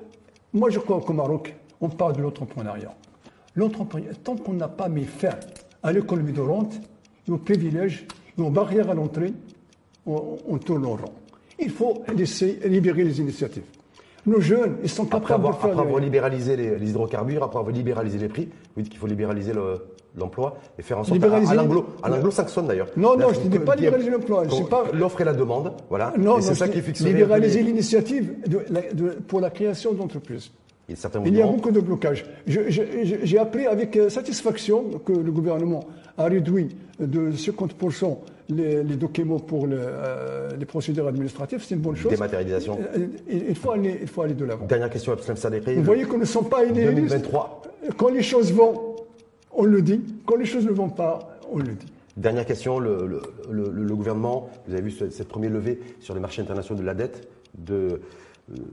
Moi, 0.53 0.71
je 0.71 0.79
crois 0.79 1.01
qu'au 1.01 1.13
Maroc, 1.13 1.55
on 1.81 1.89
parle 1.89 2.17
de 2.17 2.23
l'entrepreneuriat. 2.23 2.95
L'entrepreneuriat, 3.55 4.15
tant 4.23 4.37
qu'on 4.37 4.55
n'a 4.55 4.69
pas 4.69 4.89
mis 4.89 5.05
fin 5.05 5.35
à 5.83 5.93
l'économie 5.93 6.33
de 6.33 6.41
rente, 6.41 6.81
nos 7.27 7.39
privilèges, 7.39 8.07
nos 8.37 8.51
barrières 8.51 8.91
à 8.91 8.95
l'entrée, 8.95 9.33
on, 10.07 10.59
tourne 10.59 10.87
en 10.87 10.97
rond. 10.97 11.13
Il 11.59 11.71
faut 11.71 12.03
laisser 12.17 12.61
libérer 12.65 13.05
les 13.05 13.21
initiatives. 13.21 13.65
Nos 14.25 14.41
jeunes, 14.41 14.79
ils 14.83 14.89
sont 14.89 15.05
capables 15.05 15.45
de 15.45 15.53
faire. 15.53 15.71
Après 15.71 15.71
avoir 15.71 16.01
libéralisé 16.01 16.57
les, 16.57 16.91
hydrocarbures, 16.91 17.43
après 17.43 17.59
avoir 17.59 17.75
libéralisé 17.75 18.19
les 18.19 18.29
prix, 18.29 18.49
vous 18.75 18.83
dites 18.83 18.91
qu'il 18.91 18.99
faut 18.99 19.07
libéraliser 19.07 19.53
l'emploi 20.19 20.59
et 20.79 20.83
faire 20.83 20.99
en 20.99 21.05
sorte 21.05 21.15
libéraliser 21.15 21.57
à, 21.57 21.61
à 22.03 22.09
l'anglo-saxonne 22.09 22.67
d'ailleurs. 22.67 22.89
Non, 22.97 23.17
non, 23.17 23.33
je 23.33 23.41
ne 23.41 23.49
dis 23.49 23.59
pas 23.59 23.75
libéraliser 23.75 24.11
l'emploi. 24.11 24.45
L'offre 24.93 25.21
et 25.21 25.25
la 25.25 25.35
demande, 25.35 25.73
voilà. 25.89 26.13
Non, 26.19 26.41
c'est 26.41 26.55
ça 26.55 26.69
qui 26.69 26.81
fixe. 26.81 27.01
Libéraliser 27.01 27.63
l'initiative 27.63 28.35
pour 29.27 29.41
la 29.41 29.51
création 29.51 29.93
d'entreprises. 29.93 30.51
Il 31.27 31.37
y 31.37 31.43
a 31.43 31.47
beaucoup 31.47 31.71
de 31.71 31.81
blocages. 31.81 32.25
J'ai 32.47 33.39
appris 33.39 33.67
avec 33.67 33.95
euh, 33.97 34.09
satisfaction 34.09 34.99
que 35.05 35.13
le 35.13 35.31
gouvernement 35.31 35.85
a 36.17 36.25
réduit 36.25 36.69
de 36.99 37.31
50% 37.31 38.17
les, 38.49 38.83
les, 38.83 38.97
documents 38.97 39.39
pour 39.39 39.67
euh, 39.71 40.49
les 40.59 40.65
procédures 40.65 41.07
administratives. 41.07 41.63
C'est 41.63 41.75
une 41.75 41.83
bonne 41.83 41.97
chose. 41.97 42.11
Dématérialisation. 42.11 42.79
Euh, 42.97 43.07
il, 43.29 43.55
faut 43.55 43.73
aller, 43.73 43.99
il 44.01 44.09
faut 44.09 44.23
aller 44.23 44.33
de 44.33 44.47
l'avant. 44.47 44.65
Dernière 44.65 44.89
question, 44.89 45.13
Absalem 45.13 45.37
Sadekri. 45.37 45.75
Vous 45.75 45.83
voyez 45.83 46.05
qu'on 46.05 46.17
ne 46.17 46.25
sont 46.25 46.45
pas 46.45 46.65
innés. 46.65 46.87
2023. 46.87 47.63
Quand 47.99 48.09
les 48.09 48.23
choses 48.23 48.51
vont, 48.53 48.88
on 49.59 49.65
le 49.65 49.83
dit. 49.83 50.01
Quand 50.25 50.37
les 50.37 50.47
choses 50.47 50.65
ne 50.65 50.73
vont 50.73 50.89
pas, 50.89 51.39
on 51.51 51.59
le 51.59 51.75
dit. 51.75 51.87
Dernière 52.17 52.47
question, 52.47 52.79
le, 52.79 53.07
le, 53.51 53.71
le, 53.71 53.95
gouvernement, 53.95 54.49
vous 54.67 54.73
avez 54.73 54.83
vu 54.83 54.91
cette 54.91 55.29
première 55.29 55.51
levée 55.51 55.79
sur 56.01 56.15
les 56.15 56.21
marchés 56.21 56.43
internationaux 56.43 56.81
de 56.81 56.87
la 56.87 56.95
dette 56.95 57.29
de 57.57 58.01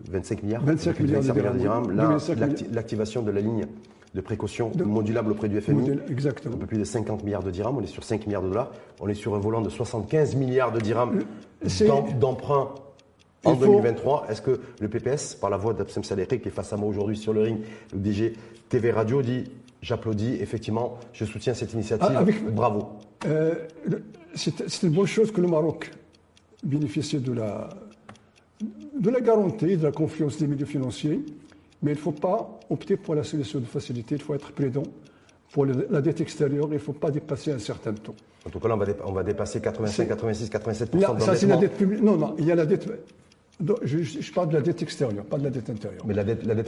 25 0.10 0.43
milliards, 0.43 0.63
25 0.63 1.00
milliards, 1.02 1.21
de 1.21 1.58
dirhams. 1.58 1.91
L'activation 2.71 3.21
de 3.21 3.32
la 3.32 3.41
ligne 3.41 3.65
de 4.15 4.21
précaution 4.21 4.71
modulable 4.84 5.32
auprès 5.32 5.50
du 5.50 5.60
FMI, 5.60 5.91
exactement. 6.10 6.56
un 6.56 6.58
peu 6.58 6.65
plus 6.65 6.78
de 6.78 6.86
50 6.86 7.24
milliards 7.24 7.43
de 7.43 7.52
dirhams, 7.52 7.78
on 7.78 7.84
est 7.84 7.88
sur 7.88 8.04
5 8.04 8.26
milliards 8.26 8.41
de 8.41 8.48
dollars, 8.48 8.71
on 9.00 9.10
est 9.10 9.13
sur 9.13 9.36
un 9.36 9.39
volant 9.39 9.62
de 9.62 9.69
75 9.69 10.36
milliards 10.36 10.71
de 10.71 10.80
dirhams 10.80 11.21
d'emprunt 12.19 12.69
en 13.43 13.54
2023. 13.54 14.28
Est-ce 14.30 14.41
que 14.41 14.60
le 14.80 14.88
PPS, 14.88 15.36
par 15.36 15.50
la 15.50 15.58
voix 15.58 15.74
d'Absem 15.74 16.04
Saderi, 16.04 16.39
qui 16.39 16.48
est 16.48 16.52
face 16.52 16.74
à 16.74 16.78
moi 16.78 16.89
aujourd'hui 16.89 17.17
sur 17.17 17.34
le 17.34 17.41
ring, 17.41 17.60
le 17.93 18.00
DG 18.00 18.34
TV 18.69 18.91
Radio, 18.91 19.21
dit 19.21 19.43
J'applaudis, 19.86 20.38
effectivement, 20.41 20.98
je 21.13 21.26
soutiens 21.26 21.54
cette 21.54 21.74
initiative. 21.74 22.10
Ah, 22.12 22.26
Bravo. 22.50 22.89
Euh, 23.28 23.54
c'est 24.34 24.82
une 24.82 24.89
bonne 24.89 25.06
chose 25.06 25.32
que 25.32 25.39
le 25.39 25.48
Maroc 25.48 25.91
bénéficie 26.63 27.19
de 27.19 27.32
la, 27.34 27.69
de 29.00 29.10
la 29.12 29.21
garantie, 29.21 29.78
de 29.78 29.84
la 29.84 29.91
confiance 29.91 30.39
des 30.39 30.48
milieux 30.48 30.65
financiers, 30.65 31.24
mais 31.84 31.91
il 31.91 31.98
ne 31.98 32.00
faut 32.00 32.12
pas 32.12 32.60
opter 32.71 32.98
pour 32.98 33.13
la 33.13 33.24
solution 33.24 33.60
de 33.60 33.65
facilité, 33.65 34.15
il 34.15 34.21
faut 34.24 34.34
être 34.34 34.52
prudent. 34.54 34.82
Pour 35.54 35.67
la 35.67 36.02
dette 36.02 36.19
extérieure, 36.19 36.65
il 36.69 36.74
ne 36.74 36.80
faut 36.80 36.93
pas 36.93 37.12
dépasser 37.12 37.52
un 37.52 37.60
certain 37.60 37.93
taux. 37.93 38.15
En 38.43 38.50
tout 38.50 38.60
cas, 38.60 38.67
là, 38.67 38.78
on 39.06 39.12
va, 39.12 39.24
dépasser 39.24 39.62
85, 39.62 40.08
86, 40.08 40.50
87 40.50 40.91
Ça, 41.19 41.36
c'est 41.36 41.45
la 41.45 41.58
dette 41.58 41.78
publique. 41.78 42.02
Non, 42.02 42.17
non, 42.17 42.36
il 42.40 42.46
y 42.46 42.52
a 42.52 42.56
la 42.56 42.65
dette. 42.65 42.90
Je, 43.83 44.31
parle 44.33 44.49
de 44.49 44.53
la 44.53 44.62
dette 44.62 44.81
extérieure, 44.81 45.23
pas 45.25 45.37
de 45.37 45.43
la 45.43 45.49
dette 45.49 45.69
intérieure. 45.69 46.03
Mais 46.06 46.13
la 46.13 46.23
dette, 46.23 46.45
la 46.45 46.56
dette 46.56 46.67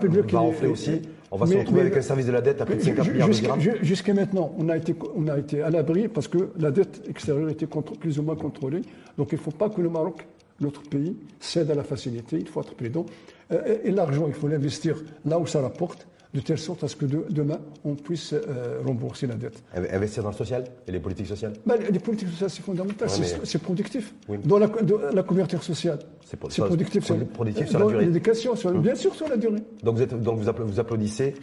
publique, 0.00 0.32
va, 0.32 0.42
enfler 0.42 0.68
aussi. 0.68 1.02
On 1.30 1.36
va 1.36 1.46
se 1.46 1.56
retrouver 1.56 1.82
avec 1.82 1.96
un 1.96 2.02
service 2.02 2.26
de 2.26 2.32
la 2.32 2.40
dette 2.40 2.60
à 2.60 2.66
plus 2.66 2.76
de 2.76 2.82
50 2.82 3.08
milliards 3.08 3.28
de 3.28 3.34
dirhams. 3.34 3.60
Jusqu'à 3.82 4.14
maintenant, 4.14 4.54
on 4.58 4.68
a, 4.68 4.76
été, 4.76 4.94
on 5.14 5.28
a 5.28 5.38
été 5.38 5.62
à 5.62 5.70
l'abri 5.70 6.08
parce 6.08 6.28
que 6.28 6.50
la 6.58 6.70
dette 6.70 7.02
extérieure 7.08 7.48
était 7.48 7.66
plus 7.66 8.18
ou 8.18 8.22
moins 8.22 8.36
contrôlée. 8.36 8.82
Donc 9.16 9.32
il 9.32 9.36
ne 9.36 9.40
faut 9.40 9.50
pas 9.50 9.70
que 9.70 9.80
le 9.80 9.88
Maroc, 9.88 10.26
notre 10.60 10.82
pays, 10.82 11.16
cède 11.40 11.70
à 11.70 11.74
la 11.74 11.84
facilité. 11.84 12.36
Il 12.38 12.48
faut 12.48 12.60
être 12.60 12.74
prudent. 12.74 13.06
Euh, 13.52 13.78
et 13.84 13.90
l'argent, 13.90 14.26
il 14.26 14.34
faut 14.34 14.48
l'investir 14.48 15.02
là 15.24 15.38
où 15.38 15.46
ça 15.46 15.60
rapporte 15.60 16.06
de 16.36 16.40
telle 16.42 16.58
sorte 16.58 16.84
à 16.84 16.88
ce 16.88 16.96
que 16.96 17.06
demain, 17.06 17.58
on 17.84 17.94
puisse 17.94 18.34
euh, 18.34 18.80
rembourser 18.84 19.26
la 19.26 19.34
dette. 19.34 19.62
Investir 19.74 20.22
dans 20.22 20.28
le 20.30 20.34
social 20.34 20.64
et 20.86 20.92
les 20.92 21.00
politiques 21.00 21.28
sociales? 21.28 21.54
Ben, 21.64 21.76
Les 21.90 21.98
politiques 21.98 22.28
sociales, 22.28 22.50
c'est 22.50 22.62
fondamental, 22.62 23.08
c'est 23.42 23.62
productif. 23.62 24.14
Dans 24.44 24.58
la, 24.58 24.70
la, 25.12 25.22
couverture 25.22 25.62
sociale, 25.62 25.98
c'est 26.24 26.36
productif. 26.36 27.04
C'est 27.06 27.32
productif 27.32 27.68
sur 27.70 27.78
la 27.78 27.86
durée. 27.86 28.04
L'éducation, 28.04 28.52
hum. 28.64 28.82
bien 28.82 28.94
sûr, 28.94 29.14
sur 29.14 29.28
la 29.28 29.38
durée. 29.38 29.62
Donc 29.82 29.96
vous, 29.96 30.02
êtes, 30.02 30.22
donc 30.22 30.38
vous 30.38 30.78
applaudissez 30.80 31.34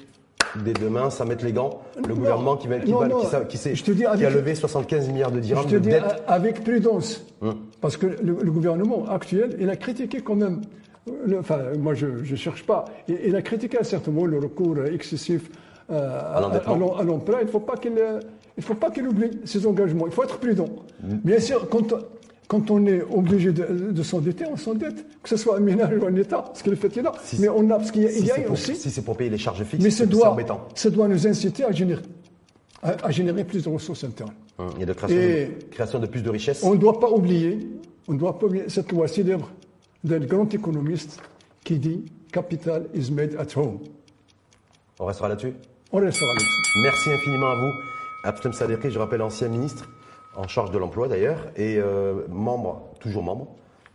dès 0.64 0.74
demain, 0.74 1.10
ça 1.10 1.26
met 1.26 1.36
les 1.36 1.54
gants. 1.54 1.82
Le 2.08 2.14
gouvernement 2.14 2.56
qui, 2.58 2.68
va, 2.68 2.78
qui, 2.78 2.94
qui, 3.58 4.06
a 4.06 4.30
levé 4.30 4.54
75 4.54 5.10
milliards 5.10 5.32
de 5.32 5.40
dirhams 5.40 5.64
je 5.64 5.78
te 5.78 5.84
de 5.84 5.90
dis 5.90 5.96
Avec 6.28 6.64
prudence. 6.64 7.26
Hum. 7.42 7.56
Parce 7.82 7.98
que 7.98 8.06
le, 8.06 8.38
le, 8.42 8.52
gouvernement 8.52 9.10
actuel, 9.10 9.58
il 9.60 9.70
a 9.72 9.76
critiqué 9.76 10.22
quand 10.22 10.36
même 10.36 10.62
enfin, 11.40 11.60
moi, 11.78 11.94
je 11.94 12.08
ne 12.08 12.36
cherche 12.36 12.66
pas. 12.66 12.86
Il, 13.08 13.36
a 13.36 13.42
critiqué 13.42 13.78
à 13.78 13.84
certain 13.84 14.12
moment 14.12 14.26
le 14.26 14.40
recours 14.40 14.86
excessif 14.86 15.50
euh, 15.92 16.36
à 16.36 16.42
l'emploi. 17.04 17.40
Il 17.42 17.48
ne 17.48 17.52
faut 17.52 17.60
pas 17.60 17.78
qu'il 17.78 17.94
il 18.58 18.64
faut 18.64 18.76
pas 18.76 18.92
qu'il 18.92 19.08
oublie 19.08 19.32
ses 19.46 19.66
engagements. 19.66 20.06
Il 20.06 20.14
faut 20.14 20.24
être 20.24 20.38
prudent. 20.38 20.70
Mm. 21.02 21.16
Bien 21.24 21.40
sûr, 21.40 21.68
quand, 21.70 21.94
quand 22.48 22.70
on 22.72 22.86
est 22.86 23.02
obligé 23.02 23.52
de, 23.52 24.04
s'endetter, 24.04 24.46
on 24.46 24.58
s'endette, 24.58 25.06
que 25.22 25.30
ce 25.30 25.38
soit 25.38 25.58
un 25.58 25.60
ménage 25.60 25.98
ou 26.00 26.06
un 26.06 26.16
État, 26.16 26.46
ce 26.54 26.62
qui 26.62 26.70
est 26.70 26.72
le 26.72 26.78
fait 26.78 26.96
là. 27.02 27.12
mais 27.40 27.50
on 27.50 27.70
a, 27.70 27.78
parce 27.78 27.92
qu'il 27.92 28.04
y 28.04 28.32
a, 28.32 28.52
aussi. 28.52 28.76
Si 28.76 28.92
c'est 28.92 29.02
pour 29.02 29.18
payer 29.18 29.30
les 29.30 29.38
charges 29.38 29.64
fixes, 29.64 29.90
c'est 29.90 30.24
embêtant. 30.24 30.68
Ça 30.76 30.90
doit 30.90 31.08
nous 31.08 31.28
inciter 31.28 31.64
à 31.64 31.72
générer, 31.72 32.04
à, 32.82 33.10
générer 33.12 33.44
plus 33.44 33.64
de 33.64 33.70
ressources 33.70 34.04
internes. 34.04 34.34
Hum, 34.60 34.70
il 34.76 34.82
y 34.82 34.84
a 34.84 34.86
de 34.86 34.94
création, 34.94 35.18
de, 35.18 35.48
création 35.72 36.00
de 36.00 36.06
plus 36.06 36.22
de 36.22 36.30
richesses. 36.30 36.64
On 36.64 36.76
ne 36.76 36.80
doit 36.80 37.00
pas 37.00 37.10
oublier, 37.10 37.58
on 38.08 38.14
ne 38.14 38.20
doit 38.20 38.38
pas 38.38 38.46
oublier 38.46 38.66
cette 38.68 38.92
loi 38.92 39.08
célèbre 39.08 39.50
d'un 40.04 40.20
grand 40.20 40.54
économiste 40.54 41.22
qui 41.64 41.80
dit 41.80 42.06
Capital 42.32 42.88
is 42.94 43.12
made 43.12 43.36
at 43.36 43.58
home. 43.58 43.80
On 45.00 45.06
restera 45.06 45.30
là-dessus? 45.30 45.54
On 45.92 46.00
restera 46.00 46.34
là-dessus. 46.34 46.82
Merci 46.84 47.12
infiniment 47.12 47.52
à 47.52 47.56
vous. 47.56 47.72
Abtem 48.24 48.54
Sadekri, 48.54 48.92
je 48.92 49.00
rappelle, 49.00 49.22
ancien 49.22 49.48
ministre, 49.48 49.90
en 50.36 50.48
charge 50.48 50.72
de 50.72 50.78
l'emploi 50.78 51.08
d'ailleurs, 51.08 51.52
et 51.56 51.78
euh, 51.78 52.26
membre, 52.30 52.90
toujours 53.00 53.24
membre, 53.24 53.48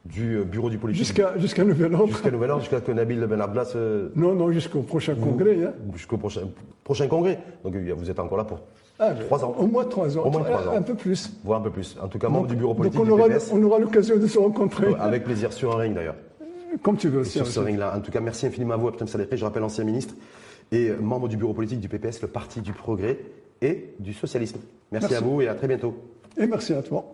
du 0.04 0.36
euh, 0.36 0.44
bureau 0.44 0.70
du 0.70 0.78
politique. 0.78 1.04
Jusqu'à 1.04 1.36
jusqu'à 1.38 1.64
nouvel 1.64 1.94
ordre. 1.94 2.08
Jusqu'à 2.08 2.30
nouvel 2.30 2.50
ordre, 2.50 2.62
jusqu'à 2.62 2.80
que 2.80 2.92
Nabil 2.92 3.26
Ben 3.26 3.40
Ablas. 3.40 3.76
non, 4.14 4.34
non, 4.34 4.52
jusqu'au 4.52 4.82
prochain 4.82 5.14
congrès. 5.14 5.64
Hein. 5.64 5.72
Jusqu'au 5.94 6.16
prochain, 6.16 6.42
prochain 6.84 7.08
congrès. 7.08 7.40
Donc 7.64 7.74
vous 7.74 8.10
êtes 8.10 8.18
encore 8.18 8.38
là 8.38 8.44
pour 8.44 8.60
ah, 8.98 9.14
trois 9.14 9.44
ans. 9.44 9.54
Au 9.56 9.66
moins 9.66 9.84
trois 9.84 10.18
ans. 10.18 10.22
Au 10.24 10.30
moins 10.30 10.42
trois 10.42 10.68
ans. 10.68 10.76
Un 10.76 10.82
peu 10.82 10.94
plus. 10.94 11.30
Voire 11.44 11.60
un 11.60 11.62
peu 11.62 11.70
plus. 11.70 11.96
En 12.02 12.08
tout 12.08 12.18
cas, 12.18 12.28
membre 12.28 12.48
du 12.48 12.56
bureau 12.56 12.74
politique 12.74 12.98
donc 12.98 13.08
on 13.08 13.12
aura, 13.12 13.28
on 13.52 13.62
aura 13.62 13.78
l'occasion 13.78 14.16
de 14.16 14.26
se 14.26 14.38
rencontrer. 14.38 14.86
Avec 14.98 15.24
plaisir, 15.24 15.52
sur 15.52 15.74
un 15.74 15.78
ring 15.78 15.94
d'ailleurs. 15.94 16.16
Comme 16.82 16.96
tu 16.96 17.08
veux 17.08 17.20
aussi. 17.20 17.38
Sur 17.38 17.46
ce 17.46 17.60
ring-là. 17.60 17.96
En 17.96 18.00
tout 18.00 18.10
cas, 18.10 18.20
merci 18.20 18.46
infiniment 18.46 18.74
à 18.74 18.76
vous, 18.76 18.88
Abtem 18.88 19.08
Salépé, 19.08 19.36
je 19.36 19.44
rappelle 19.44 19.62
ancien 19.62 19.84
ministre 19.84 20.14
et 20.70 20.90
membre 20.90 21.28
du 21.28 21.36
bureau 21.36 21.54
politique 21.54 21.80
du 21.80 21.88
PPS, 21.88 22.20
le 22.22 22.28
Parti 22.28 22.60
du 22.60 22.72
Progrès 22.72 23.18
et 23.62 23.94
du 23.98 24.12
Socialisme. 24.12 24.58
Merci, 24.92 25.08
merci. 25.10 25.14
à 25.14 25.20
vous 25.26 25.40
et 25.40 25.48
à 25.48 25.54
très 25.54 25.66
bientôt. 25.66 25.94
Et 26.36 26.46
merci 26.46 26.74
à 26.74 26.82
toi. 26.82 27.04